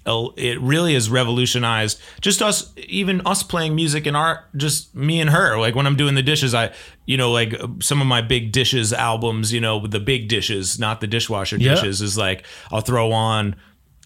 it 0.07 0.61
really 0.61 0.95
has 0.95 1.09
revolutionized 1.09 1.99
just 2.21 2.43
us 2.43 2.73
even 2.77 3.23
us 3.27 3.43
playing 3.43 3.75
music 3.75 4.05
and 4.07 4.17
art 4.17 4.41
just 4.57 4.95
me 4.95 5.21
and 5.21 5.31
her 5.31 5.59
like 5.59 5.75
when 5.75 5.87
i'm 5.87 5.97
doing 5.97 6.15
the 6.15 6.23
dishes 6.23 6.55
i 6.55 6.71
you 7.07 7.17
know 7.17 7.31
like 7.33 7.55
some 7.81 8.01
of 8.01 8.07
my 8.07 8.21
big 8.21 8.53
dishes 8.53 8.93
albums 8.93 9.53
you 9.53 9.61
know 9.61 9.79
with 9.79 9.91
the 9.93 10.01
big 10.01 10.29
dishes 10.29 10.79
not 10.79 11.01
the 11.01 11.07
dishwasher 11.07 11.57
Yeah. 11.57 11.75
dishes 11.75 12.03
is 12.03 12.19
like 12.19 12.45
i'll 12.71 12.83
throw 12.83 13.13
on 13.13 13.57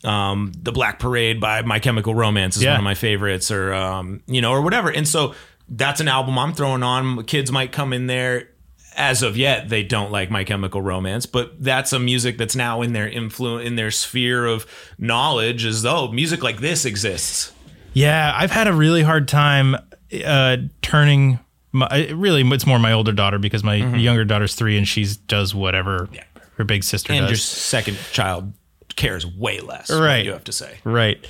um 0.05 0.53
the 0.63 0.71
black 0.71 1.01
parade 1.01 1.41
by 1.41 1.63
my 1.63 1.81
chemical 1.81 2.15
romance 2.15 2.57
is 2.57 2.63
Yeah. 2.63 2.71
one 2.73 2.81
of 2.81 2.85
my 2.85 2.95
favorites 2.95 3.51
or 3.51 3.75
um 3.75 4.23
you 4.29 4.41
know 4.41 4.53
or 4.53 4.63
whatever 4.63 4.91
and 4.91 5.07
so 5.09 5.35
that's 5.69 6.01
an 6.01 6.07
album 6.09 6.39
i'm 6.39 6.55
throwing 6.55 6.85
on 6.85 7.25
kids 7.25 7.51
might 7.51 7.73
come 7.73 7.93
in 7.93 8.07
there 8.07 8.51
as 8.99 9.23
of 9.23 9.37
yet 9.37 9.69
they 9.71 9.83
don't 9.83 10.11
like 10.13 10.31
My 10.31 10.45
Chemical 10.45 10.83
Romance, 10.83 11.25
but 11.25 11.63
that's 11.63 11.93
a 11.95 11.99
music 11.99 12.37
that's 12.37 12.57
now 12.57 12.83
in 12.83 12.93
their 12.93 13.09
influence 13.09 13.67
in 13.67 13.77
their 13.77 13.91
sphere 13.91 14.45
of 14.45 14.67
knowledge 14.99 15.65
as 15.65 15.83
though 15.83 16.09
music 16.13 16.43
like 16.43 16.61
this 16.61 16.85
exists. 16.85 17.53
Yeah, 17.95 18.33
I've 18.37 18.51
had 18.51 18.69
a 18.69 18.73
really 18.73 19.03
hard 19.03 19.29
time 19.29 19.77
uh, 20.25 20.57
turning. 20.83 21.39
My, 21.73 22.09
really, 22.09 22.43
it's 22.55 22.67
more 22.67 22.79
my 22.79 22.93
older 22.93 23.13
daughter 23.13 23.39
because 23.39 23.63
my 23.65 23.79
Mm-hmm. 23.79 23.97
younger 23.97 24.25
daughter's 24.25 24.55
three 24.55 24.77
and 24.77 24.87
she 24.89 25.07
does 25.27 25.55
whatever 25.55 26.09
her 26.57 26.65
big 26.65 26.83
sister 26.83 27.13
And 27.13 27.23
does. 27.23 27.31
your 27.31 27.37
second 27.37 27.99
child 28.13 28.53
cares 28.97 29.25
way 29.27 29.61
less. 29.61 29.91
Right. 29.91 30.25
you 30.25 30.33
have 30.33 30.45
to 30.45 30.53
say. 30.53 30.79
Right. 30.85 31.25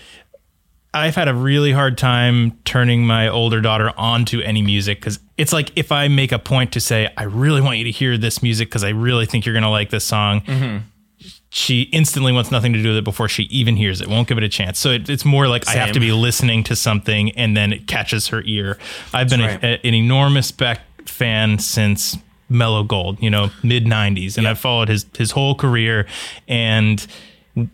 I've 0.94 1.14
had 1.14 1.28
a 1.28 1.34
really 1.34 1.72
hard 1.72 1.98
time 1.98 2.52
turning 2.64 3.06
my 3.06 3.28
older 3.28 3.60
daughter 3.60 3.92
onto 3.96 4.40
any 4.40 4.62
music 4.62 4.98
because 5.00 5.18
it's 5.36 5.52
like 5.52 5.70
if 5.76 5.92
I 5.92 6.08
make 6.08 6.32
a 6.32 6.38
point 6.38 6.72
to 6.72 6.80
say, 6.80 7.12
I 7.16 7.24
really 7.24 7.60
want 7.60 7.78
you 7.78 7.84
to 7.84 7.90
hear 7.90 8.16
this 8.16 8.42
music 8.42 8.68
because 8.68 8.84
I 8.84 8.88
really 8.90 9.26
think 9.26 9.44
you're 9.46 9.52
going 9.52 9.62
to 9.64 9.68
like 9.70 9.90
this 9.90 10.04
song, 10.04 10.40
Mm-hmm. 10.40 10.78
she 11.50 11.82
instantly 11.92 12.32
wants 12.32 12.50
nothing 12.50 12.72
to 12.72 12.82
do 12.82 12.88
with 12.88 12.96
it 12.98 13.04
before 13.04 13.28
she 13.28 13.44
even 13.44 13.76
hears 13.76 14.00
it, 14.00 14.08
won't 14.08 14.28
give 14.28 14.38
it 14.38 14.44
a 14.44 14.48
chance. 14.48 14.78
So 14.78 14.90
it, 14.90 15.08
it's 15.10 15.24
more 15.24 15.46
like 15.46 15.68
I 15.68 15.72
have 15.72 15.92
to 15.92 16.00
be 16.00 16.10
listening 16.12 16.64
to 16.64 16.74
something 16.76 17.32
and 17.32 17.56
then 17.56 17.72
it 17.72 17.86
catches 17.86 18.28
her 18.28 18.42
ear. 18.46 18.78
I've 19.12 19.28
been 19.28 19.40
That's 19.40 19.62
a, 19.64 19.66
a- 19.86 19.88
an 19.88 19.94
enormous 19.94 20.50
Beck 20.52 20.80
fan 21.08 21.58
since 21.58 22.16
Mellow 22.48 22.82
Gold, 22.82 23.22
you 23.22 23.28
know, 23.30 23.50
mid 23.62 23.84
90s. 23.84 24.38
And 24.38 24.48
I've 24.48 24.58
followed 24.58 24.88
his, 24.88 25.04
his 25.18 25.32
whole 25.32 25.54
career. 25.54 26.06
And 26.48 27.06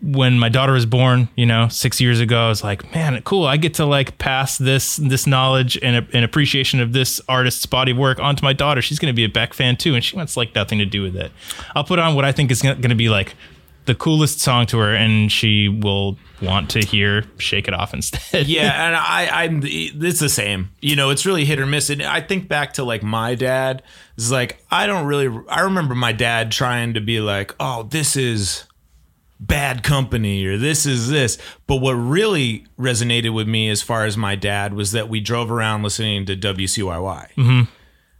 when 0.01 0.39
my 0.39 0.49
daughter 0.49 0.73
was 0.73 0.85
born, 0.85 1.29
you 1.35 1.45
know, 1.45 1.67
six 1.67 1.99
years 1.99 2.19
ago, 2.19 2.45
I 2.45 2.49
was 2.49 2.63
like, 2.63 2.93
man, 2.93 3.21
cool. 3.23 3.45
I 3.45 3.57
get 3.57 3.73
to 3.75 3.85
like 3.85 4.17
pass 4.17 4.57
this 4.57 4.97
this 4.97 5.27
knowledge 5.27 5.77
and, 5.81 6.07
and 6.13 6.25
appreciation 6.25 6.79
of 6.79 6.93
this 6.93 7.21
artist's 7.27 7.65
body 7.65 7.91
of 7.91 7.97
work 7.97 8.19
onto 8.19 8.43
my 8.43 8.53
daughter. 8.53 8.81
She's 8.81 8.99
going 8.99 9.13
to 9.13 9.15
be 9.15 9.25
a 9.25 9.29
Beck 9.29 9.53
fan 9.53 9.77
too, 9.77 9.95
and 9.95 10.03
she 10.03 10.15
wants 10.15 10.37
like 10.37 10.55
nothing 10.55 10.79
to 10.79 10.85
do 10.85 11.01
with 11.01 11.15
it. 11.15 11.31
I'll 11.75 11.83
put 11.83 11.99
on 11.99 12.15
what 12.15 12.25
I 12.25 12.31
think 12.31 12.51
is 12.51 12.61
going 12.61 12.81
to 12.81 12.95
be 12.95 13.09
like 13.09 13.35
the 13.85 13.95
coolest 13.95 14.39
song 14.39 14.65
to 14.67 14.79
her, 14.79 14.93
and 14.93 15.31
she 15.31 15.69
will 15.69 16.17
want 16.41 16.69
to 16.71 16.79
hear 16.79 17.25
"Shake 17.37 17.67
It 17.67 17.73
Off" 17.73 17.93
instead. 17.93 18.47
yeah, 18.47 18.71
and 18.87 18.95
I, 18.95 19.43
I'm 19.43 19.61
it's 19.63 20.19
the 20.19 20.29
same. 20.29 20.71
You 20.81 20.95
know, 20.95 21.09
it's 21.09 21.25
really 21.25 21.45
hit 21.45 21.59
or 21.59 21.65
miss. 21.65 21.89
And 21.89 22.01
I 22.01 22.21
think 22.21 22.47
back 22.47 22.73
to 22.73 22.83
like 22.83 23.03
my 23.03 23.35
dad. 23.35 23.83
It's 24.17 24.31
like 24.31 24.63
I 24.71 24.87
don't 24.87 25.05
really. 25.05 25.43
I 25.49 25.61
remember 25.61 25.95
my 25.95 26.11
dad 26.11 26.51
trying 26.51 26.93
to 26.95 27.01
be 27.01 27.19
like, 27.19 27.53
"Oh, 27.59 27.83
this 27.83 28.15
is 28.15 28.65
bad 29.47 29.83
company," 29.83 30.45
or 30.45 30.57
"This 30.57 30.85
is 30.85 31.09
this." 31.09 31.37
But 31.67 31.77
what 31.77 31.93
really 31.93 32.65
resonated 32.79 33.33
with 33.33 33.47
me 33.47 33.69
as 33.69 33.81
far 33.81 34.05
as 34.05 34.17
my 34.17 34.35
dad 34.35 34.73
was 34.73 34.91
that 34.91 35.09
we 35.09 35.19
drove 35.19 35.51
around 35.51 35.83
listening 35.83 36.25
to 36.25 36.35
WCYY, 36.35 37.33
mm-hmm. 37.35 37.61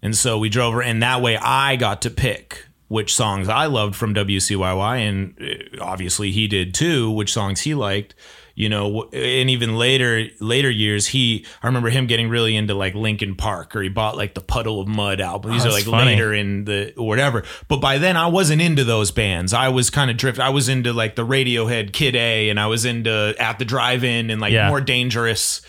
and 0.02 0.16
so 0.16 0.38
we 0.38 0.50
drove, 0.50 0.82
and 0.82 1.02
that 1.04 1.22
way 1.22 1.38
I 1.38 1.76
got 1.76 2.02
to 2.04 2.10
pick 2.10 2.66
which 2.88 3.14
songs 3.14 3.50
I 3.50 3.66
loved 3.66 3.96
from 3.96 4.14
WCYY, 4.14 4.98
and 5.08 5.36
uh, 5.42 5.84
obviously 5.84 6.32
he 6.32 6.48
did 6.48 6.74
too. 6.74 7.10
Which 7.10 7.34
songs 7.34 7.62
he 7.62 7.74
liked, 7.74 8.16
you 8.56 8.70
know. 8.70 9.04
And 9.14 9.50
even 9.50 9.76
later, 9.78 10.28
later 10.40 10.70
years, 10.70 11.08
he 11.08 11.46
I 11.62 11.68
remember 11.68 11.90
him 11.90 12.08
getting 12.08 12.30
really 12.30 12.56
into 12.56 12.74
like 12.74 12.96
Linkin 12.96 13.36
Park, 13.36 13.76
or 13.76 13.82
he 13.82 13.90
bought 13.90 14.18
like 14.18 14.34
the 14.34 14.42
Puddle 14.42 14.82
of 14.82 14.88
Mudd 14.88 15.22
album. 15.22 15.52
These 15.52 15.66
oh, 15.66 15.70
are 15.70 15.72
like 15.74 15.84
funny. 15.84 16.12
later 16.12 16.34
in 16.34 16.66
the 16.66 16.96
or 16.96 17.08
whatever. 17.08 17.44
But 17.68 17.82
by 17.82 17.98
then, 17.98 18.18
I 18.18 18.28
wasn't 18.28 18.62
into 18.62 18.84
those 18.84 19.12
bands. 19.12 19.54
I 19.54 19.70
was 19.70 19.90
kind 19.90 20.10
of 20.10 20.18
drift. 20.18 20.40
I 20.40 20.50
was 20.50 20.70
into 20.70 20.94
like 20.94 21.16
the 21.16 21.26
Radiohead, 21.26 21.94
Kid 21.94 22.16
A, 22.16 22.50
and 22.50 22.60
I 22.60 22.68
was 22.68 22.86
into 22.86 23.36
At 23.38 23.60
the 23.60 23.66
Drive-In, 23.66 24.30
and 24.30 24.42
like 24.42 24.54
Yeah. 24.54 24.70
more 24.70 24.82
dangerous 24.82 25.62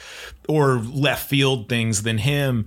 or 0.49 0.79
left 0.79 1.29
field 1.29 1.69
things 1.69 2.03
than 2.03 2.19
him. 2.19 2.67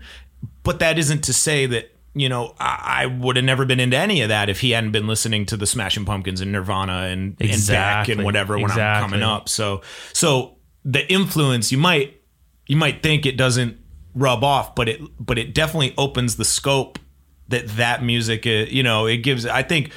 But 0.64 0.80
that 0.80 1.00
isn't 1.00 1.24
to 1.24 1.34
say 1.34 1.66
that 1.66 1.96
you 2.20 2.30
know 2.30 2.54
I, 2.60 3.04
I 3.04 3.06
would 3.06 3.36
have 3.36 3.46
never 3.46 3.66
been 3.66 3.80
into 3.80 3.98
any 3.98 4.22
of 4.22 4.30
that 4.30 4.50
if 4.50 4.60
he 4.60 4.72
hadn't 4.72 4.92
been 4.92 5.08
listening 5.08 5.46
to 5.48 5.58
the 5.58 5.66
Smashing 5.66 6.06
Pumpkins 6.06 6.42
and 6.42 6.52
Nirvana 6.52 7.04
and, 7.04 7.38
and 7.40 7.68
Beck 7.68 8.10
and 8.10 8.24
whatever 8.24 8.58
when 8.58 8.72
I'm 8.72 9.02
coming 9.02 9.24
up. 9.24 9.48
So 9.50 9.82
so 10.14 10.58
the 10.84 11.10
influence 11.12 11.72
you 11.72 11.78
might 11.78 12.22
you 12.68 12.76
might 12.76 13.02
think 13.02 13.26
it 13.26 13.38
doesn't 13.38 13.78
rub 14.14 14.44
off, 14.44 14.76
but 14.76 14.90
it 14.90 15.02
but 15.20 15.38
it 15.38 15.54
definitely 15.54 15.94
opens 15.98 16.36
the 16.36 16.46
scope 16.46 17.00
that 17.48 17.68
that 17.70 18.04
music 18.04 18.46
uh, 18.46 18.68
you 18.70 18.84
know 18.84 19.06
it 19.06 19.18
gives. 19.18 19.46
I 19.46 19.64
think 19.64 19.92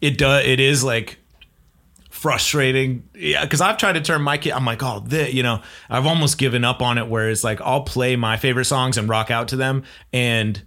it 0.00 0.18
does. 0.18 0.44
It 0.44 0.60
is 0.60 0.82
like 0.82 1.18
frustrating 2.08 3.06
yeah 3.14 3.44
because 3.44 3.60
i've 3.60 3.76
tried 3.76 3.92
to 3.92 4.00
turn 4.00 4.22
my 4.22 4.38
kid 4.38 4.50
i'm 4.52 4.64
like 4.64 4.82
oh 4.82 5.00
this 5.00 5.34
you 5.34 5.42
know 5.42 5.60
i've 5.90 6.06
almost 6.06 6.38
given 6.38 6.64
up 6.64 6.80
on 6.80 6.96
it 6.96 7.06
where 7.06 7.28
it's 7.28 7.44
like 7.44 7.60
i'll 7.60 7.82
play 7.82 8.16
my 8.16 8.38
favorite 8.38 8.64
songs 8.64 8.96
and 8.96 9.06
rock 9.06 9.30
out 9.30 9.48
to 9.48 9.56
them 9.56 9.84
and 10.14 10.62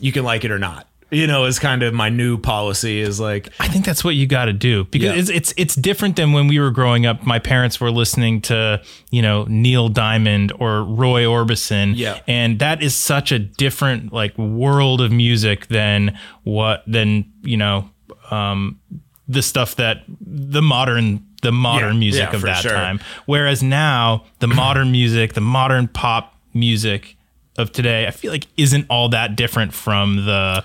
you 0.00 0.12
can 0.12 0.24
like 0.24 0.44
it 0.44 0.50
or 0.50 0.58
not 0.58 0.86
you 1.10 1.26
know 1.26 1.46
is 1.46 1.58
kind 1.58 1.82
of 1.82 1.94
my 1.94 2.10
new 2.10 2.36
policy 2.36 3.00
is 3.00 3.18
like 3.18 3.48
I 3.58 3.66
think 3.68 3.86
that's 3.86 4.04
what 4.04 4.14
you 4.14 4.26
got 4.26 4.44
to 4.44 4.52
do 4.52 4.84
because 4.84 5.14
Yeah. 5.14 5.20
it's, 5.20 5.30
it's 5.30 5.54
it's 5.56 5.74
different 5.74 6.16
than 6.16 6.32
when 6.34 6.48
we 6.48 6.58
were 6.60 6.70
growing 6.70 7.06
up. 7.06 7.24
My 7.24 7.38
parents 7.38 7.80
were 7.80 7.90
listening 7.90 8.42
to 8.42 8.82
you 9.10 9.22
know 9.22 9.46
Neil 9.48 9.88
Diamond 9.88 10.52
or 10.60 10.82
Roy 10.84 11.22
Orbison, 11.24 11.94
Yeah. 11.96 12.20
and 12.26 12.58
that 12.58 12.82
is 12.82 12.94
such 12.94 13.32
a 13.32 13.38
different 13.38 14.12
like 14.12 14.36
world 14.36 15.00
of 15.00 15.10
music 15.10 15.68
than 15.68 16.18
what 16.42 16.82
than 16.86 17.24
you 17.42 17.56
know 17.56 17.88
um, 18.30 18.78
the 19.26 19.40
stuff 19.40 19.76
that 19.76 20.02
the 20.20 20.60
modern 20.60 21.24
the 21.40 21.52
modern 21.52 21.94
Yeah. 21.94 22.00
music 22.00 22.28
Yeah, 22.32 22.36
of 22.36 22.42
that 22.42 22.60
sure. 22.62 22.72
time. 22.72 23.00
Whereas 23.24 23.62
now 23.62 24.24
the 24.40 24.46
modern 24.48 24.92
music, 24.92 25.32
the 25.32 25.40
modern 25.40 25.88
pop 25.88 26.34
music 26.52 27.16
of 27.58 27.72
today, 27.72 28.06
I 28.06 28.10
feel 28.10 28.32
like 28.32 28.46
isn't 28.56 28.86
all 28.88 29.10
that 29.10 29.36
different 29.36 29.74
from 29.74 30.24
the 30.24 30.64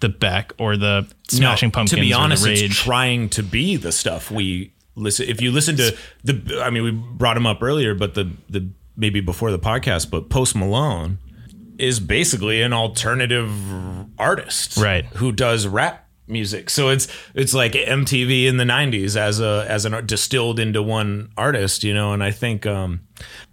the 0.00 0.08
Beck 0.08 0.52
or 0.58 0.76
the 0.76 1.08
Smashing 1.28 1.68
No, 1.68 1.72
Pumpkins. 1.72 1.98
To 1.98 2.00
be 2.00 2.12
honest, 2.12 2.46
it's 2.46 2.74
trying 2.74 3.28
to 3.30 3.42
be 3.42 3.76
the 3.76 3.90
stuff 3.90 4.30
we 4.30 4.72
listen. 4.94 5.28
If 5.28 5.40
you 5.40 5.50
listen 5.50 5.76
to 5.76 5.96
the, 6.22 6.62
I 6.62 6.70
mean, 6.70 6.84
we 6.84 6.90
brought 6.92 7.36
him 7.36 7.46
up 7.46 7.62
earlier, 7.62 7.94
but 7.94 8.14
the 8.14 8.30
the 8.48 8.68
maybe 8.96 9.20
before 9.20 9.50
the 9.50 9.58
podcast, 9.58 10.10
but 10.10 10.28
Post 10.28 10.54
Malone 10.54 11.18
is 11.78 12.00
basically 12.00 12.60
an 12.62 12.72
alternative 12.72 13.50
artist, 14.18 14.76
Right. 14.76 15.04
Who 15.16 15.30
does 15.32 15.66
rap 15.66 16.08
music. 16.26 16.70
So 16.70 16.90
it's 16.90 17.08
it's 17.34 17.54
like 17.54 17.72
MTV 17.72 18.46
in 18.46 18.56
the 18.56 18.64
'90s 18.64 19.16
as 19.16 19.40
a 19.40 19.64
as 19.68 19.84
an 19.84 20.06
distilled 20.06 20.60
into 20.60 20.82
one 20.82 21.30
artist, 21.36 21.84
you 21.84 21.94
know. 21.94 22.12
And 22.12 22.22
I 22.22 22.30
think, 22.30 22.66
um, 22.66 23.00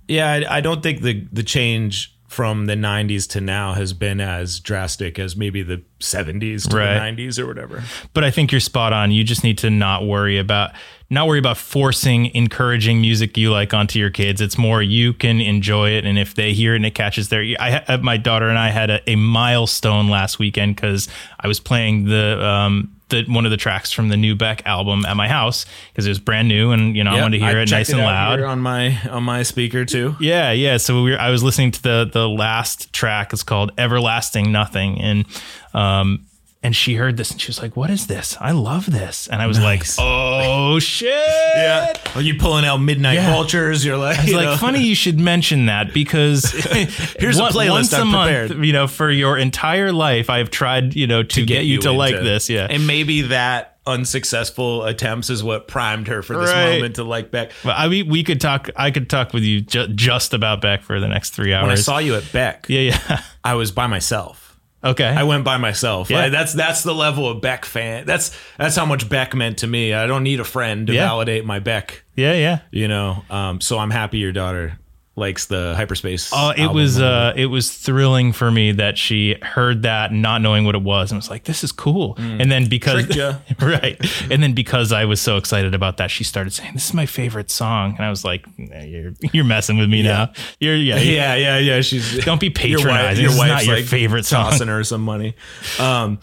yeah, 0.07 0.31
I, 0.31 0.57
I 0.57 0.61
don't 0.61 0.83
think 0.83 1.01
the 1.01 1.27
the 1.31 1.43
change 1.43 2.14
from 2.35 2.65
the 2.65 2.73
90s 2.75 3.29
to 3.29 3.39
now 3.39 3.71
has 3.73 3.93
been 3.93 4.19
as 4.19 4.59
drastic 4.59 5.17
as 5.17 5.37
maybe 5.37 5.63
the 5.63 5.81
70s 6.01 6.67
to 6.69 6.75
Right. 6.75 6.93
the 6.93 6.99
90s 7.23 7.39
or 7.39 7.47
whatever. 7.47 7.81
but 8.13 8.25
I 8.25 8.31
think 8.31 8.51
you're 8.51 8.59
spot 8.59 8.91
on. 8.91 9.11
You 9.11 9.23
just 9.23 9.41
need 9.41 9.57
to 9.59 9.69
not 9.69 10.05
worry 10.05 10.37
about 10.37 10.71
not 11.09 11.27
worry 11.27 11.39
about 11.39 11.55
forcing 11.55 12.33
encouraging 12.35 12.99
music 12.99 13.37
you 13.37 13.51
like 13.51 13.73
onto 13.73 13.99
your 13.99 14.09
kids. 14.09 14.41
It's 14.41 14.57
more 14.57 14.81
you 14.81 15.13
can 15.13 15.39
enjoy 15.39 15.91
it, 15.91 16.03
and 16.03 16.17
if 16.17 16.33
they 16.33 16.51
hear 16.51 16.73
it 16.73 16.77
and 16.77 16.85
it 16.85 16.95
catches 16.95 17.29
their. 17.29 17.41
I 17.59 17.97
my 18.01 18.17
daughter 18.17 18.49
and 18.49 18.57
I 18.57 18.69
had 18.69 18.89
a, 18.89 19.09
a 19.09 19.15
milestone 19.15 20.09
last 20.09 20.39
weekend 20.39 20.75
because 20.75 21.07
I 21.39 21.47
was 21.47 21.59
playing 21.59 22.05
the 22.05 22.43
um 22.43 22.94
the 23.09 23.23
one 23.27 23.45
of 23.45 23.51
the 23.51 23.57
tracks 23.57 23.91
from 23.91 24.09
the 24.09 24.17
new 24.17 24.35
Beck 24.35 24.65
album 24.65 25.05
at 25.05 25.15
my 25.15 25.27
house 25.27 25.65
because 25.91 26.05
it 26.05 26.09
was 26.09 26.19
brand 26.19 26.47
new 26.47 26.71
and 26.71 26.95
you 26.95 27.03
know 27.03 27.11
I 27.11 27.21
wanted 27.21 27.39
to 27.39 27.45
hear 27.45 27.57
I 27.57 27.61
it 27.61 27.71
nice 27.71 27.89
and 27.89 28.01
out 28.01 28.39
loud. 28.39 28.41
on 28.41 28.59
my 28.59 28.99
on 29.09 29.23
my 29.23 29.43
speaker 29.43 29.85
too. 29.85 30.15
Yeah, 30.19 30.51
yeah. 30.51 30.77
So 30.77 31.03
we 31.03 31.11
were, 31.11 31.19
I 31.19 31.29
was 31.29 31.43
listening 31.43 31.71
to 31.71 31.81
the 31.83 32.09
the 32.11 32.27
last 32.27 32.91
track. 32.93 33.31
It's 33.33 33.43
called 33.43 33.71
"Everlasting 33.77 34.51
Nothing," 34.51 34.99
and 35.01 35.25
um, 35.73 36.25
and 36.65 36.75
she 36.75 36.95
heard 36.95 37.15
this 37.17 37.29
and 37.31 37.39
she 37.39 37.47
was 37.49 37.61
like, 37.61 37.75
"What 37.77 37.89
is 37.89 38.07
this? 38.07 38.35
I 38.41 38.51
love 38.51 38.91
this." 38.91 39.27
And 39.27 39.41
I 39.41 39.47
was 39.47 39.59
Nice. 39.59 39.97
like, 39.97 40.05
"Oh 40.07 40.79
shit!" 40.93 41.07
Yeah. 41.55 41.93
Are 42.15 42.21
you 42.21 42.35
pulling 42.35 42.65
out 42.65 42.79
Midnite 42.79 43.13
Yeah. 43.15 43.31
vultures? 43.31 43.85
You're 43.85 43.97
like, 43.97 44.17
It's 44.19 44.27
you 44.29 44.35
like 44.37 44.45
know. 44.45 44.57
funny 44.57 44.81
you 44.83 44.95
should 44.95 45.19
mention 45.19 45.67
that 45.67 45.93
because 45.93 46.43
Here's 47.19 47.37
a 47.37 47.43
one- 47.43 47.51
playlist 47.53 47.69
once 47.71 47.93
a 47.93 47.97
I've 47.97 48.07
month, 48.07 48.29
prepared. 48.49 48.65
you 48.65 48.73
know, 48.73 48.87
for 48.87 49.09
your 49.11 49.37
entire 49.37 49.91
life, 49.91 50.29
I've 50.29 50.49
tried, 50.49 50.95
you 50.95 51.07
know, 51.07 51.23
to, 51.23 51.45
get, 51.45 51.65
you 51.65 51.79
to 51.81 51.91
like 51.91 52.15
this. 52.15 52.49
Yeah, 52.49 52.67
And 52.69 52.87
maybe 52.87 53.21
that 53.23 53.77
unsuccessful 53.87 54.83
attempts 54.85 55.29
is 55.29 55.43
what 55.43 55.67
primed 55.67 56.07
her 56.07 56.21
for 56.23 56.37
this 56.37 56.49
Right. 56.51 56.73
moment 56.75 56.95
to 56.95 57.03
like 57.03 57.29
Beck. 57.31 57.51
but 57.63 57.75
I 57.77 57.87
mean, 57.87 58.07
we 58.09 58.23
could 58.23 58.41
talk. 58.41 58.69
I 58.75 58.89
could 58.91 59.09
talk 59.09 59.33
with 59.33 59.43
you 59.43 59.61
ju- 59.61 59.87
just 59.89 60.33
about 60.33 60.61
Beck 60.61 60.81
for 60.83 60.99
the 60.99 61.07
next 61.07 61.31
three 61.31 61.53
hours. 61.53 61.63
When 61.63 61.71
I 61.71 61.75
saw 61.75 61.97
you 61.99 62.15
at 62.15 62.31
Beck, 62.31 62.65
yeah, 62.69 62.79
yeah. 63.09 63.21
I 63.43 63.53
was 63.55 63.71
by 63.71 63.85
myself. 63.87 64.44
Okay. 64.85 65.05
I 65.07 65.23
went 65.23 65.43
by 65.43 65.57
myself. 65.57 66.09
Yeah. 66.09 66.19
I- 66.25 66.29
that's 66.29 66.53
that's 66.53 66.83
the 66.83 66.93
level 66.93 67.27
of 67.27 67.41
Beck 67.41 67.65
fan. 67.65 68.05
That's 68.05 68.31
that's 68.57 68.75
how 68.75 68.85
much 68.85 69.09
Beck 69.09 69.33
meant 69.33 69.57
to 69.59 69.67
me. 69.67 69.93
I 69.93 70.05
don't 70.07 70.23
need 70.23 70.39
a 70.39 70.43
friend 70.45 70.85
to 70.87 70.93
Yeah. 70.93 71.07
validate 71.07 71.43
my 71.45 71.59
Beck. 71.59 72.03
yeah, 72.15 72.33
yeah. 72.33 72.59
You 72.71 72.87
know, 72.87 73.23
um, 73.29 73.59
so 73.61 73.77
I'm 73.79 73.89
happy 73.91 74.19
your 74.19 74.31
daughter 74.31 74.77
likes 75.17 75.45
the 75.45 75.73
hyperspace. 75.75 76.29
Oh, 76.33 76.49
it 76.55 76.67
was 76.73 76.99
uh, 76.99 77.33
it 77.35 77.45
was 77.45 77.71
thrilling 77.71 78.33
for 78.33 78.51
me 78.51 78.73
that 78.73 78.97
she 78.97 79.35
heard 79.41 79.83
that, 79.83 80.11
not 80.11 80.41
knowing 80.41 80.65
what 80.65 80.75
it 80.75 80.81
was, 80.81 81.11
and 81.11 81.17
was 81.17 81.29
like, 81.29 81.45
"This 81.45 81.63
is 81.63 81.71
cool." 81.71 82.15
And 82.17 82.51
then 82.51 82.67
because 82.67 83.05
right, 83.61 83.97
and 84.29 84.43
then 84.43 84.53
because 84.53 84.91
I 84.91 85.05
was 85.05 85.21
so 85.21 85.37
excited 85.37 85.73
about 85.73 85.97
that, 85.97 86.11
she 86.11 86.23
started 86.23 86.51
saying, 86.51 86.73
"This 86.73 86.87
is 86.87 86.93
my 86.93 87.05
favorite 87.05 87.49
song," 87.49 87.95
and 87.97 88.05
I 88.05 88.09
was 88.09 88.25
like, 88.25 88.45
"Nah, 88.57 88.81
"You're 88.81 89.13
you're 89.33 89.45
messing 89.45 89.77
with 89.77 89.89
me 89.89 90.03
now. 90.03 90.33
You're 90.59 90.75
yeah, 90.75 90.97
yeah, 90.97 91.35
yeah, 91.35 91.57
yeah. 91.59 91.81
She's 91.81 92.23
Don't 92.25 92.39
be 92.41 92.47
your 92.63 92.79
wife- 92.79 92.85
patronizing. 92.85 93.23
Your 93.23 93.37
wife's 93.37 93.47
not 93.47 93.65
your 93.65 93.75
like 93.77 93.85
favorite 93.85 94.25
song." 94.25 94.51
tossing 94.51 94.67
her 94.67 94.83
some 94.83 95.01
money. 95.01 95.35
Um, 95.79 96.19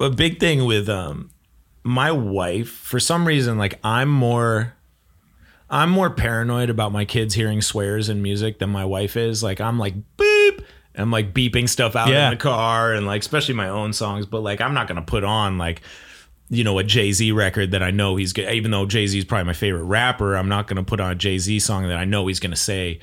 a 0.00 0.10
big 0.10 0.40
thing 0.40 0.64
with 0.64 0.88
um 0.88 1.30
my 1.84 2.10
wife 2.10 2.68
for 2.70 3.00
some 3.00 3.26
reason 3.26 3.58
like 3.58 3.78
i'm 3.82 4.08
more 4.08 4.74
i'm 5.72 5.90
more 5.90 6.10
paranoid 6.10 6.70
about 6.70 6.92
my 6.92 7.04
kids 7.04 7.34
hearing 7.34 7.60
swears 7.60 8.08
in 8.08 8.22
music 8.22 8.60
than 8.60 8.70
my 8.70 8.84
wife 8.84 9.16
is 9.16 9.42
like 9.42 9.60
i'm 9.60 9.78
like 9.78 9.94
beep 10.16 10.62
i'm 10.96 11.10
like 11.10 11.34
beeping 11.34 11.68
stuff 11.68 11.96
out 11.96 12.08
Yeah. 12.08 12.26
in 12.28 12.30
the 12.34 12.36
car 12.40 12.92
and 12.92 13.06
like 13.06 13.22
especially 13.22 13.54
my 13.54 13.68
own 13.68 13.92
songs 13.92 14.26
but 14.26 14.40
like 14.42 14.60
i'm 14.60 14.74
not 14.74 14.86
gonna 14.86 15.02
put 15.02 15.24
on 15.24 15.58
like 15.58 15.80
you 16.50 16.62
know 16.62 16.78
a 16.78 16.84
jay-z 16.84 17.32
record 17.32 17.70
that 17.72 17.82
i 17.82 17.90
know 17.90 18.14
he's 18.16 18.32
good 18.34 18.52
even 18.52 18.70
though 18.70 18.84
jay-z 18.86 19.16
is 19.18 19.24
probably 19.24 19.46
my 19.46 19.52
favorite 19.54 19.84
rapper 19.84 20.34
i'm 20.36 20.48
not 20.48 20.68
gonna 20.68 20.84
put 20.84 21.00
on 21.00 21.10
a 21.10 21.14
jay-z 21.14 21.58
song 21.60 21.88
that 21.88 21.96
i 21.96 22.04
know 22.04 22.26
he's 22.26 22.38
gonna 22.40 22.54
say 22.54 23.00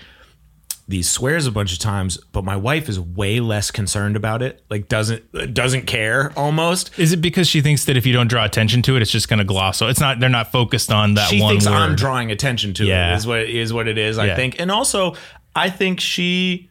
these 0.89 1.07
swears 1.09 1.45
a 1.45 1.51
bunch 1.51 1.71
of 1.71 1.77
times 1.79 2.17
but 2.31 2.43
my 2.43 2.55
wife 2.57 2.89
is 2.89 2.99
way 2.99 3.39
less 3.39 3.69
concerned 3.69 4.15
about 4.15 4.41
it 4.41 4.63
like 4.71 4.87
doesn't 4.89 5.53
doesn't 5.53 5.85
care 5.85 6.33
almost 6.35 6.97
Is 6.99 7.13
it 7.13 7.17
because 7.21 7.47
she 7.47 7.61
thinks 7.61 7.85
that 7.85 7.95
if 7.95 8.05
you 8.07 8.11
don't 8.11 8.27
draw 8.27 8.43
attention 8.43 8.81
to 8.81 8.95
it, 8.95 9.01
it's 9.03 9.11
just 9.11 9.29
going 9.29 9.37
to 9.39 9.45
gloss? 9.45 9.77
So 9.77 9.87
it's 9.87 9.99
not. 10.01 10.19
They're 10.19 10.29
not 10.29 10.51
focused 10.51 10.91
on 10.91 11.13
that 11.13 11.29
she 11.29 11.39
one 11.41 11.51
thinks 11.53 11.65
word. 11.67 11.73
I'm 11.73 11.95
drawing 11.95 12.31
attention 12.31 12.73
to 12.73 12.85
Yeah. 12.85 13.13
it. 13.13 13.17
Is 13.17 13.27
what 13.27 13.39
is 13.41 13.71
what 13.71 13.87
it 13.87 13.97
is. 13.99 14.17
I 14.17 14.25
Yeah. 14.27 14.35
think, 14.35 14.59
and 14.59 14.71
also 14.71 15.15
I 15.55 15.69
think 15.69 15.99
she, 15.99 16.69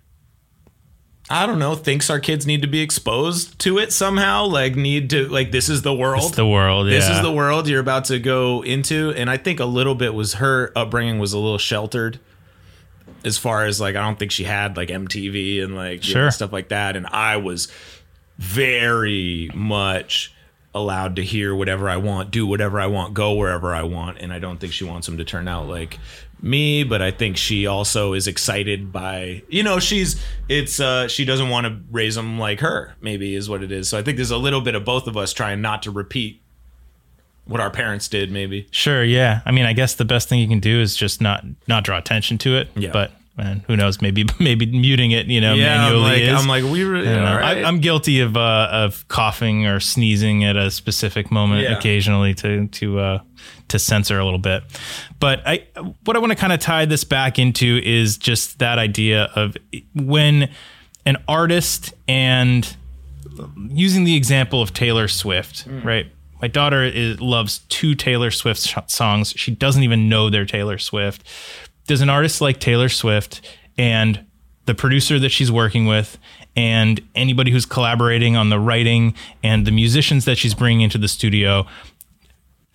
I 1.31 1.47
don't 1.47 1.59
know, 1.59 1.75
thinks 1.75 2.09
our 2.11 2.21
kids 2.21 2.47
need 2.47 2.63
to 2.63 2.69
be 2.69 2.81
exposed 2.81 3.59
to 3.61 3.79
it 3.79 3.93
somehow. 3.93 4.47
Like 4.47 4.77
need 4.77 5.11
to 5.11 5.29
like 5.29 5.53
this 5.53 5.69
is 5.69 5.83
the 5.83 5.95
world. 5.95 6.25
It's 6.25 6.37
the 6.37 6.47
world. 6.47 6.89
this 6.89 7.07
yeah. 7.09 7.17
is 7.17 7.23
the 7.23 7.31
world 7.33 7.69
you're 7.69 7.81
about 7.81 8.07
to 8.07 8.19
go 8.19 8.63
into, 8.65 9.13
and 9.17 9.29
I 9.31 9.37
think 9.37 9.61
a 9.61 9.65
little 9.67 9.95
bit 9.95 10.15
was 10.15 10.35
her 10.35 10.73
upbringing 10.75 11.19
was 11.19 11.33
a 11.35 11.39
little 11.39 11.59
sheltered. 11.59 12.19
As 13.25 13.37
far 13.39 13.65
as 13.65 13.81
like, 13.81 13.97
I 13.97 14.01
don't 14.01 14.19
think 14.19 14.31
she 14.31 14.45
had 14.45 14.77
like 14.77 14.89
MTV 14.89 15.63
and 15.63 15.75
like 15.75 16.07
you 16.07 16.15
know, 16.15 16.31
stuff 16.31 16.53
like 16.53 16.69
that, 16.69 16.97
and 16.97 17.07
I 17.07 17.37
was 17.37 17.69
very 18.39 19.51
much 19.55 20.33
allowed 20.75 21.17
to 21.17 21.25
hear 21.25 21.55
whatever 21.55 21.89
I 21.89 21.97
want, 21.97 22.31
do 22.31 22.47
whatever 22.47 22.81
I 22.81 22.87
want, 22.87 23.15
go 23.15 23.35
wherever 23.35 23.75
I 23.75 23.83
want. 23.83 24.19
And 24.19 24.33
I 24.33 24.39
don't 24.39 24.59
think 24.61 24.73
she 24.73 24.85
wants 24.85 25.07
them 25.07 25.19
to 25.19 25.25
turn 25.25 25.49
out 25.49 25.67
like 25.67 25.99
me, 26.41 26.85
but 26.85 27.03
I 27.03 27.11
think 27.11 27.37
she 27.37 27.67
also 27.67 28.13
is 28.13 28.27
excited 28.27 28.93
by, 28.93 29.43
you 29.49 29.63
know, 29.63 29.81
she's, 29.81 30.23
it's, 30.49 30.79
uh, 30.79 31.09
she 31.09 31.25
doesn't 31.25 31.49
want 31.49 31.67
to 31.67 31.81
raise 31.91 32.15
them 32.15 32.39
like 32.39 32.61
her, 32.61 32.95
maybe 33.01 33.35
is 33.35 33.49
what 33.49 33.63
it 33.63 33.73
is. 33.73 33.89
So 33.89 33.99
I 33.99 34.03
think 34.03 34.17
there's 34.17 34.31
a 34.31 34.37
little 34.37 34.61
bit 34.61 34.75
of 34.75 34.85
both 34.85 35.07
of 35.07 35.17
us 35.17 35.33
trying 35.33 35.61
not 35.61 35.83
to 35.83 35.91
repeat 35.91 36.43
what 37.49 37.61
our 37.61 37.71
parents 37.71 38.07
did, 38.09 38.31
maybe. 38.31 38.69
Sure. 38.71 39.03
Yeah. 39.03 39.41
I 39.45 39.51
mean, 39.51 39.65
I 39.65 39.73
guess 39.73 39.95
the 39.97 40.05
best 40.05 40.29
thing 40.29 40.39
you 40.39 40.47
can 40.49 40.61
do 40.61 40.81
is 40.81 40.95
just 40.95 41.21
not 41.21 41.45
not 41.67 41.83
draw 41.85 41.99
attention 41.99 42.39
to 42.39 42.57
it. 42.57 42.69
Yeah. 42.77 42.91
But 42.93 43.11
man, 43.37 43.65
who 43.67 43.77
knows? 43.77 44.01
Maybe 44.01 44.25
maybe 44.39 44.67
muting 44.67 45.11
it. 45.11 45.27
You 45.27 45.41
know, 45.41 45.55
Yeah. 45.55 45.87
I'm 45.89 45.97
like, 46.03 46.21
is. 46.23 46.41
I'm 46.41 46.47
like, 46.49 46.63
we 46.65 46.85
were, 46.85 47.03
know. 47.03 47.25
I, 47.25 47.65
I'm 47.65 47.81
guilty 47.81 48.21
of 48.21 48.37
uh, 48.37 48.69
of 48.71 49.07
coughing 49.09 49.67
or 49.67 49.81
sneezing 49.81 50.45
at 50.45 50.57
a 50.57 50.71
specific 50.71 51.31
moment 51.33 51.63
Yeah. 51.63 51.77
occasionally 51.79 52.35
to 52.35 52.67
to 52.69 52.99
uh, 53.01 53.19
to 53.69 53.79
censor 53.79 54.19
a 54.19 54.25
little 54.25 54.39
bit. 54.39 54.63
But 55.21 55.41
I 55.47 55.67
what 56.05 56.17
I 56.17 56.21
want 56.21 56.31
to 56.33 56.37
kind 56.39 56.53
of 56.53 56.61
tie 56.61 56.85
this 56.85 57.05
back 57.05 57.39
into 57.39 57.81
is 57.83 58.19
just 58.19 58.59
that 58.61 58.79
idea 58.79 59.31
of 59.35 59.57
when 59.95 60.51
an 61.07 61.17
artist 61.27 61.95
and 62.07 62.77
using 63.69 64.05
the 64.05 64.17
example 64.17 64.61
of 64.61 64.75
Taylor 64.75 65.09
Swift, 65.09 65.65
right? 65.85 66.07
My 66.41 66.49
daughter 66.49 66.85
is, 66.85 67.21
loves 67.21 67.59
two 67.69 67.95
Taylor 67.95 68.31
Swift 68.31 68.61
sh- 68.61 68.77
songs. 68.87 69.33
She 69.37 69.51
doesn't 69.51 69.83
even 69.83 70.09
know 70.09 70.31
they're 70.31 70.47
Taylor 70.47 70.79
Swift. 70.79 71.25
Does 71.87 72.01
an 72.01 72.11
artist 72.11 72.41
like 72.41 72.61
Taylor 72.61 72.89
Swift 72.89 73.41
and 73.77 74.25
the 74.67 74.75
producer 74.75 75.19
that 75.19 75.31
she's 75.31 75.51
working 75.51 75.87
with 75.87 76.19
and 76.55 77.01
anybody 77.15 77.51
who's 77.51 77.65
collaborating 77.65 78.37
on 78.37 78.51
the 78.51 78.59
writing 78.59 79.15
and 79.43 79.67
the 79.67 79.71
musicians 79.71 80.27
that 80.27 80.37
she's 80.37 80.55
bringing 80.55 80.83
into 80.83 80.99
the 80.99 81.09
studio 81.09 81.67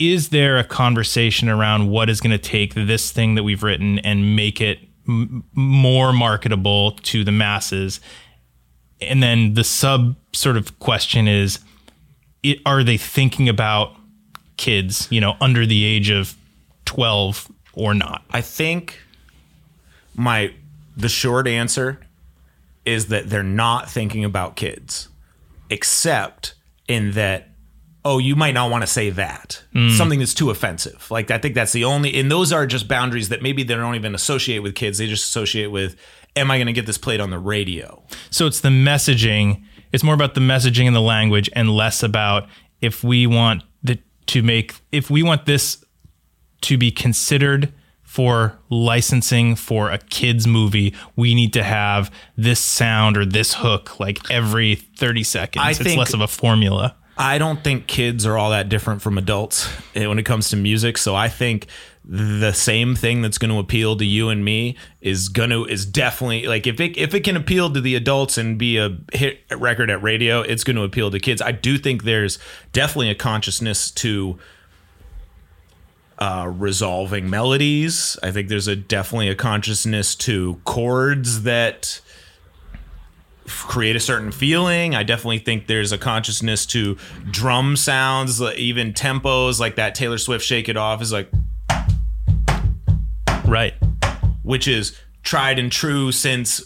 is 0.00 0.30
there 0.30 0.58
a 0.58 0.64
conversation 0.64 1.48
around 1.48 1.88
what 1.88 2.10
is 2.10 2.20
going 2.20 2.32
to 2.32 2.38
take 2.38 2.74
this 2.74 3.12
thing 3.12 3.36
that 3.36 3.44
we've 3.44 3.62
written 3.62 4.00
and 4.00 4.34
make 4.34 4.60
it 4.60 4.80
m- 5.06 5.44
more 5.52 6.12
marketable 6.12 6.92
to 7.02 7.22
the 7.22 7.30
masses 7.30 8.00
and 9.00 9.22
then 9.22 9.54
the 9.54 9.62
sub 9.62 10.16
sort 10.32 10.56
of 10.56 10.76
question 10.80 11.28
is 11.28 11.60
it, 12.44 12.58
are 12.64 12.84
they 12.84 12.96
thinking 12.96 13.48
about 13.48 13.96
kids 14.56 15.08
you 15.10 15.20
know 15.20 15.36
under 15.40 15.66
the 15.66 15.84
age 15.84 16.10
of 16.10 16.36
12 16.84 17.50
or 17.72 17.92
not 17.92 18.24
I 18.30 18.40
think 18.40 19.00
my 20.14 20.54
the 20.96 21.08
short 21.08 21.46
answer 21.46 22.00
is 22.84 23.06
that 23.06 23.30
they're 23.30 23.42
not 23.42 23.90
thinking 23.90 24.24
about 24.24 24.56
kids, 24.56 25.08
except 25.70 26.54
in 26.86 27.12
that 27.12 27.48
oh 28.04 28.18
you 28.18 28.36
might 28.36 28.52
not 28.52 28.70
want 28.70 28.82
to 28.82 28.86
say 28.86 29.10
that 29.10 29.62
hmm. 29.72 29.88
something 29.90 30.18
that's 30.18 30.34
too 30.34 30.50
offensive. 30.50 31.10
Like 31.10 31.30
I 31.30 31.38
think 31.38 31.54
that's 31.54 31.72
the 31.72 31.84
only 31.84 32.14
and 32.18 32.30
those 32.30 32.52
are 32.52 32.66
just 32.66 32.88
boundaries 32.88 33.30
that 33.30 33.42
maybe 33.42 33.62
they 33.62 33.74
don't 33.74 33.94
even 33.94 34.14
associate 34.14 34.60
with 34.60 34.74
kids. 34.74 34.98
They 34.98 35.06
just 35.06 35.24
associate 35.24 35.68
with 35.68 35.96
am 36.36 36.50
I 36.50 36.58
going 36.58 36.66
to 36.66 36.72
get 36.72 36.86
this 36.86 36.98
played 36.98 37.20
on 37.20 37.30
the 37.30 37.38
radio? 37.38 38.02
so 38.30 38.46
it's 38.46 38.60
the 38.60 38.68
messaging 38.68 39.64
it's 39.94 40.02
more 40.02 40.14
about 40.14 40.34
the 40.34 40.40
messaging 40.40 40.86
and 40.86 40.96
the 40.96 41.00
language 41.00 41.48
and 41.52 41.70
less 41.70 42.02
about 42.02 42.48
if 42.80 43.04
we 43.04 43.28
want 43.28 43.62
the, 43.84 43.96
to 44.26 44.42
make 44.42 44.74
if 44.90 45.08
we 45.08 45.22
want 45.22 45.46
this 45.46 45.84
to 46.62 46.76
be 46.76 46.90
considered 46.90 47.72
for 48.02 48.58
licensing 48.70 49.54
for 49.54 49.90
a 49.90 49.98
kids 49.98 50.48
movie 50.48 50.92
we 51.14 51.32
need 51.32 51.52
to 51.52 51.62
have 51.62 52.10
this 52.36 52.58
sound 52.58 53.16
or 53.16 53.24
this 53.24 53.54
hook 53.54 54.00
like 54.00 54.18
every 54.30 54.74
30 54.74 55.22
seconds 55.22 55.64
I 55.64 55.70
it's 55.70 55.78
think- 55.78 55.98
less 55.98 56.12
of 56.12 56.20
a 56.20 56.28
formula 56.28 56.96
I 57.16 57.38
don't 57.38 57.62
think 57.62 57.86
kids 57.86 58.26
are 58.26 58.36
all 58.36 58.50
that 58.50 58.68
different 58.68 59.00
from 59.00 59.18
adults 59.18 59.68
eh, 59.94 60.06
when 60.06 60.18
it 60.18 60.24
comes 60.24 60.50
to 60.50 60.56
music. 60.56 60.98
So 60.98 61.14
I 61.14 61.28
think 61.28 61.68
the 62.06 62.52
same 62.52 62.94
thing 62.94 63.22
that's 63.22 63.38
going 63.38 63.50
to 63.50 63.58
appeal 63.58 63.96
to 63.96 64.04
you 64.04 64.28
and 64.28 64.44
me 64.44 64.76
is 65.00 65.28
going 65.28 65.50
to 65.50 65.64
is 65.64 65.86
definitely 65.86 66.46
like 66.46 66.66
if 66.66 66.78
it 66.78 66.96
if 66.98 67.14
it 67.14 67.20
can 67.20 67.36
appeal 67.36 67.72
to 67.72 67.80
the 67.80 67.94
adults 67.94 68.36
and 68.36 68.58
be 68.58 68.76
a 68.76 68.98
hit 69.12 69.40
record 69.50 69.88
at 69.90 70.02
radio, 70.02 70.42
it's 70.42 70.64
going 70.64 70.76
to 70.76 70.82
appeal 70.82 71.10
to 71.10 71.18
kids. 71.18 71.40
I 71.40 71.52
do 71.52 71.78
think 71.78 72.04
there's 72.04 72.38
definitely 72.72 73.10
a 73.10 73.14
consciousness 73.14 73.90
to 73.92 74.38
uh, 76.18 76.52
resolving 76.54 77.28
melodies. 77.30 78.18
I 78.22 78.30
think 78.30 78.48
there's 78.48 78.68
a 78.68 78.76
definitely 78.76 79.28
a 79.28 79.34
consciousness 79.34 80.14
to 80.16 80.60
chords 80.64 81.42
that 81.42 82.00
create 83.46 83.96
a 83.96 84.00
certain 84.00 84.32
feeling. 84.32 84.94
I 84.94 85.02
definitely 85.02 85.38
think 85.38 85.66
there's 85.66 85.92
a 85.92 85.98
consciousness 85.98 86.66
to 86.66 86.96
drum 87.30 87.76
sounds, 87.76 88.40
even 88.40 88.92
tempos 88.92 89.58
like 89.58 89.76
that 89.76 89.94
Taylor 89.94 90.18
Swift 90.18 90.44
"Shake 90.44 90.68
It 90.68 90.76
Off" 90.76 91.02
is 91.02 91.12
like, 91.12 91.30
right 93.46 93.74
which 94.42 94.68
is 94.68 94.98
tried 95.22 95.58
and 95.58 95.72
true 95.72 96.12
since 96.12 96.62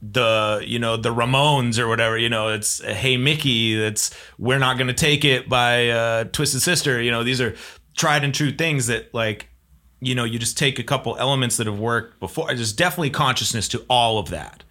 the 0.00 0.62
you 0.64 0.78
know 0.78 0.96
the 0.96 1.14
Ramones 1.14 1.78
or 1.78 1.88
whatever. 1.88 2.16
You 2.16 2.28
know, 2.28 2.48
it's 2.48 2.82
Hey 2.82 3.16
Mickey. 3.16 3.78
That's 3.78 4.16
We're 4.38 4.58
Not 4.58 4.78
Gonna 4.78 4.94
Take 4.94 5.24
It 5.24 5.48
by 5.48 5.88
uh, 5.88 6.24
Twisted 6.24 6.62
Sister. 6.62 7.00
You 7.02 7.10
know, 7.10 7.24
these 7.24 7.40
are 7.40 7.54
tried 7.96 8.24
and 8.24 8.34
true 8.34 8.52
things 8.52 8.86
that 8.86 9.12
like. 9.12 9.50
You 9.98 10.14
know, 10.14 10.24
you 10.24 10.38
just 10.38 10.58
take 10.58 10.78
a 10.78 10.82
couple 10.82 11.16
elements 11.16 11.56
that 11.56 11.66
have 11.66 11.78
worked 11.78 12.20
before. 12.20 12.48
There's 12.48 12.74
definitely 12.74 13.10
consciousness 13.10 13.66
to 13.68 13.82
all 13.88 14.18
of 14.18 14.28
that. 14.28 14.62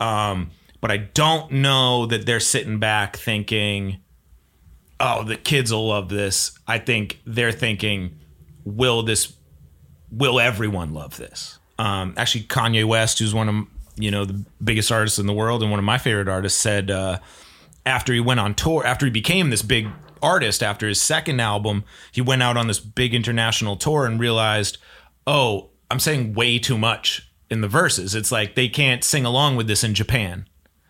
Um, 0.00 0.52
but 0.80 0.90
I 0.90 0.96
don't 0.96 1.52
know 1.52 2.06
that 2.06 2.24
they're 2.24 2.40
sitting 2.40 2.78
back 2.78 3.18
thinking, 3.18 3.98
"Oh, 4.98 5.22
the 5.22 5.36
kids 5.36 5.70
will 5.70 5.88
love 5.88 6.08
this." 6.08 6.58
I 6.66 6.78
think 6.78 7.20
they're 7.26 7.52
thinking, 7.52 8.18
"Will 8.64 9.02
this? 9.02 9.34
Will 10.10 10.40
everyone 10.40 10.92
love 10.94 11.16
this?" 11.16 11.58
Um, 11.78 12.14
actually, 12.16 12.44
Kanye 12.44 12.84
West, 12.84 13.18
who's 13.18 13.34
one 13.34 13.48
of 13.48 13.66
you 13.96 14.10
know 14.10 14.24
the 14.24 14.44
biggest 14.62 14.90
artists 14.92 15.18
in 15.18 15.26
the 15.26 15.32
world 15.32 15.62
and 15.62 15.70
one 15.70 15.78
of 15.78 15.84
my 15.84 15.98
favorite 15.98 16.28
artists, 16.28 16.60
said 16.60 16.90
uh, 16.90 17.18
after 17.86 18.12
he 18.12 18.20
went 18.20 18.40
on 18.40 18.54
tour, 18.54 18.84
after 18.84 19.06
he 19.06 19.10
became 19.10 19.50
this 19.50 19.62
big 19.62 19.88
artist, 20.22 20.62
after 20.62 20.88
his 20.88 21.00
second 21.00 21.40
album, 21.40 21.84
he 22.12 22.20
went 22.20 22.42
out 22.42 22.56
on 22.56 22.66
this 22.66 22.80
big 22.80 23.14
international 23.14 23.76
tour 23.76 24.06
and 24.06 24.18
realized, 24.20 24.78
"Oh, 25.26 25.70
I'm 25.90 26.00
saying 26.00 26.34
way 26.34 26.58
too 26.58 26.78
much." 26.78 27.28
In 27.50 27.60
the 27.60 27.68
verses, 27.68 28.14
it's 28.14 28.32
like 28.32 28.54
they 28.54 28.68
can't 28.68 29.04
sing 29.04 29.24
along 29.24 29.56
with 29.56 29.66
this 29.68 29.84
in 29.84 29.94
Japan. 29.94 30.46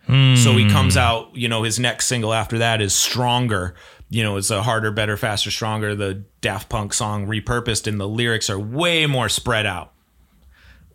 So 0.07 0.53
he 0.55 0.69
comes 0.69 0.95
out, 0.97 1.35
you 1.35 1.49
know, 1.49 1.63
his 1.63 1.79
next 1.79 2.05
single 2.05 2.31
after 2.31 2.59
that 2.59 2.79
is 2.79 2.93
Stronger. 2.93 3.73
You 4.09 4.23
know, 4.23 4.37
it's 4.37 4.51
a 4.51 4.63
harder, 4.63 4.91
better, 4.91 5.17
faster, 5.17 5.51
stronger. 5.51 5.95
The 5.95 6.23
Daft 6.41 6.69
Punk 6.69 6.93
song 6.93 7.27
repurposed, 7.27 7.87
and 7.87 7.99
the 7.99 8.07
lyrics 8.07 8.49
are 8.49 8.59
way 8.59 9.05
more 9.07 9.29
spread 9.29 9.65
out. 9.65 9.93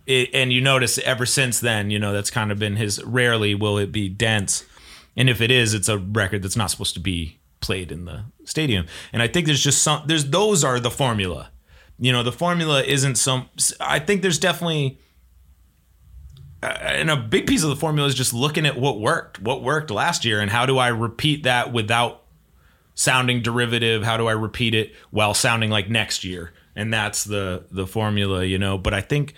It, 0.06 0.30
and 0.32 0.52
you 0.52 0.60
notice 0.60 0.98
ever 0.98 1.26
since 1.26 1.60
then, 1.60 1.90
you 1.90 1.98
know, 1.98 2.12
that's 2.12 2.30
kind 2.30 2.50
of 2.50 2.58
been 2.58 2.76
his 2.76 3.02
rarely 3.04 3.54
will 3.54 3.78
it 3.78 3.92
be 3.92 4.08
dense. 4.08 4.64
And 5.16 5.28
if 5.28 5.40
it 5.40 5.50
is, 5.50 5.74
it's 5.74 5.88
a 5.88 5.98
record 5.98 6.42
that's 6.42 6.56
not 6.56 6.70
supposed 6.70 6.94
to 6.94 7.00
be 7.00 7.40
played 7.60 7.92
in 7.92 8.06
the 8.06 8.24
stadium. 8.44 8.86
And 9.12 9.22
I 9.22 9.28
think 9.28 9.46
there's 9.46 9.62
just 9.62 9.82
some 9.82 10.02
there's 10.06 10.30
those 10.30 10.64
are 10.64 10.80
the 10.80 10.90
formula. 10.90 11.50
You 11.98 12.12
know, 12.12 12.22
the 12.22 12.32
formula 12.32 12.82
isn't 12.82 13.16
some 13.16 13.48
I 13.78 13.98
think 13.98 14.22
there's 14.22 14.38
definitely 14.38 14.98
uh, 16.62 16.66
and 16.66 17.10
a 17.10 17.16
big 17.16 17.46
piece 17.46 17.62
of 17.62 17.70
the 17.70 17.76
formula 17.76 18.08
is 18.08 18.14
just 18.14 18.34
looking 18.34 18.66
at 18.66 18.78
what 18.78 19.00
worked, 19.00 19.40
what 19.40 19.62
worked 19.62 19.90
last 19.90 20.24
year, 20.24 20.40
and 20.40 20.50
how 20.50 20.66
do 20.66 20.78
I 20.78 20.88
repeat 20.88 21.44
that 21.44 21.72
without 21.72 22.22
sounding 23.00 23.40
derivative? 23.40 24.02
How 24.02 24.16
do 24.16 24.28
I 24.28 24.32
repeat 24.32 24.74
it 24.74 24.92
while 25.10 25.32
sounding 25.32 25.70
like 25.70 25.88
next 25.88 26.22
year? 26.22 26.52
And 26.76 26.92
that's 26.92 27.24
the 27.24 27.64
the 27.70 27.86
formula, 27.86 28.44
you 28.44 28.58
know. 28.58 28.78
But 28.78 28.94
I 28.94 29.00
think 29.00 29.34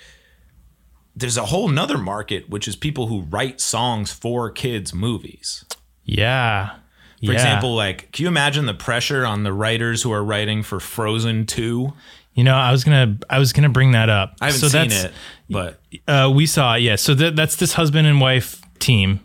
there's 1.15 1.37
a 1.37 1.47
whole 1.47 1.69
nother 1.69 1.99
market, 1.99 2.51
which 2.51 2.67
is 2.67 2.77
people 2.77 3.07
who 3.07 3.23
write 3.23 3.61
songs 3.61 4.13
for 4.13 4.51
kids' 4.51 4.93
movies. 4.93 5.65
Yeah. 6.05 6.77
For 7.25 7.31
example, 7.33 7.77
like, 7.77 8.11
can 8.11 8.25
you 8.25 8.29
imagine 8.29 8.67
the 8.67 8.75
pressure 8.75 9.25
on 9.25 9.45
the 9.45 9.53
writers 9.53 10.03
who 10.03 10.11
are 10.11 10.25
writing 10.25 10.65
for 10.65 10.81
Frozen 10.81 11.47
2? 11.47 11.93
You 12.35 12.43
know, 12.45 12.57
I 12.57 12.73
was 12.73 12.83
gonna 12.83 13.17
I 13.31 13.39
was 13.39 13.53
gonna 13.53 13.69
bring 13.69 13.93
that 13.93 14.09
up. 14.09 14.35
I 14.41 14.47
haven't 14.47 14.61
so 14.61 14.69
seen 14.69 14.89
that's, 14.89 15.05
it, 15.05 15.13
but 15.49 15.81
Uh, 16.09 16.33
we 16.35 16.47
saw, 16.47 16.75
it, 16.75 16.81
yeah. 16.81 16.97
So 16.97 17.15
that 17.15 17.37
that's 17.37 17.57
this 17.57 17.75
husband 17.75 18.09
and 18.09 18.21
wife 18.21 18.61
team. 18.81 19.21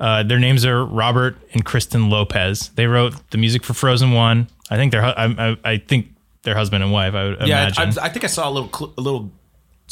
Uh, 0.00 0.22
their 0.22 0.38
names 0.38 0.64
are 0.64 0.84
Robert 0.84 1.36
and 1.52 1.64
Kristen 1.64 2.10
Lopez. 2.10 2.68
They 2.70 2.86
wrote 2.86 3.14
the 3.30 3.38
music 3.38 3.62
for 3.62 3.74
Frozen 3.74 4.12
One. 4.12 4.48
I 4.70 4.76
think 4.76 4.92
they're 4.92 5.02
hu- 5.02 5.08
I, 5.08 5.50
I, 5.50 5.56
I 5.64 5.78
think 5.78 6.08
they're 6.42 6.56
husband 6.56 6.82
and 6.82 6.92
wife. 6.92 7.14
I 7.14 7.24
would 7.24 7.40
yeah, 7.46 7.62
imagine. 7.62 7.98
I, 7.98 8.06
I 8.06 8.08
think 8.08 8.24
I 8.24 8.28
saw 8.28 8.48
a 8.48 8.52
little 8.52 8.70
cl- 8.72 8.94
a 8.98 9.00
little 9.00 9.32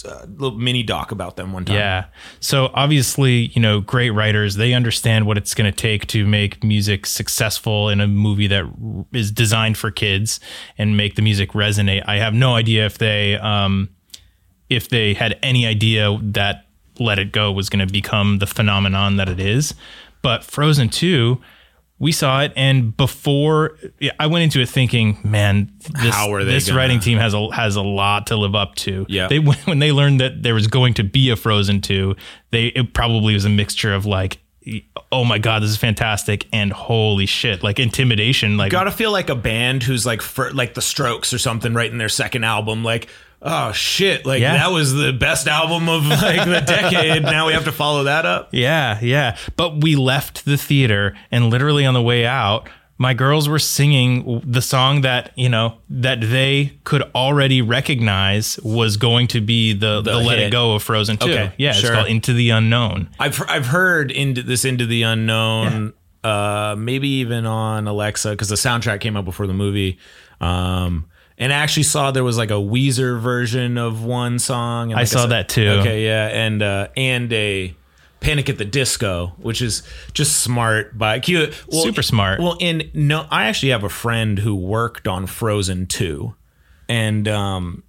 uh, 0.04 0.26
little 0.26 0.58
mini 0.58 0.82
doc 0.82 1.12
about 1.12 1.36
them 1.36 1.52
one 1.52 1.64
time. 1.64 1.76
Yeah. 1.76 2.06
So 2.40 2.70
obviously, 2.74 3.48
you 3.54 3.60
know, 3.60 3.80
great 3.80 4.10
writers, 4.10 4.56
they 4.56 4.72
understand 4.72 5.26
what 5.26 5.36
it's 5.36 5.54
going 5.54 5.70
to 5.70 5.76
take 5.76 6.06
to 6.08 6.26
make 6.26 6.64
music 6.64 7.06
successful 7.06 7.88
in 7.88 8.00
a 8.00 8.08
movie 8.08 8.46
that 8.48 8.64
r- 8.64 9.04
is 9.12 9.30
designed 9.30 9.76
for 9.76 9.90
kids 9.90 10.40
and 10.78 10.96
make 10.96 11.14
the 11.14 11.22
music 11.22 11.52
resonate. 11.52 12.02
I 12.06 12.16
have 12.16 12.34
no 12.34 12.54
idea 12.54 12.86
if 12.86 12.98
they 12.98 13.36
um 13.36 13.90
if 14.68 14.88
they 14.88 15.14
had 15.14 15.38
any 15.42 15.66
idea 15.66 16.18
that 16.22 16.66
Let 17.02 17.18
It 17.18 17.32
Go 17.32 17.52
was 17.52 17.68
going 17.68 17.86
to 17.86 17.92
become 17.92 18.38
the 18.38 18.46
phenomenon 18.46 19.16
that 19.16 19.28
it 19.28 19.40
is. 19.40 19.74
But 20.22 20.44
Frozen 20.44 20.90
2 20.90 21.40
we 21.98 22.10
saw 22.10 22.42
it, 22.42 22.52
and 22.56 22.96
before 22.96 23.78
I 24.18 24.26
went 24.26 24.42
into 24.42 24.60
it 24.60 24.68
thinking, 24.68 25.18
man, 25.22 25.70
this, 26.02 26.12
How 26.12 26.32
are 26.34 26.42
they 26.42 26.50
this 26.54 26.66
gonna- 26.66 26.76
writing 26.78 26.98
team 26.98 27.16
has 27.18 27.32
a 27.32 27.48
has 27.52 27.76
a 27.76 27.80
lot 27.82 28.26
to 28.26 28.36
live 28.36 28.56
up 28.56 28.74
to. 28.76 29.06
Yeah. 29.08 29.28
they 29.28 29.38
when 29.66 29.78
they 29.78 29.92
learned 29.92 30.18
that 30.20 30.42
there 30.42 30.52
was 30.54 30.66
going 30.66 30.94
to 30.94 31.04
be 31.04 31.30
a 31.30 31.36
Frozen 31.36 31.80
two, 31.80 32.16
they 32.50 32.66
it 32.66 32.92
probably 32.92 33.34
was 33.34 33.44
a 33.44 33.48
mixture 33.48 33.94
of 33.94 34.04
like, 34.04 34.38
oh 35.12 35.24
my 35.24 35.38
god, 35.38 35.62
this 35.62 35.70
is 35.70 35.76
fantastic, 35.76 36.48
and 36.52 36.72
holy 36.72 37.26
shit, 37.26 37.62
like 37.62 37.78
intimidation, 37.78 38.56
like 38.56 38.72
Gotta 38.72 38.90
feel 38.90 39.12
like 39.12 39.30
a 39.30 39.36
band 39.36 39.84
who's 39.84 40.04
like 40.04 40.22
for, 40.22 40.50
like 40.50 40.74
the 40.74 40.82
Strokes 40.82 41.32
or 41.32 41.38
something, 41.38 41.72
writing 41.72 41.98
their 41.98 42.08
second 42.08 42.42
album. 42.42 42.82
Like, 42.82 43.06
oh 43.42 43.72
shit, 43.72 44.24
like 44.24 44.40
Yeah. 44.40 44.55
that 44.55 44.70
was 44.72 44.92
the 44.94 45.12
best 45.12 45.46
album 45.48 45.88
of 45.88 46.07
like 46.07 46.44
the 46.44 46.61
decade. 46.66 47.22
now 47.22 47.46
we 47.46 47.52
have 47.52 47.64
to 47.64 47.72
follow 47.72 48.05
that 48.05 48.24
up. 48.26 48.48
Yeah, 48.52 48.98
yeah. 49.02 49.37
But 49.57 49.83
we 49.83 49.96
left 49.96 50.44
the 50.44 50.57
theater 50.57 51.16
and 51.31 51.50
literally 51.50 51.85
on 51.85 51.94
the 51.94 52.02
way 52.02 52.24
out, 52.26 52.68
my 52.98 53.14
girls 53.14 53.48
were 53.48 53.59
singing 53.59 54.40
the 54.46 54.62
song 54.62 55.00
that, 55.00 55.33
you 55.35 55.48
know, 55.48 55.78
that 55.90 56.20
they 56.20 56.78
could 56.85 57.02
already 57.16 57.61
recognize 57.61 58.61
was 58.62 58.96
going 58.96 59.26
to 59.28 59.40
be 59.40 59.72
the, 59.72 60.00
the, 60.02 60.18
Let. 60.18 60.38
It 60.38 60.52
Go 60.52 60.74
of 60.76 60.85
Frozen 60.85 61.16
2. 61.16 61.24
Okay, 61.31 61.52
yeah, 61.59 61.72
sure. 61.72 61.90
it's 61.90 61.96
called 61.96 62.09
Into 62.09 62.33
the 62.33 62.50
Unknown. 62.50 63.09
I've 63.18 63.42
I've 63.48 63.66
heard 63.66 64.12
into 64.12 64.42
this 64.42 64.64
into 64.64 64.87
the 64.87 65.02
unknown. 65.02 65.94
Uh, 66.22 66.76
maybe 66.78 67.09
even 67.09 67.44
on 67.46 67.88
Alexa 67.88 68.31
because 68.31 68.48
the 68.48 68.55
soundtrack 68.55 69.00
came 69.00 69.16
out 69.16 69.24
before 69.24 69.48
the 69.48 69.52
movie. 69.55 69.98
Um, 70.40 71.07
and 71.42 71.52
I 71.52 71.57
actually 71.57 71.83
saw 71.83 72.12
there 72.12 72.22
was 72.22 72.38
like 72.38 72.52
a 72.52 72.55
Weezer 72.55 73.20
version 73.20 73.76
of 73.76 74.05
one 74.05 74.38
song. 74.38 74.92
And 74.92 74.98
I 74.98 75.02
like 75.02 75.09
saw 75.09 75.22
said- 75.22 75.31
that 75.31 75.48
too. 75.48 75.66
Okay, 75.81 76.05
yeah, 76.05 76.28
and 76.28 76.62
uh, 76.62 76.88
and 76.96 77.33
a 77.33 77.74
Panic 78.20 78.48
at 78.48 78.59
the 78.59 78.64
Disco, 78.64 79.33
which 79.38 79.61
is 79.61 79.83
just 80.12 80.40
smart 80.40 80.96
by 80.96 81.18
Q. 81.18 81.50
Well, 81.66 81.83
Super 81.83 82.02
smart. 82.02 82.38
Well, 82.38 82.57
in 82.61 82.88
no, 82.94 83.26
I 83.28 83.46
actually 83.46 83.70
have 83.70 83.83
a 83.83 83.88
friend 83.88 84.38
who 84.38 84.55
worked 84.55 85.09
on 85.09 85.26
Frozen 85.26 85.87
two, 85.87 86.37
and 86.88 87.26
um, 87.26 87.83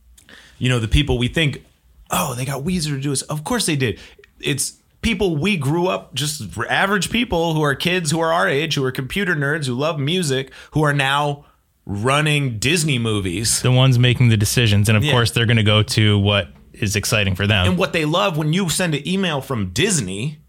you 0.57 0.67
know 0.67 0.79
the 0.79 0.87
people 0.87 1.19
we 1.19 1.27
think, 1.27 1.63
oh, 2.09 2.33
they 2.33 2.45
got 2.45 2.63
Weezer 2.63 2.95
to 2.95 2.99
do 2.99 3.11
this. 3.11 3.21
Of 3.21 3.43
course 3.43 3.67
they 3.67 3.75
did. 3.75 3.99
It's 4.39 4.79
people 5.03 5.35
we 5.37 5.57
grew 5.57 5.89
up 5.89 6.15
just 6.15 6.57
average 6.67 7.11
people 7.11 7.53
who 7.53 7.61
are 7.61 7.75
kids 7.75 8.09
who 8.09 8.19
are 8.19 8.33
our 8.33 8.47
age 8.47 8.73
who 8.73 8.83
are 8.83 8.91
computer 8.91 9.35
nerds 9.35 9.67
who 9.67 9.73
love 9.73 9.99
music 9.99 10.49
who 10.71 10.81
are 10.81 10.93
now 10.93 11.43
running 11.85 12.59
Disney 12.59 12.97
movies. 12.99 13.61
The 13.61 13.71
ones 13.71 13.99
making 13.99 14.29
the 14.29 14.37
decisions. 14.37 14.87
And 14.89 14.97
of 14.97 15.03
Yeah. 15.03 15.11
course, 15.11 15.31
they're 15.31 15.45
going 15.45 15.57
to 15.57 15.63
go 15.63 15.83
to 15.83 16.17
what 16.19 16.49
is 16.73 16.95
exciting 16.95 17.35
for 17.35 17.45
them. 17.45 17.67
and 17.67 17.77
what 17.77 17.93
they 17.93 18.05
love 18.05 18.35
when 18.37 18.51
you 18.53 18.69
send 18.69 18.95
an 18.95 19.07
email 19.07 19.41
from 19.41 19.67
Disney. 19.71 20.39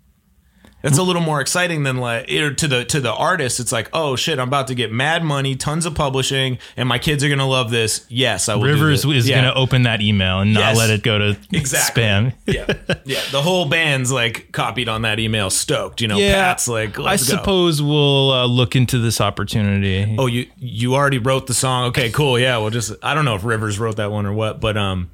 It's 0.85 0.99
a 0.99 1.03
little 1.03 1.23
more 1.23 1.41
exciting 1.41 1.83
than 1.83 1.97
like 1.97 2.27
to 2.27 2.69
the 2.69 2.85
to 2.85 3.01
the 3.01 3.13
artist. 3.13 3.59
It's 3.59 3.73
like, 3.73 3.89
oh 3.93 4.17
shit, 4.17 4.39
I'm 4.39 4.49
about 4.49 4.67
to 4.69 4.75
get 4.75 4.93
mad 4.93 5.25
money, 5.25 5.57
tons 5.57 5.87
of 5.87 5.95
publishing, 5.95 6.59
and 6.77 6.89
my 6.89 6.99
kids 6.99 7.25
are 7.25 7.29
gonna 7.29 7.49
love 7.49 7.71
this. 7.71 8.05
Yes, 8.09 8.49
I 8.49 8.55
will. 8.55 8.65
do 8.65 8.73
Rivers 8.75 9.05
is 9.07 9.29
Yeah. 9.29 9.41
to 9.43 9.55
open 9.55 9.83
that 9.85 10.01
email 10.03 10.41
and 10.41 10.53
not 10.55 10.61
Yes. 10.61 10.77
let 10.79 10.91
it 10.91 11.03
go 11.03 11.19
to 11.19 11.37
Exactly. 11.53 12.03
spam. 12.03 12.33
yeah, 12.47 12.67
yeah. 13.05 13.21
The 13.33 13.41
whole 13.43 13.65
band's 13.65 14.13
like 14.13 14.53
copied 14.53 14.89
on 14.89 15.03
that 15.03 15.19
email, 15.19 15.49
stoked. 15.51 16.01
You 16.03 16.09
know, 16.09 16.19
yeah. 16.19 16.35
Pat's 16.35 16.69
like, 16.69 16.99
I 17.01 17.13
go. 17.13 17.17
suppose 17.17 17.81
we'll 17.81 18.31
uh, 18.33 18.47
look 18.47 18.77
into 18.77 18.99
this 18.99 19.21
opportunity. 19.21 20.15
Oh, 20.19 20.27
you 20.27 20.47
you 20.59 20.95
already 20.95 21.19
wrote 21.19 21.47
the 21.47 21.55
song. 21.55 21.87
Okay, 21.87 22.11
cool. 22.11 22.39
Yeah, 22.39 22.59
well, 22.59 22.71
just 22.71 22.93
I 23.03 23.15
don't 23.15 23.25
know 23.25 23.35
if 23.37 23.45
Rivers 23.45 23.79
wrote 23.79 23.97
that 23.97 24.11
one 24.13 24.27
or 24.27 24.33
what, 24.35 24.61
but 24.61 24.77
um, 24.77 25.11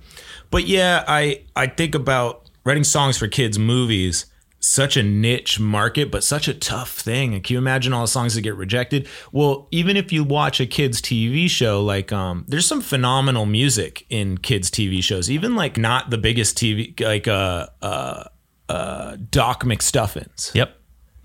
but 0.50 0.66
yeah, 0.66 1.04
I 1.06 1.42
I 1.54 1.68
think 1.68 1.94
about 1.94 2.48
writing 2.64 2.82
songs 2.84 3.16
for 3.18 3.28
kids' 3.28 3.58
movies. 3.58 4.26
Such 4.62 4.98
a 4.98 5.02
niche 5.02 5.58
market, 5.58 6.10
but 6.10 6.22
such 6.22 6.46
a 6.46 6.52
tough 6.52 6.98
thing. 6.98 7.40
Can 7.40 7.54
you 7.54 7.58
imagine 7.58 7.94
all 7.94 8.02
the 8.02 8.08
songs 8.08 8.34
that 8.34 8.42
get 8.42 8.56
rejected? 8.56 9.08
Well, 9.32 9.68
even 9.70 9.96
if 9.96 10.12
you 10.12 10.22
watch 10.22 10.60
a 10.60 10.66
kids' 10.66 11.00
TV 11.00 11.48
show, 11.48 11.82
like 11.82 12.12
um, 12.12 12.44
there's 12.46 12.66
some 12.66 12.82
phenomenal 12.82 13.46
music 13.46 14.04
in 14.10 14.36
kids' 14.36 14.70
TV 14.70 15.02
shows. 15.02 15.30
Even 15.30 15.56
like 15.56 15.78
not 15.78 16.10
the 16.10 16.18
biggest 16.18 16.58
TV, 16.58 16.98
like 17.00 17.26
uh 17.26 17.68
uh 17.80 18.24
uh 18.68 19.16
Doc 19.30 19.64
McStuffins. 19.64 20.54
Yep. 20.54 20.76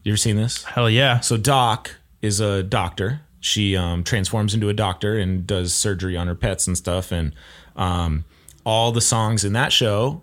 You 0.04 0.13
ever 0.13 0.17
seen 0.17 0.38
this? 0.38 0.63
Hell 0.63 0.89
yeah. 0.89 1.19
So 1.19 1.36
Doc 1.36 1.91
is 2.21 2.39
a 2.39 2.63
doctor. 2.63 3.21
She 3.39 3.76
um, 3.76 4.04
transforms 4.04 4.54
into 4.54 4.69
a 4.69 4.74
doctor 4.74 5.17
and 5.17 5.45
does 5.45 5.74
surgery 5.74 6.15
on 6.15 6.28
her 6.28 6.36
pets 6.36 6.67
and 6.67 6.78
stuff. 6.78 7.12
And 7.12 7.36
um, 7.76 8.26
all 8.65 8.91
the 8.91 9.02
songs 9.02 9.43
in 9.43 9.54
that 9.54 9.74
show, 9.74 10.21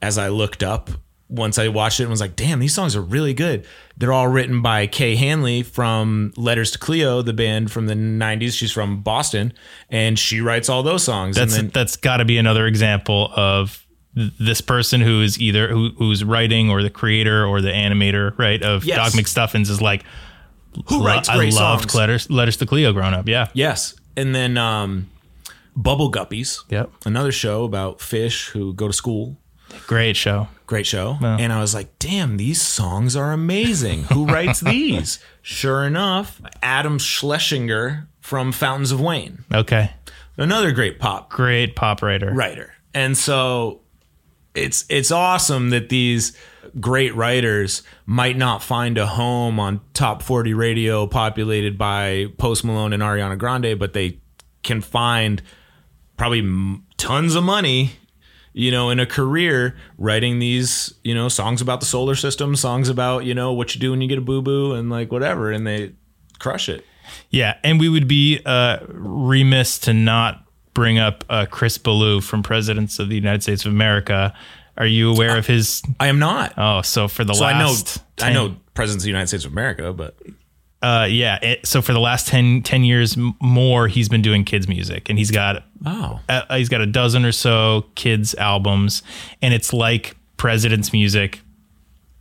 as 0.00 0.18
I 0.18 0.28
looked 0.28 0.62
up 0.62 0.90
once 1.28 1.58
I 1.58 1.68
watched 1.68 2.00
it 2.00 2.04
and 2.04 2.10
was 2.10 2.20
like, 2.20 2.36
damn, 2.36 2.58
these 2.58 2.74
songs 2.74 2.94
are 2.94 3.00
really 3.02 3.34
good. 3.34 3.66
They're 3.96 4.12
all 4.12 4.28
written 4.28 4.60
by 4.62 4.86
Kay 4.86 5.16
Hanley 5.16 5.62
from 5.62 6.32
Letters 6.36 6.70
to 6.72 6.78
Cleo, 6.78 7.22
the 7.22 7.32
band 7.32 7.72
from 7.72 7.86
the 7.86 7.94
90s. 7.94 8.52
She's 8.56 8.72
from 8.72 9.00
Boston. 9.02 9.52
And 9.88 10.18
she 10.18 10.40
writes 10.40 10.68
all 10.68 10.82
those 10.82 11.02
songs. 11.02 11.36
That's 11.36 11.56
and 11.56 11.64
then, 11.68 11.70
that's 11.72 11.96
got 11.96 12.18
to 12.18 12.24
be 12.24 12.36
another 12.36 12.66
example 12.66 13.32
of 13.34 13.84
this 14.14 14.60
person 14.60 15.00
who 15.00 15.22
is 15.22 15.40
either 15.40 15.68
who, 15.68 15.90
who's 15.98 16.22
writing 16.22 16.70
or 16.70 16.82
the 16.82 16.90
creator 16.90 17.44
or 17.44 17.60
the 17.60 17.70
animator, 17.70 18.36
right? 18.38 18.62
Of 18.62 18.84
Yes. 18.84 18.96
Doc 18.96 19.20
McStuffins 19.20 19.70
is 19.70 19.80
like 19.80 20.04
who 20.88 21.04
writes 21.04 21.28
I 21.28 21.36
loved 21.36 21.54
songs? 21.90 21.94
letters 21.94 22.30
letters 22.30 22.56
to 22.58 22.66
Cleo 22.66 22.92
growing 22.92 23.14
up. 23.14 23.28
Yeah. 23.28 23.48
Yes. 23.54 23.94
And 24.16 24.34
then 24.34 24.56
um, 24.56 25.10
Bubble 25.74 26.10
Guppies. 26.12 26.60
Yep. 26.68 26.90
Another 27.06 27.32
show 27.32 27.64
about 27.64 28.00
fish 28.00 28.48
who 28.48 28.72
go 28.74 28.86
to 28.86 28.92
school 28.92 29.38
Great 29.86 30.16
show. 30.16 30.48
great 30.66 30.86
show. 30.86 31.18
And 31.20 31.52
I 31.52 31.60
was 31.60 31.74
like, 31.74 31.98
damn, 31.98 32.36
these 32.38 32.60
songs 32.62 33.14
are 33.16 33.32
amazing. 33.32 34.04
Who 34.04 34.26
writes 34.32 34.60
these? 34.60 35.18
Sure 35.42 35.84
enough, 35.84 36.40
Adam 36.62 36.98
Schlesinger 36.98 38.08
from 38.20 38.50
Fountains 38.52 38.90
of 38.92 39.00
Wayne, 39.00 39.44
Okay. 39.52 39.90
another 40.38 40.72
great 40.72 40.98
pop 40.98 41.28
Great 41.30 41.76
pop 41.76 42.00
writer. 42.02 42.32
writer. 42.32 42.72
And 42.94 43.16
so 43.18 43.80
it's 44.54 44.84
it's 44.88 45.10
awesome 45.10 45.70
that 45.70 45.88
these 45.90 46.34
great 46.80 47.14
writers 47.14 47.82
might 48.06 48.36
not 48.36 48.62
find 48.62 48.96
a 48.96 49.06
home 49.06 49.60
on 49.60 49.80
top 49.92 50.22
40 50.22 50.54
radio 50.54 51.06
populated 51.06 51.76
by 51.76 52.26
Post 52.38 52.64
Malone 52.64 52.92
and 52.92 53.02
Ariana 53.02 53.36
Grande, 53.36 53.78
but 53.78 53.92
they 53.92 54.20
can 54.62 54.80
find 54.80 55.42
probably 56.16 56.38
m- 56.38 56.84
tons 56.96 57.34
of 57.34 57.44
money 57.44 57.92
you 58.54 58.70
know 58.70 58.88
in 58.88 58.98
a 59.00 59.04
career 59.06 59.76
writing 59.98 60.38
these 60.38 60.94
you 61.02 61.14
know 61.14 61.28
songs 61.28 61.60
about 61.60 61.80
the 61.80 61.86
solar 61.86 62.14
system 62.14 62.56
songs 62.56 62.88
about 62.88 63.24
you 63.24 63.34
know 63.34 63.52
what 63.52 63.74
you 63.74 63.80
do 63.80 63.90
when 63.90 64.00
you 64.00 64.08
get 64.08 64.16
a 64.16 64.22
boo-boo 64.22 64.72
and 64.72 64.88
like 64.88 65.12
whatever 65.12 65.50
and 65.52 65.66
they 65.66 65.92
crush 66.38 66.68
it 66.68 66.84
Yeah, 67.30 67.58
and 67.62 67.78
we 67.78 67.88
would 67.88 68.08
be 68.08 68.40
uh, 68.46 68.78
remiss 68.88 69.78
to 69.80 69.92
not 69.92 70.44
bring 70.72 70.98
up 70.98 71.24
uh, 71.28 71.46
Chris 71.50 71.76
Ballew 71.78 72.22
from 72.22 72.42
Presidents 72.42 72.98
of 72.98 73.08
the 73.08 73.14
United 73.14 73.42
States 73.42 73.64
of 73.66 73.72
America. 73.72 74.32
Are 74.76 74.86
you 74.86 75.10
aware 75.12 75.36
of 75.36 75.46
his? 75.46 75.82
i 76.00 76.06
am 76.08 76.18
not 76.18 76.54
Oh, 76.56 76.82
so 76.82 77.06
for 77.08 77.22
the 77.24 77.34
so 77.34 77.44
i 77.44 77.58
know 77.58 77.66
last, 77.68 78.02
i 78.20 78.32
know 78.32 78.56
presidents 78.74 79.02
of 79.02 79.06
the 79.06 79.10
united 79.10 79.28
states 79.28 79.44
of 79.44 79.52
america 79.52 79.92
but 79.92 80.16
Uh, 80.84 81.06
yeah. 81.06 81.38
It, 81.40 81.66
so 81.66 81.80
for 81.80 81.94
the 81.94 81.98
last 81.98 82.28
10, 82.28 82.62
10 82.62 82.84
years 82.84 83.16
more, 83.40 83.88
he's 83.88 84.10
been 84.10 84.20
doing 84.20 84.44
kids 84.44 84.68
music, 84.68 85.08
and 85.08 85.18
he's 85.18 85.30
got 85.30 85.64
oh 85.86 86.20
uh, 86.28 86.56
he's 86.56 86.68
got 86.68 86.82
a 86.82 86.86
dozen 86.86 87.24
or 87.24 87.32
so 87.32 87.86
kids 87.94 88.34
albums, 88.34 89.02
and 89.40 89.54
it's 89.54 89.72
like 89.72 90.14
President's 90.36 90.92
music, 90.92 91.40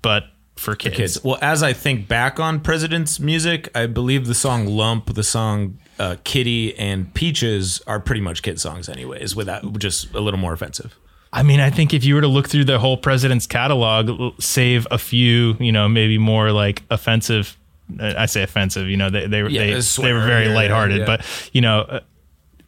but 0.01 0.27
for 0.55 0.77
kids. 0.77 0.95
kids. 0.95 1.23
Well, 1.25 1.37
as 1.41 1.61
I 1.61 1.73
think 1.73 2.07
back 2.07 2.39
on 2.39 2.61
President's 2.61 3.19
music, 3.19 3.69
I 3.75 3.85
believe 3.85 4.27
the 4.27 4.35
song 4.35 4.65
"Lump," 4.65 5.13
the 5.13 5.23
song 5.23 5.77
uh, 5.99 6.15
"Kitty," 6.23 6.73
and 6.77 7.13
"Peaches" 7.13 7.81
are 7.85 7.99
pretty 7.99 8.21
much 8.21 8.43
kid 8.43 8.61
songs, 8.61 8.87
anyways. 8.87 9.35
Without 9.35 9.77
just 9.77 10.13
a 10.13 10.21
little 10.21 10.39
more 10.39 10.53
offensive. 10.53 10.97
I 11.33 11.43
mean, 11.43 11.59
I 11.59 11.69
think 11.69 11.93
if 11.93 12.05
you 12.05 12.15
were 12.15 12.21
to 12.21 12.27
look 12.27 12.47
through 12.47 12.65
the 12.65 12.79
whole 12.79 12.95
president's 12.95 13.47
catalog, 13.47 14.39
save 14.39 14.87
a 14.89 14.99
few, 14.99 15.57
you 15.59 15.71
know, 15.71 15.89
maybe 15.89 16.17
more 16.17 16.51
like 16.51 16.83
offensive. 16.91 17.57
I 17.99 18.25
say 18.27 18.43
offensive, 18.43 18.87
you 18.87 18.97
know, 18.97 19.09
they 19.09 19.27
they 19.27 19.41
Yeah, 19.47 19.75
they, 19.75 19.79
they 19.79 20.13
were 20.13 20.25
very 20.25 20.47
yeah, 20.47 20.55
lighthearted, 20.55 20.99
yeah. 20.99 21.05
but 21.05 21.49
you 21.53 21.61
know, 21.61 21.81
uh, 21.81 21.99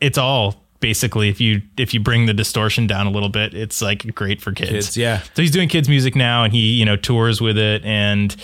it's 0.02 0.18
all 0.18 0.62
basically 0.82 1.30
if 1.30 1.40
you 1.42 1.62
if 1.78 1.94
you 1.94 2.00
bring 2.00 2.26
the 2.26 2.34
distortion 2.34 2.86
down 2.86 3.08
a 3.08 3.12
little 3.12 3.30
bit, 3.30 3.54
it's 3.54 3.82
like 3.82 4.14
great 4.14 4.42
for 4.42 4.52
kids. 4.52 4.70
Kids, 4.70 4.98
yeah. 4.98 5.22
So 5.34 5.42
he's 5.42 5.52
doing 5.52 5.70
kids 5.70 5.88
music 5.90 6.16
now, 6.16 6.44
and 6.44 6.54
he 6.54 6.74
you 6.74 6.86
know 6.86 6.96
tours 6.98 7.42
with 7.42 7.58
it 7.58 7.84
and 7.86 8.36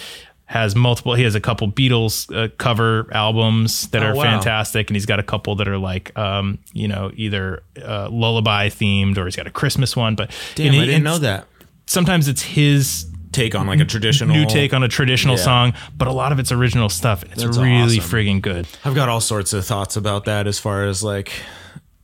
has 0.45 0.75
multiple. 0.75 1.13
He 1.13 1.23
has 1.23 1.35
a 1.35 1.39
couple 1.41 1.71
Beatles 1.71 2.33
uh, 2.35 2.49
cover 2.57 3.07
albums 3.13 3.87
that 3.89 4.01
Oh, 4.03 4.07
are 4.07 4.15
wow. 4.15 4.23
fantastic, 4.23 4.89
and 4.89 4.95
he's 4.95 5.05
got 5.05 5.19
a 5.19 5.23
couple 5.23 5.55
that 5.55 5.67
are 5.67 5.77
like 5.77 6.17
um 6.17 6.57
you 6.73 6.87
know 6.87 7.11
either 7.15 7.63
uh, 7.85 8.07
lullaby 8.09 8.69
themed 8.69 9.17
or 9.17 9.25
he's 9.25 9.35
got 9.35 9.45
a 9.47 9.51
Christmas 9.51 9.95
one. 9.95 10.15
But 10.15 10.31
Damn, 10.55 10.73
he- 10.73 10.81
I 10.81 10.85
didn't 10.85 11.03
know 11.03 11.17
that. 11.19 11.47
Sometimes 11.85 12.29
it's 12.29 12.41
his 12.41 13.05
Take 13.31 13.55
on 13.55 13.65
like 13.67 13.79
a 13.79 13.85
traditional 13.85 14.35
new 14.35 14.45
take 14.45 14.73
on 14.73 14.83
a 14.83 14.87
traditional 14.89 15.37
Yeah. 15.37 15.43
song, 15.43 15.73
but 15.97 16.07
a 16.07 16.11
lot 16.11 16.31
of 16.33 16.39
it's 16.39 16.51
original 16.51 16.89
stuff. 16.89 17.23
It's 17.23 17.43
That's 17.43 17.57
really 17.57 17.99
awesome. 17.99 17.99
friggin' 18.11 18.41
good. 18.41 18.67
I've 18.83 18.95
got 18.95 19.07
all 19.07 19.21
sorts 19.21 19.53
of 19.53 19.65
thoughts 19.65 19.95
about 19.95 20.25
that 20.25 20.47
as 20.47 20.59
far 20.59 20.85
as 20.85 21.01
like 21.03 21.31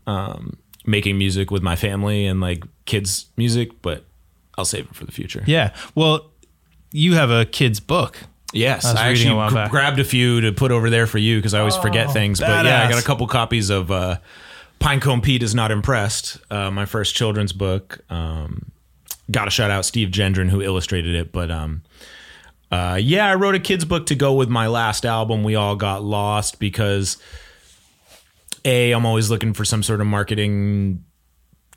um, 0.05 0.57
making 0.85 1.17
music 1.17 1.51
with 1.51 1.61
my 1.61 1.75
family 1.75 2.25
and 2.25 2.39
like 2.39 2.63
kids 2.85 3.25
music, 3.35 3.81
but 3.81 4.05
I'll 4.57 4.65
save 4.65 4.85
it 4.85 4.95
for 4.95 5.05
the 5.05 5.11
future. 5.11 5.43
Yeah. 5.45 5.73
Well, 5.95 6.31
you 6.93 7.15
have 7.15 7.29
a 7.29 7.45
kid's 7.45 7.79
book. 7.81 8.17
Yes, 8.53 8.85
I 8.85 9.07
I, 9.07 9.09
actually 9.09 9.37
a 9.37 9.49
gr- 9.49 9.69
grabbed 9.69 9.99
a 9.99 10.05
few 10.05 10.39
to 10.39 10.53
put 10.53 10.71
over 10.71 10.89
there 10.89 11.05
for 11.05 11.17
you 11.17 11.37
because 11.37 11.53
I 11.53 11.59
always 11.59 11.75
forget 11.75 12.11
things. 12.13 12.39
But 12.39 12.65
yeah, 12.65 12.85
I 12.85 12.89
got 12.89 12.97
a 13.01 13.05
couple 13.05 13.27
copies 13.27 13.69
of 13.69 13.91
uh, 13.91 14.19
Pinecone 14.79 15.21
Pete 15.21 15.43
is 15.43 15.53
not 15.53 15.69
impressed. 15.71 16.37
Uh, 16.49 16.71
my 16.71 16.85
first 16.85 17.13
children's 17.13 17.51
book. 17.51 17.99
Um, 18.09 18.71
got 19.31 19.45
to 19.45 19.51
shout 19.51 19.71
out 19.71 19.85
Steve 19.85 20.09
Gendron 20.09 20.49
who 20.49 20.61
illustrated 20.61 21.15
it. 21.15 21.31
But 21.31 21.51
um, 21.51 21.83
uh, 22.71 22.99
yeah, 23.01 23.27
I 23.29 23.35
wrote 23.35 23.55
a 23.55 23.59
kids 23.59 23.85
book 23.85 24.05
to 24.07 24.15
go 24.15 24.33
with 24.33 24.49
my 24.49 24.67
last 24.67 25.05
album. 25.05 25.43
We 25.43 25.55
all 25.55 25.75
got 25.75 26.03
lost 26.03 26.59
because 26.59 27.17
a 28.65 28.91
I'm 28.91 29.05
always 29.05 29.29
looking 29.29 29.53
for 29.53 29.65
some 29.65 29.83
sort 29.83 30.01
of 30.01 30.07
marketing 30.07 31.03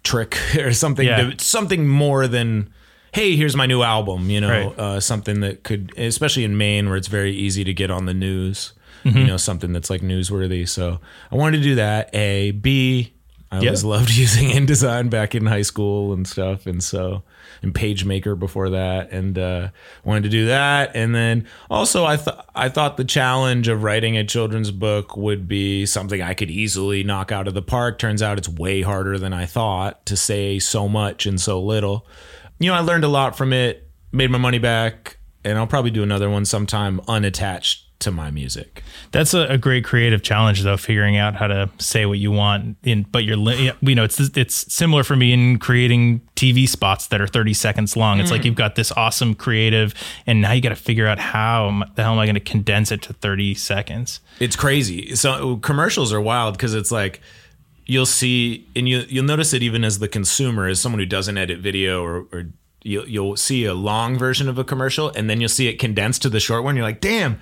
trick 0.03 0.37
or 0.57 0.73
something 0.73 1.07
Yeah. 1.07 1.31
to, 1.31 1.45
something 1.45 1.87
more 1.87 2.27
than 2.27 2.71
hey 3.13 3.37
here's 3.37 3.57
my 3.57 3.67
new 3.67 3.83
album 3.83 4.31
you 4.31 4.41
know 4.41 4.49
Right. 4.69 4.79
uh, 4.79 5.01
something 5.01 5.41
that 5.41 5.63
could 5.63 5.93
especially 5.99 6.45
in 6.45 6.57
maine 6.57 6.89
where 6.89 6.97
it's 6.97 7.09
very 7.09 7.33
easy 7.35 7.65
to 7.65 7.75
get 7.75 7.91
on 7.91 8.07
the 8.07 8.15
news 8.15 8.73
Mm-hmm. 9.05 9.17
you 9.19 9.27
know 9.27 9.37
something 9.39 9.73
that's 9.73 9.89
like 9.89 10.03
newsworthy 10.03 10.69
so 10.69 11.01
i 11.33 11.35
wanted 11.35 11.57
to 11.59 11.63
do 11.63 11.75
that 11.77 12.15
a 12.15 12.51
b 12.51 13.15
i 13.51 13.59
always 13.59 13.85
loved 13.85 14.11
using 14.17 14.49
InDesign 14.49 15.11
back 15.11 15.35
in 15.35 15.47
high 15.47 15.63
school 15.63 16.13
and 16.13 16.27
stuff 16.27 16.67
and 16.67 16.83
so 16.83 17.23
and 17.63 17.75
PageMaker 17.75 18.39
before 18.39 18.71
that 18.71 19.11
and 19.11 19.39
uh, 19.39 19.69
wanted 20.05 20.23
to 20.25 20.29
do 20.29 20.47
that 20.47 20.93
and 20.95 21.15
then 21.15 21.47
also 21.69 22.05
I 22.05 22.17
thought 22.17 22.49
I 22.55 22.69
thought 22.69 22.97
the 22.97 23.05
challenge 23.05 23.69
of 23.69 23.83
writing 23.83 24.17
a 24.17 24.25
children's 24.25 24.71
book 24.71 25.17
would 25.17 25.47
be 25.47 25.87
something 25.87 26.23
I 26.23 26.35
could 26.35 26.51
easily 26.51 27.03
knock 27.03 27.33
out 27.33 27.49
of 27.49 27.55
the 27.55 27.63
park. 27.63 27.99
Turns 27.99 28.23
out 28.23 28.39
it's 28.39 28.49
way 28.49 28.83
harder 28.83 29.19
than 29.19 29.33
I 29.33 29.47
thought 29.47 30.05
to 30.07 30.17
say 30.17 30.59
so 30.59 30.89
much 30.89 31.27
and 31.27 31.41
so 31.41 31.61
little. 31.61 32.07
You 32.59 32.71
know 32.71 32.77
I 32.77 32.81
learned 32.81 33.05
a 33.05 33.09
lot 33.09 33.37
from 33.37 33.53
it 33.53 33.89
made 34.13 34.31
my 34.31 34.39
money 34.39 34.59
back 34.59 35.19
and 35.45 35.59
I'll 35.59 35.67
probably 35.67 35.91
do 35.91 36.03
another 36.03 36.31
one 36.31 36.45
sometime 36.45 37.01
unattached 37.09 37.90
to 38.01 38.11
my 38.11 38.31
music 38.31 38.83
That's 39.13 39.35
a, 39.35 39.43
a 39.47 39.59
great 39.59 39.85
creative 39.85 40.23
challenge, 40.23 40.63
though, 40.63 40.77
figuring 40.77 41.17
out 41.17 41.37
how 41.37 41.47
to 41.47 41.71
say 41.79 42.07
what 42.07 42.19
you 42.19 42.31
want. 42.31 42.77
In 42.83 43.03
but 43.03 43.25
you're, 43.25 43.37
li- 43.37 43.73
you 43.81 43.95
know, 43.95 44.05
it's 44.05 44.19
it's 44.37 44.73
similar 44.73 45.05
for 45.05 45.17
me 45.17 45.33
in 45.33 45.59
creating 45.59 46.21
TV 46.37 46.69
spots 46.69 47.09
that 47.09 47.21
are 47.21 47.27
30 47.27 47.55
seconds 47.55 47.97
long. 47.97 48.21
It's 48.21 48.31
like 48.31 48.43
mm. 48.43 48.47
you've 48.47 48.55
got 48.55 48.75
this 48.75 48.91
awesome 48.93 49.35
creative, 49.35 49.95
and 50.27 50.41
now 50.41 50.53
you 50.53 50.61
got 50.61 50.71
to 50.71 50.77
figure 50.77 51.07
out 51.07 51.19
how 51.19 51.83
the 51.95 52.03
hell 52.03 52.13
am 52.13 52.19
I 52.19 52.27
going 52.27 52.35
to 52.35 52.41
condense 52.41 52.91
it 52.91 53.03
to 53.03 53.13
30 53.13 53.55
seconds? 53.55 54.21
It's 54.41 54.57
crazy. 54.57 55.15
So 55.15 55.59
commercials 55.59 56.13
are 56.13 56.21
wild 56.21 56.55
because 56.55 56.75
it's 56.75 56.91
like 56.91 57.21
you'll 57.87 58.07
see, 58.07 58.67
and 58.75 58.89
you 58.89 59.05
you'll 59.09 59.25
notice 59.25 59.53
it 59.53 59.63
even 59.63 59.85
as 59.85 59.99
the 59.99 60.09
consumer, 60.09 60.67
as 60.67 60.81
someone 60.81 61.01
who 61.01 61.07
doesn't 61.07 61.37
edit 61.37 61.59
video, 61.59 62.03
or, 62.03 62.27
or 62.33 62.47
you'll 62.83 63.09
you'll 63.09 63.37
see 63.37 63.65
a 63.65 63.75
long 63.75 64.17
version 64.17 64.49
of 64.49 64.59
a 64.59 64.65
commercial, 64.65 65.11
and 65.11 65.29
then 65.29 65.41
you'll 65.41 65.49
see 65.49 65.69
it 65.69 65.79
condensed 65.79 66.23
to 66.23 66.29
the 66.29 66.41
short 66.41 66.65
one. 66.65 66.77
You're 66.77 66.85
like, 66.85 67.01
damn. 67.01 67.41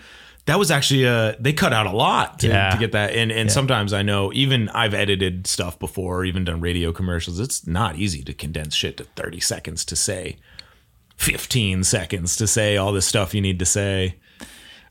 That 0.48 0.58
was 0.58 0.70
actually 0.70 1.06
uh 1.06 1.34
they 1.38 1.52
cut 1.52 1.72
out 1.72 1.86
a 1.86 1.92
lot 1.92 2.40
to, 2.40 2.48
Yeah. 2.48 2.70
to 2.70 2.78
get 2.78 2.92
that 2.92 3.14
and 3.14 3.30
and 3.30 3.52
sometimes 3.52 3.92
I 3.92 4.02
know 4.02 4.32
even 4.34 4.68
I've 4.70 4.94
edited 4.94 5.46
stuff 5.46 5.78
before 5.78 6.18
or 6.18 6.24
even 6.24 6.44
done 6.44 6.60
radio 6.60 6.92
commercials 6.92 7.38
it's 7.38 7.66
not 7.66 7.96
easy 7.96 8.22
to 8.24 8.34
condense 8.34 8.74
shit 8.74 8.96
to 8.96 9.04
30 9.04 9.40
seconds 9.40 9.84
to 9.84 9.94
say 9.96 10.36
15 11.16 11.84
seconds 11.84 12.36
to 12.36 12.46
say 12.46 12.76
all 12.76 12.92
this 12.92 13.06
stuff 13.06 13.34
you 13.34 13.40
need 13.40 13.58
to 13.58 13.66
say 13.66 14.16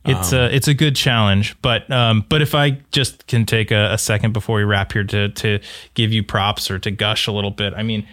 It's 0.05 0.32
a 0.32 0.53
it's 0.55 0.68
a 0.70 0.74
good 0.74 0.95
challenge, 0.95 1.55
but 1.62 1.89
um, 1.91 2.24
but 2.30 2.41
if 2.41 2.55
I 2.55 2.78
just 2.91 3.28
can 3.28 3.45
take 3.45 3.72
a, 3.72 3.91
a 3.93 3.97
second 3.97 4.32
before 4.32 4.55
we 4.58 4.64
wrap 4.64 4.93
here 4.93 5.03
to 5.03 5.30
to 5.30 5.60
give 5.95 6.14
you 6.14 6.24
props 6.24 6.72
or 6.72 6.80
to 6.80 6.91
gush 6.91 7.28
a 7.28 7.32
little 7.34 7.51
bit. 7.51 7.74
I 7.76 7.84
mean, 7.84 8.08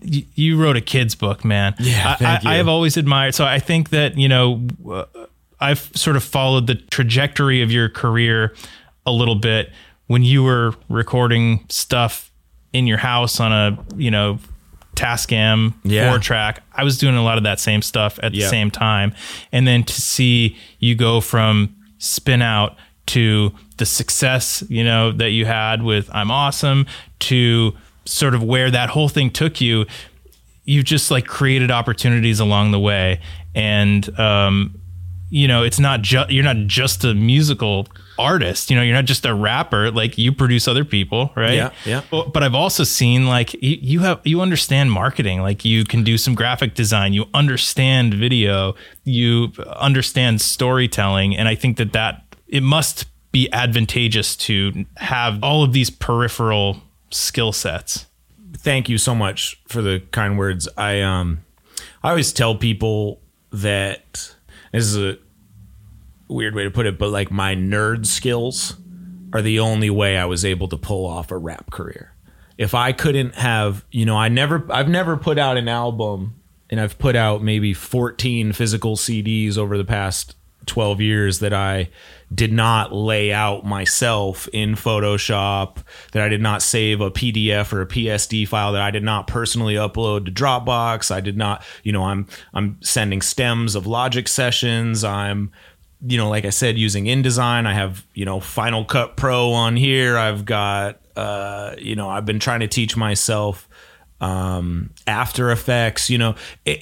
y- 0.00 0.24
you 0.34 0.56
wrote 0.56 0.76
a 0.78 0.80
kids 0.80 1.14
book, 1.14 1.44
man. 1.44 1.74
Yeah, 1.78 2.12
I, 2.12 2.14
thank 2.14 2.46
I, 2.46 2.52
I 2.52 2.54
have 2.56 2.68
always 2.68 2.96
admired. 2.96 3.34
So 3.34 3.44
I 3.44 3.58
think 3.58 3.90
that 3.90 4.16
you 4.16 4.28
know, 4.30 4.66
uh, 4.90 5.04
I've 5.60 5.90
sort 5.94 6.16
of 6.16 6.24
followed 6.24 6.66
the 6.66 6.74
trajectory 6.74 7.62
of 7.62 7.70
your 7.72 7.88
career 7.88 8.54
a 9.06 9.12
little 9.12 9.36
bit 9.36 9.72
when 10.06 10.22
you 10.22 10.42
were 10.42 10.74
recording 10.88 11.64
stuff 11.68 12.30
in 12.72 12.86
your 12.86 12.98
house 12.98 13.40
on 13.40 13.52
a 13.52 13.78
you 13.96 14.10
know 14.10 14.38
Tascam 14.96 15.74
Yeah. 15.84 16.10
four 16.10 16.18
track. 16.18 16.62
I 16.74 16.82
was 16.84 16.98
doing 16.98 17.16
a 17.16 17.22
lot 17.22 17.36
of 17.38 17.44
that 17.44 17.60
same 17.60 17.82
stuff 17.82 18.18
at 18.22 18.32
the 18.32 18.38
same 18.48 18.70
time, 18.70 19.14
and 19.52 19.66
then 19.66 19.84
to 19.84 20.00
see 20.00 20.56
you 20.78 20.94
go 20.94 21.20
from 21.20 21.74
spin 21.98 22.42
out 22.42 22.76
to 23.06 23.52
the 23.76 23.86
success 23.86 24.64
you 24.68 24.82
know 24.82 25.12
that 25.12 25.30
you 25.30 25.44
had 25.46 25.82
with 25.82 26.10
I'm 26.12 26.30
awesome 26.30 26.86
to 27.20 27.72
sort 28.04 28.34
of 28.34 28.42
where 28.42 28.70
that 28.70 28.90
whole 28.90 29.08
thing 29.08 29.30
took 29.30 29.60
you 29.60 29.86
you've 30.64 30.84
just 30.84 31.10
like 31.10 31.24
created 31.26 31.70
opportunities 31.70 32.40
along 32.40 32.72
the 32.72 32.80
way 32.80 33.20
and 33.54 34.18
um 34.18 34.74
you 35.30 35.48
know 35.48 35.62
it's 35.62 35.80
not 35.80 36.02
just 36.02 36.30
you're 36.30 36.44
not 36.44 36.56
just 36.66 37.04
a 37.04 37.14
musical 37.14 37.86
artist 38.18 38.70
you 38.70 38.76
know 38.76 38.82
you're 38.82 38.94
not 38.94 39.04
just 39.04 39.26
a 39.26 39.34
rapper 39.34 39.90
like 39.90 40.16
you 40.16 40.32
produce 40.32 40.66
other 40.68 40.84
people 40.84 41.30
right 41.36 41.54
Yeah, 41.54 41.70
yeah. 41.84 42.02
But- 42.10 42.32
but 42.32 42.42
i've 42.42 42.54
also 42.54 42.84
seen 42.84 43.26
like 43.26 43.52
you, 43.54 43.76
you 43.80 44.00
have 44.00 44.20
you 44.24 44.40
understand 44.40 44.90
marketing 44.92 45.42
like 45.42 45.64
you 45.64 45.84
can 45.84 46.04
do 46.04 46.16
some 46.16 46.34
graphic 46.34 46.74
design 46.74 47.12
you 47.12 47.26
understand 47.34 48.14
video 48.14 48.74
you 49.04 49.52
understand 49.76 50.40
storytelling 50.40 51.36
and 51.36 51.48
i 51.48 51.54
think 51.54 51.76
that 51.76 51.92
that 51.92 52.22
it 52.48 52.62
must 52.62 53.06
be 53.32 53.52
advantageous 53.52 54.34
to 54.36 54.86
have 54.96 55.42
all 55.42 55.62
of 55.62 55.72
these 55.72 55.90
peripheral 55.90 56.80
skill 57.10 57.52
sets 57.52 58.06
thank 58.56 58.88
you 58.88 58.96
so 58.98 59.14
much 59.14 59.60
for 59.68 59.82
the 59.82 60.02
kind 60.12 60.38
words. 60.38 60.66
I 60.76 61.02
um 61.02 61.40
I 62.02 62.10
always 62.10 62.32
tell 62.32 62.54
people 62.56 63.20
that 63.52 64.34
this 64.76 64.86
is 64.86 64.96
a 64.96 65.18
weird 66.28 66.54
way 66.54 66.64
to 66.64 66.70
put 66.70 66.86
it, 66.86 66.98
but 66.98 67.10
like 67.10 67.30
my 67.30 67.54
nerd 67.54 68.06
skills 68.06 68.76
are 69.32 69.42
the 69.42 69.60
only 69.60 69.90
way 69.90 70.16
I 70.16 70.24
was 70.24 70.44
able 70.44 70.68
to 70.68 70.76
pull 70.76 71.06
off 71.06 71.30
a 71.30 71.36
rap 71.36 71.70
career. 71.70 72.14
If 72.58 72.74
I 72.74 72.92
couldn't 72.92 73.34
have, 73.34 73.84
you 73.90 74.06
know, 74.06 74.16
I 74.16 74.28
never 74.28 74.66
I've 74.70 74.88
never 74.88 75.16
put 75.16 75.38
out 75.38 75.56
an 75.56 75.68
album 75.68 76.40
and 76.70 76.80
I've 76.80 76.98
put 76.98 77.16
out 77.16 77.42
maybe 77.42 77.74
14 77.74 78.52
physical 78.52 78.96
CDs 78.96 79.58
over 79.58 79.76
the 79.76 79.84
past 79.84 80.36
12 80.66 81.00
years 81.00 81.38
that 81.40 81.52
I 81.52 81.90
did 82.34 82.52
not 82.52 82.92
lay 82.92 83.32
out 83.32 83.64
myself 83.64 84.48
in 84.52 84.74
Photoshop, 84.74 85.78
that 86.12 86.22
I 86.22 86.28
did 86.28 86.40
not 86.40 86.60
save 86.60 87.00
a 87.00 87.10
PDF 87.10 87.72
or 87.72 87.82
a 87.82 87.86
PSD 87.86 88.46
file, 88.48 88.72
that 88.72 88.82
I 88.82 88.90
did 88.90 89.04
not 89.04 89.26
personally 89.26 89.74
upload 89.74 90.26
to 90.26 90.32
Dropbox. 90.32 91.10
I 91.10 91.20
did 91.20 91.36
not, 91.36 91.64
you 91.82 91.92
know, 91.92 92.04
I'm 92.04 92.26
I'm 92.52 92.78
sending 92.82 93.22
stems 93.22 93.74
of 93.74 93.86
Logic 93.86 94.26
sessions. 94.26 95.04
I'm 95.04 95.52
you 96.06 96.18
know, 96.18 96.28
like 96.28 96.44
I 96.44 96.50
said, 96.50 96.76
using 96.76 97.06
InDesign. 97.06 97.66
I 97.66 97.72
have, 97.72 98.06
you 98.14 98.24
know, 98.24 98.38
Final 98.38 98.84
Cut 98.84 99.16
Pro 99.16 99.52
on 99.52 99.76
here. 99.76 100.18
I've 100.18 100.44
got, 100.44 101.00
uh, 101.16 101.74
you 101.78 101.96
know, 101.96 102.08
I've 102.08 102.26
been 102.26 102.38
trying 102.38 102.60
to 102.60 102.68
teach 102.68 102.96
myself 102.96 103.68
um, 104.20 104.90
After 105.06 105.50
Effects, 105.50 106.10
you 106.10 106.18
know, 106.18 106.34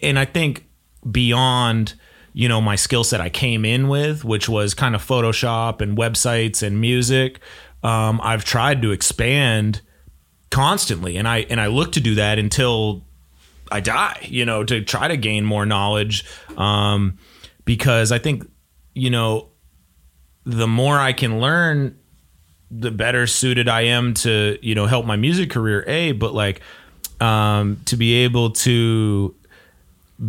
and 0.02 0.18
I 0.18 0.24
think 0.24 0.66
beyond, 1.10 1.94
you 2.34 2.48
know, 2.48 2.60
my 2.60 2.74
skill 2.74 3.04
set 3.04 3.20
I 3.20 3.30
came 3.30 3.64
in 3.64 3.88
with, 3.88 4.24
which 4.24 4.48
was 4.48 4.74
kind 4.74 4.96
of 4.96 5.06
Photoshop 5.06 5.80
and 5.80 5.96
websites 5.96 6.64
and 6.64 6.80
music, 6.80 7.38
um, 7.84 8.20
I've 8.22 8.44
tried 8.44 8.82
to 8.82 8.90
expand 8.90 9.82
constantly, 10.50 11.16
and 11.16 11.28
I 11.28 11.38
and 11.48 11.60
I 11.60 11.68
look 11.68 11.92
to 11.92 12.00
do 12.00 12.16
that 12.16 12.38
until 12.38 13.06
I 13.70 13.80
die, 13.80 14.26
you 14.28 14.44
know, 14.44 14.64
to 14.64 14.82
try 14.82 15.06
to 15.06 15.16
gain 15.16 15.44
more 15.44 15.64
knowledge. 15.64 16.24
Um, 16.56 17.18
because 17.64 18.10
I 18.10 18.18
think 18.18 18.50
you 18.94 19.10
know 19.10 19.50
the 20.44 20.66
more 20.66 20.98
I 20.98 21.12
can 21.12 21.40
learn, 21.40 21.98
the 22.70 22.90
better 22.90 23.28
suited 23.28 23.68
I 23.68 23.82
am 23.82 24.14
to 24.14 24.58
you 24.60 24.74
know 24.74 24.86
help 24.86 25.06
my 25.06 25.16
music 25.16 25.50
career. 25.50 25.84
A, 25.86 26.12
but 26.12 26.34
like 26.34 26.62
um, 27.20 27.80
to 27.84 27.96
be 27.96 28.14
able 28.24 28.50
to 28.50 29.36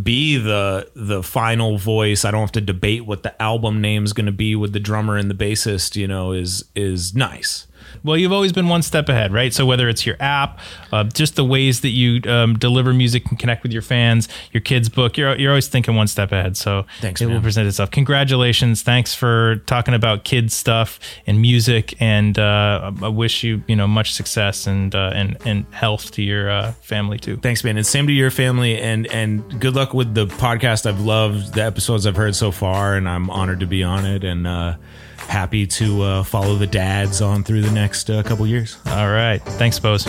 be 0.04 0.38
the 0.38 0.90
the 0.96 1.22
final 1.22 1.78
voice. 1.78 2.26
I 2.26 2.32
don't 2.32 2.42
have 2.42 2.52
to 2.54 2.62
debate 2.62 3.06
what 3.06 3.24
the 3.24 3.40
album 3.42 3.82
name 3.82 4.04
is 4.04 4.14
going 4.14 4.26
to 4.26 4.32
be 4.32 4.56
with 4.56 4.74
the 4.74 4.80
drummer 4.80 5.18
and 5.18 5.30
the 5.30 5.36
bassist. 5.36 5.96
You 5.96 6.08
know, 6.08 6.32
is 6.32 6.66
is 6.76 7.16
nice. 7.16 7.68
Well, 8.04 8.18
you've 8.18 8.32
always 8.32 8.52
been 8.52 8.68
one 8.68 8.82
step 8.82 9.10
ahead, 9.10 9.34
right? 9.34 9.54
So 9.54 9.66
whether 9.66 9.90
it's 9.90 10.06
your 10.06 10.16
app, 10.20 10.60
uh, 10.92 11.04
just 11.06 11.36
the 11.36 11.46
ways 11.46 11.82
that 11.82 11.90
you 11.90 12.22
um, 12.30 12.58
deliver 12.58 12.94
music 12.94 13.30
and 13.30 13.40
connect 13.40 13.64
with 13.64 13.72
your 13.72 13.82
fans, 13.82 14.28
your 14.52 14.62
kids' 14.62 14.90
book, 14.90 15.18
you're 15.18 15.36
you're 15.38 15.52
always 15.52 15.68
thinking 15.68 15.96
one 15.96 16.08
step 16.08 16.32
ahead. 16.32 16.58
So 16.58 16.86
Thanks, 17.02 17.22
it 17.22 17.28
will 17.28 17.42
present 17.42 17.68
itself. 17.68 17.92
Congratulations! 17.92 18.82
Thanks 18.82 19.14
for 19.14 19.58
talking 19.66 19.94
about 19.94 20.24
kids 20.24 20.54
stuff 20.54 21.00
and 21.26 21.42
music, 21.42 21.96
and 22.00 22.38
uh, 22.38 22.92
I 23.02 23.08
wish 23.08 23.44
you 23.44 23.64
you 23.68 23.76
know 23.76 23.88
much 23.88 24.14
success 24.14 24.68
and 24.68 24.94
uh, 24.94 25.12
and 25.14 25.38
and 25.46 25.66
health 25.72 26.12
to 26.12 26.22
your 26.22 26.50
uh, 26.50 26.72
family 26.82 27.18
too. 27.18 27.38
Thanks, 27.38 27.64
man, 27.64 27.78
and 27.78 27.86
same 27.86 28.08
to 28.08 28.14
your 28.14 28.32
family, 28.32 28.80
and 28.80 29.08
and 29.08 29.60
good 29.60 29.76
luck 29.76 29.94
with 29.94 30.14
the 30.14 30.28
podcast. 30.28 30.86
I've 30.86 31.02
loved 31.02 31.54
the 31.54 31.64
episodes 31.64 32.06
I've 32.06 32.16
heard 32.16 32.36
so 32.36 32.52
far, 32.52 32.96
and 32.96 33.08
I'm 33.08 33.30
honored 33.30 33.60
to 33.62 33.68
be 33.68 33.84
on 33.84 34.06
it, 34.06 34.24
and 34.24 34.48
uh, 34.48 34.76
happy 35.28 35.68
to 35.68 36.02
uh, 36.02 36.24
follow 36.24 36.56
the 36.56 36.68
dads 36.68 37.22
on 37.22 37.44
through 37.44 37.62
the 37.62 37.72
next 37.72 38.10
uh, 38.10 38.24
couple 38.24 38.46
years. 38.48 38.78
All 38.88 39.10
right, 39.10 39.42
thanks, 39.42 39.78
Spose. 39.78 40.06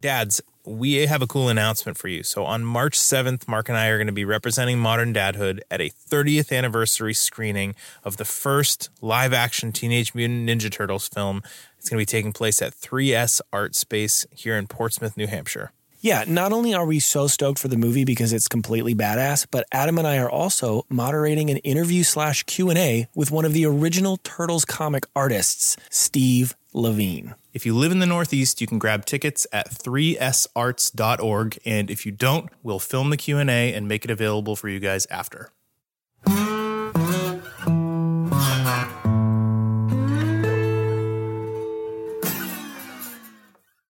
Dads, 0.00 0.42
we 0.66 1.06
have 1.06 1.22
a 1.22 1.26
cool 1.26 1.48
announcement 1.48 1.98
for 1.98 2.08
you. 2.08 2.22
So 2.22 2.44
on 2.44 2.64
March 2.64 2.98
7th, 2.98 3.48
Mark 3.48 3.68
and 3.68 3.76
I 3.76 3.88
are 3.88 3.98
going 3.98 4.06
to 4.06 4.12
be 4.12 4.24
representing 4.24 4.78
Modern 4.78 5.12
Dadhood 5.12 5.60
at 5.70 5.80
a 5.80 5.90
30th 5.90 6.56
anniversary 6.56 7.14
screening 7.14 7.74
of 8.02 8.16
the 8.16 8.24
first 8.24 8.90
live 9.00 9.32
action 9.32 9.72
Teenage 9.72 10.14
Mutant 10.14 10.48
Ninja 10.48 10.70
Turtles 10.70 11.08
film. 11.08 11.42
It's 11.78 11.88
going 11.88 11.98
to 11.98 12.02
be 12.02 12.06
taking 12.06 12.32
place 12.32 12.62
at 12.62 12.72
3S 12.72 13.40
Art 13.52 13.74
Space 13.74 14.26
here 14.30 14.56
in 14.56 14.66
Portsmouth, 14.66 15.16
New 15.16 15.26
Hampshire. 15.26 15.72
Yeah, 16.04 16.24
not 16.28 16.52
only 16.52 16.74
are 16.74 16.84
we 16.84 17.00
so 17.00 17.26
stoked 17.28 17.58
for 17.58 17.68
the 17.68 17.78
movie 17.78 18.04
because 18.04 18.34
it's 18.34 18.46
completely 18.46 18.94
badass, 18.94 19.46
but 19.50 19.66
Adam 19.72 19.96
and 19.96 20.06
I 20.06 20.18
are 20.18 20.28
also 20.28 20.84
moderating 20.90 21.48
an 21.48 21.56
interview 21.56 22.02
slash 22.02 22.42
Q 22.42 22.68
and 22.68 22.78
A 22.78 23.08
with 23.14 23.30
one 23.30 23.46
of 23.46 23.54
the 23.54 23.64
original 23.64 24.18
Turtles 24.18 24.66
comic 24.66 25.06
artists, 25.16 25.78
Steve 25.88 26.54
Lavigne. 26.74 27.30
If 27.54 27.64
you 27.64 27.74
live 27.74 27.90
in 27.90 28.00
the 28.00 28.06
Northeast, 28.06 28.60
you 28.60 28.66
can 28.66 28.78
grab 28.78 29.06
tickets 29.06 29.46
at 29.50 29.70
3sarts.org 29.70 31.58
and 31.64 31.90
if 31.90 32.04
you 32.04 32.12
don't, 32.12 32.50
we'll 32.62 32.78
film 32.78 33.08
the 33.08 33.16
Q&A 33.16 33.72
and 33.72 33.88
make 33.88 34.04
it 34.04 34.10
available 34.10 34.56
for 34.56 34.68
you 34.68 34.80
guys 34.80 35.06
after. 35.06 35.52